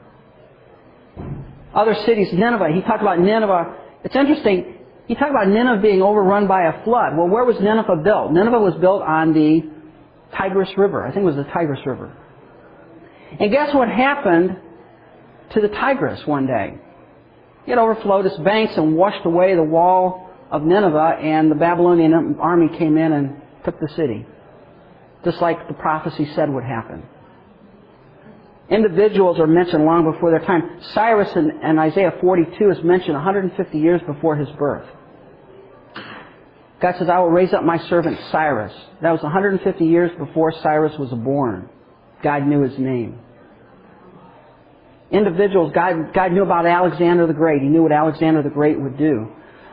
Other 1.74 1.94
cities, 2.06 2.32
Nineveh. 2.32 2.70
He 2.74 2.82
talked 2.82 3.02
about 3.02 3.20
Nineveh. 3.20 3.76
It's 4.04 4.16
interesting. 4.16 4.78
He 5.06 5.14
talked 5.14 5.30
about 5.30 5.48
Nineveh 5.48 5.80
being 5.80 6.02
overrun 6.02 6.48
by 6.48 6.64
a 6.64 6.84
flood. 6.84 7.16
Well, 7.16 7.28
where 7.28 7.44
was 7.44 7.56
Nineveh 7.60 8.02
built? 8.02 8.32
Nineveh 8.32 8.58
was 8.58 8.74
built 8.80 9.02
on 9.02 9.32
the 9.32 9.62
Tigris 10.36 10.70
River. 10.76 11.06
I 11.06 11.12
think 11.12 11.22
it 11.22 11.26
was 11.26 11.36
the 11.36 11.44
Tigris 11.44 11.80
River. 11.86 12.16
And 13.38 13.50
guess 13.50 13.74
what 13.74 13.88
happened 13.88 14.56
to 15.50 15.60
the 15.60 15.68
Tigris 15.68 16.26
one 16.26 16.46
day? 16.46 16.78
It 17.66 17.78
overflowed 17.78 18.26
its 18.26 18.36
banks 18.38 18.76
and 18.76 18.96
washed 18.96 19.24
away 19.24 19.54
the 19.54 19.62
wall 19.62 20.30
of 20.50 20.62
Nineveh, 20.62 21.18
and 21.20 21.50
the 21.50 21.54
Babylonian 21.54 22.36
army 22.38 22.76
came 22.76 22.98
in 22.98 23.12
and 23.12 23.40
took 23.64 23.78
the 23.80 23.88
city. 23.96 24.26
Just 25.24 25.40
like 25.40 25.68
the 25.68 25.74
prophecy 25.74 26.28
said 26.34 26.50
would 26.50 26.64
happen. 26.64 27.04
Individuals 28.68 29.38
are 29.38 29.46
mentioned 29.46 29.84
long 29.84 30.10
before 30.10 30.30
their 30.30 30.44
time. 30.44 30.80
Cyrus 30.94 31.34
in, 31.36 31.50
in 31.62 31.78
Isaiah 31.78 32.14
42 32.20 32.70
is 32.70 32.82
mentioned 32.82 33.14
150 33.14 33.78
years 33.78 34.00
before 34.06 34.36
his 34.36 34.48
birth. 34.58 34.86
God 36.80 36.96
says, 36.98 37.08
I 37.08 37.20
will 37.20 37.30
raise 37.30 37.52
up 37.52 37.62
my 37.62 37.78
servant 37.88 38.18
Cyrus. 38.32 38.72
That 39.02 39.12
was 39.12 39.22
150 39.22 39.84
years 39.84 40.10
before 40.18 40.52
Cyrus 40.62 40.98
was 40.98 41.10
born. 41.10 41.68
God 42.22 42.46
knew 42.46 42.62
his 42.62 42.76
name. 42.78 43.20
Individuals, 45.12 45.72
God, 45.74 46.14
God 46.14 46.32
knew 46.32 46.42
about 46.42 46.66
Alexander 46.66 47.26
the 47.26 47.34
Great. 47.34 47.60
He 47.60 47.68
knew 47.68 47.82
what 47.82 47.92
Alexander 47.92 48.42
the 48.42 48.50
Great 48.50 48.80
would 48.80 48.96
do. 48.96 49.30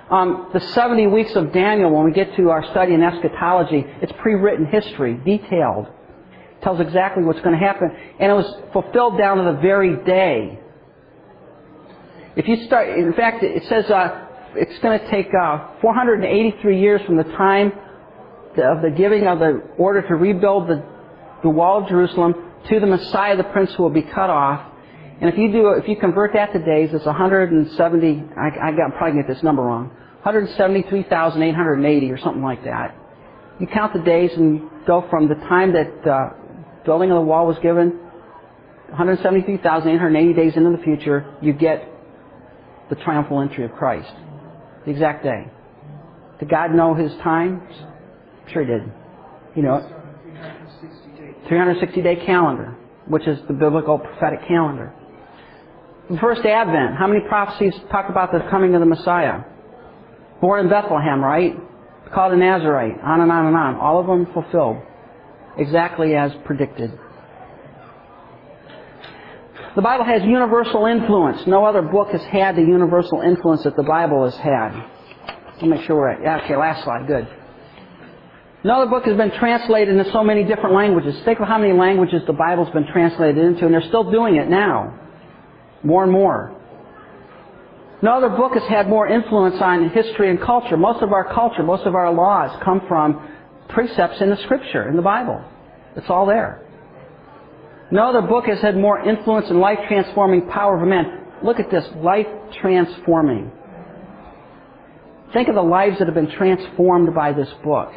Um, 0.10 0.50
the 0.54 0.60
70 0.60 1.08
weeks 1.08 1.36
of 1.36 1.54
Daniel, 1.54 1.92
when 1.92 2.04
we 2.04 2.12
get 2.12 2.36
to 2.36 2.50
our 2.50 2.64
study 2.72 2.94
in 2.94 3.02
eschatology, 3.04 3.86
it's 4.02 4.12
pre-written 4.22 4.66
history, 4.66 5.20
detailed. 5.24 5.88
tells 6.62 6.80
exactly 6.80 7.24
what's 7.24 7.40
going 7.42 7.58
to 7.58 7.66
happen. 7.66 7.90
And 8.20 8.32
it 8.32 8.36
was 8.36 8.54
fulfilled 8.74 9.18
down 9.18 9.38
to 9.38 9.44
the 9.44 9.60
very 9.62 9.96
day. 10.04 10.60
If 12.36 12.48
you 12.48 12.66
start, 12.66 12.90
in 12.90 13.14
fact, 13.14 13.44
it 13.44 13.64
says 13.66 13.90
uh, 13.90 14.28
it's 14.56 14.78
going 14.80 15.00
to 15.00 15.10
take 15.10 15.28
uh, 15.34 15.80
483 15.82 16.80
years 16.80 17.02
from 17.06 17.18
the 17.18 17.24
time 17.24 17.72
of 18.58 18.82
the 18.82 18.92
giving 18.96 19.28
of 19.28 19.40
the 19.40 19.62
order 19.78 20.02
to 20.02 20.16
rebuild 20.16 20.68
the, 20.68 20.84
the 21.44 21.50
wall 21.50 21.84
of 21.84 21.90
Jerusalem 21.90 22.34
to 22.68 22.80
the 22.80 22.88
Messiah, 22.88 23.38
the 23.38 23.44
Prince, 23.44 23.74
who 23.76 23.84
will 23.84 23.90
be 23.90 24.02
cut 24.02 24.30
off. 24.30 24.69
And 25.22 25.30
if 25.30 25.38
you 25.38 25.52
do, 25.52 25.70
if 25.72 25.88
you 25.88 25.98
convert 25.98 26.34
that 26.34 26.54
to 26.54 26.60
days, 26.60 26.90
it's 26.94 27.06
170. 27.06 28.24
I, 28.38 28.70
I 28.70 28.72
got 28.72 28.96
probably 28.98 29.22
get 29.22 29.28
this 29.28 29.44
number 29.44 29.62
wrong. 29.62 29.92
173,880 30.24 32.12
or 32.12 32.18
something 32.18 32.44
like 32.44 32.64
that. 32.64 32.96
You 33.60 33.68
count 33.68 33.94
the 33.94 34.00
days 34.00 34.32
and 34.36 34.70
go 34.88 35.06
from 35.10 35.28
the 35.28 35.36
time 35.36 35.74
that 35.74 36.08
uh, 36.10 36.30
building 36.86 37.12
of 37.12 37.16
the 37.16 37.22
wall 37.22 37.46
was 37.48 37.58
given, 37.60 38.00
173,880 38.90 40.34
days 40.34 40.56
into 40.56 40.76
the 40.76 40.84
future, 40.84 41.36
you 41.42 41.54
get 41.54 41.88
the 42.90 42.96
triumphal 42.96 43.42
entry 43.42 43.66
of 43.66 43.72
Christ. 43.74 44.12
The 44.86 44.92
exact 44.92 45.24
day. 45.24 45.48
Did 46.40 46.50
God 46.50 46.74
know 46.74 46.94
His 46.96 47.12
time? 47.18 47.62
Sure 48.52 48.64
He 48.64 48.72
did. 48.72 48.92
You 49.56 49.64
know 49.64 49.96
360 51.48 52.02
day 52.02 52.16
calendar, 52.26 52.78
which 53.08 53.28
is 53.28 53.40
the 53.48 53.54
biblical 53.54 53.98
prophetic 53.98 54.48
calendar. 54.48 54.94
The 56.10 56.18
first 56.18 56.44
advent, 56.44 56.98
how 56.98 57.06
many 57.06 57.22
prophecies 57.28 57.74
talk 57.92 58.10
about 58.10 58.32
the 58.32 58.40
coming 58.50 58.74
of 58.74 58.80
the 58.80 58.88
Messiah? 58.88 59.42
Born 60.42 60.62
in 60.62 60.70
Bethlehem, 60.70 61.24
right? 61.24 61.56
Called 62.14 62.34
a 62.34 62.38
Nazarite, 62.38 63.00
on 63.04 63.22
and 63.22 63.32
on 63.32 63.46
and 63.46 63.56
on. 63.56 63.76
All 63.76 64.00
of 64.00 64.08
them 64.08 64.26
fulfilled. 64.34 64.78
Exactly 65.58 66.16
as 66.16 66.32
predicted. 66.46 66.98
The 69.76 69.84
Bible 69.84 70.06
has 70.06 70.24
universal 70.24 70.88
influence. 70.88 71.46
No 71.46 71.64
other 71.64 71.84
book 71.84 72.10
has 72.10 72.24
had 72.24 72.56
the 72.56 72.62
universal 72.62 73.22
influence 73.22 73.64
that 73.64 73.76
the 73.76 73.84
Bible 73.84 74.26
has 74.26 74.36
had. 74.38 74.74
Let 75.54 75.62
me 75.62 75.68
make 75.70 75.86
sure 75.86 75.96
we're 75.96 76.10
at, 76.10 76.24
Yeah, 76.24 76.44
okay, 76.44 76.56
last 76.56 76.84
slide, 76.86 77.06
good. 77.06 77.28
No 78.64 78.82
other 78.82 78.90
book 78.90 79.06
has 79.06 79.16
been 79.16 79.32
translated 79.32 79.96
into 79.96 80.12
so 80.12 80.24
many 80.24 80.44
different 80.44 80.74
languages. 80.74 81.22
Think 81.24 81.40
of 81.40 81.48
how 81.48 81.60
many 81.60 81.74
languages 81.74 82.24
the 82.26 82.34
Bible's 82.34 82.70
been 82.72 82.88
translated 82.92 83.38
into, 83.38 83.66
and 83.66 83.74
they're 83.74 83.88
still 83.88 84.10
doing 84.10 84.38
it 84.38 84.50
now. 84.50 85.09
More 85.84 86.04
and 86.04 86.12
more. 86.12 86.56
No 88.02 88.18
other 88.18 88.30
book 88.30 88.54
has 88.54 88.64
had 88.70 88.88
more 88.88 89.08
influence 89.08 89.62
on 89.62 89.90
history 89.90 90.30
and 90.30 90.40
culture. 90.42 90.78
Most 90.78 91.04
of 91.04 91.12
our 91.12 91.34
culture, 91.34 91.64
most 91.64 91.86
of 91.86 91.96
our 91.96 92.14
laws 92.14 92.58
come 92.64 92.82
from 92.88 93.30
precepts 93.70 94.22
in 94.22 94.30
the 94.30 94.38
Scripture, 94.44 94.88
in 94.88 94.96
the 94.96 95.02
Bible. 95.02 95.44
It's 95.96 96.10
all 96.10 96.26
there. 96.26 96.66
No 97.92 98.10
other 98.10 98.22
book 98.22 98.46
has 98.46 98.60
had 98.62 98.78
more 98.78 99.00
influence 99.00 99.50
and 99.50 99.60
life 99.60 99.80
transforming 99.88 100.48
power 100.48 100.78
of 100.78 100.84
a 100.84 100.86
man. 100.86 101.26
Look 101.44 101.60
at 101.60 101.72
this 101.72 101.86
life 101.98 102.28
transforming. 102.62 103.52
Think 105.34 105.48
of 105.48 105.56
the 105.56 105.62
lives 105.62 106.00
that 106.00 106.08
have 106.08 106.16
been 106.16 106.32
transformed 106.32 107.14
by 107.14 107.34
this 107.34 107.50
book. 107.64 107.92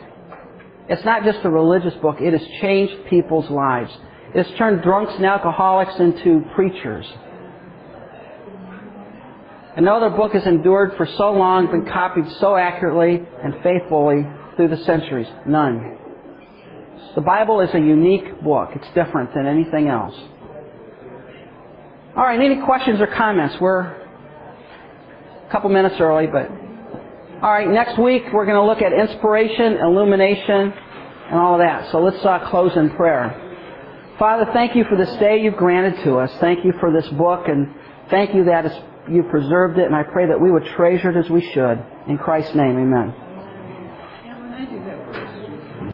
It's 0.88 1.04
not 1.04 1.24
just 1.24 1.38
a 1.44 1.50
religious 1.50 1.94
book, 2.02 2.16
it 2.20 2.32
has 2.32 2.46
changed 2.60 3.06
people's 3.08 3.48
lives. 3.50 3.90
It's 4.34 4.50
turned 4.58 4.82
drunks 4.82 5.12
and 5.14 5.24
alcoholics 5.24 5.94
into 5.98 6.44
preachers. 6.54 7.06
And 9.76 9.86
no 9.86 9.96
other 9.96 10.10
book 10.10 10.32
has 10.32 10.46
endured 10.46 10.96
for 10.96 11.06
so 11.06 11.32
long, 11.32 11.70
been 11.70 11.86
copied 11.86 12.30
so 12.40 12.56
accurately 12.56 13.22
and 13.42 13.54
faithfully 13.62 14.26
through 14.56 14.68
the 14.68 14.76
centuries. 14.84 15.28
None. 15.46 15.98
The 17.14 17.22
Bible 17.22 17.60
is 17.60 17.70
a 17.74 17.78
unique 17.78 18.42
book. 18.42 18.70
It's 18.74 18.88
different 18.94 19.34
than 19.34 19.46
anything 19.46 19.88
else. 19.88 20.14
All 22.14 22.24
right, 22.24 22.38
any 22.38 22.60
questions 22.62 23.00
or 23.00 23.06
comments? 23.06 23.56
We're 23.60 23.80
a 23.80 25.48
couple 25.50 25.70
minutes 25.70 25.96
early, 25.98 26.26
but. 26.26 26.50
All 27.42 27.50
right, 27.50 27.68
next 27.68 27.98
week 27.98 28.24
we're 28.32 28.44
going 28.44 28.56
to 28.56 28.64
look 28.64 28.82
at 28.82 28.92
inspiration, 28.92 29.78
illumination, 29.78 30.72
and 31.30 31.40
all 31.40 31.54
of 31.54 31.60
that. 31.60 31.90
So 31.90 32.00
let's 32.00 32.24
uh, 32.24 32.48
close 32.50 32.76
in 32.76 32.90
prayer. 32.90 33.38
Father, 34.18 34.48
thank 34.52 34.76
you 34.76 34.84
for 34.84 34.96
this 34.96 35.12
day 35.16 35.40
you've 35.40 35.56
granted 35.56 36.04
to 36.04 36.18
us. 36.18 36.30
Thank 36.38 36.64
you 36.64 36.72
for 36.78 36.92
this 36.92 37.08
book, 37.08 37.48
and 37.48 37.74
thank 38.10 38.34
you 38.34 38.44
that 38.44 38.66
you 39.08 39.22
preserved 39.30 39.78
it, 39.78 39.86
and 39.86 39.94
I 39.94 40.02
pray 40.02 40.26
that 40.26 40.40
we 40.40 40.50
would 40.50 40.64
treasure 40.76 41.10
it 41.10 41.16
as 41.16 41.30
we 41.30 41.40
should. 41.52 41.84
In 42.08 42.18
Christ's 42.18 42.54
name, 42.54 42.78
amen. 42.78 43.21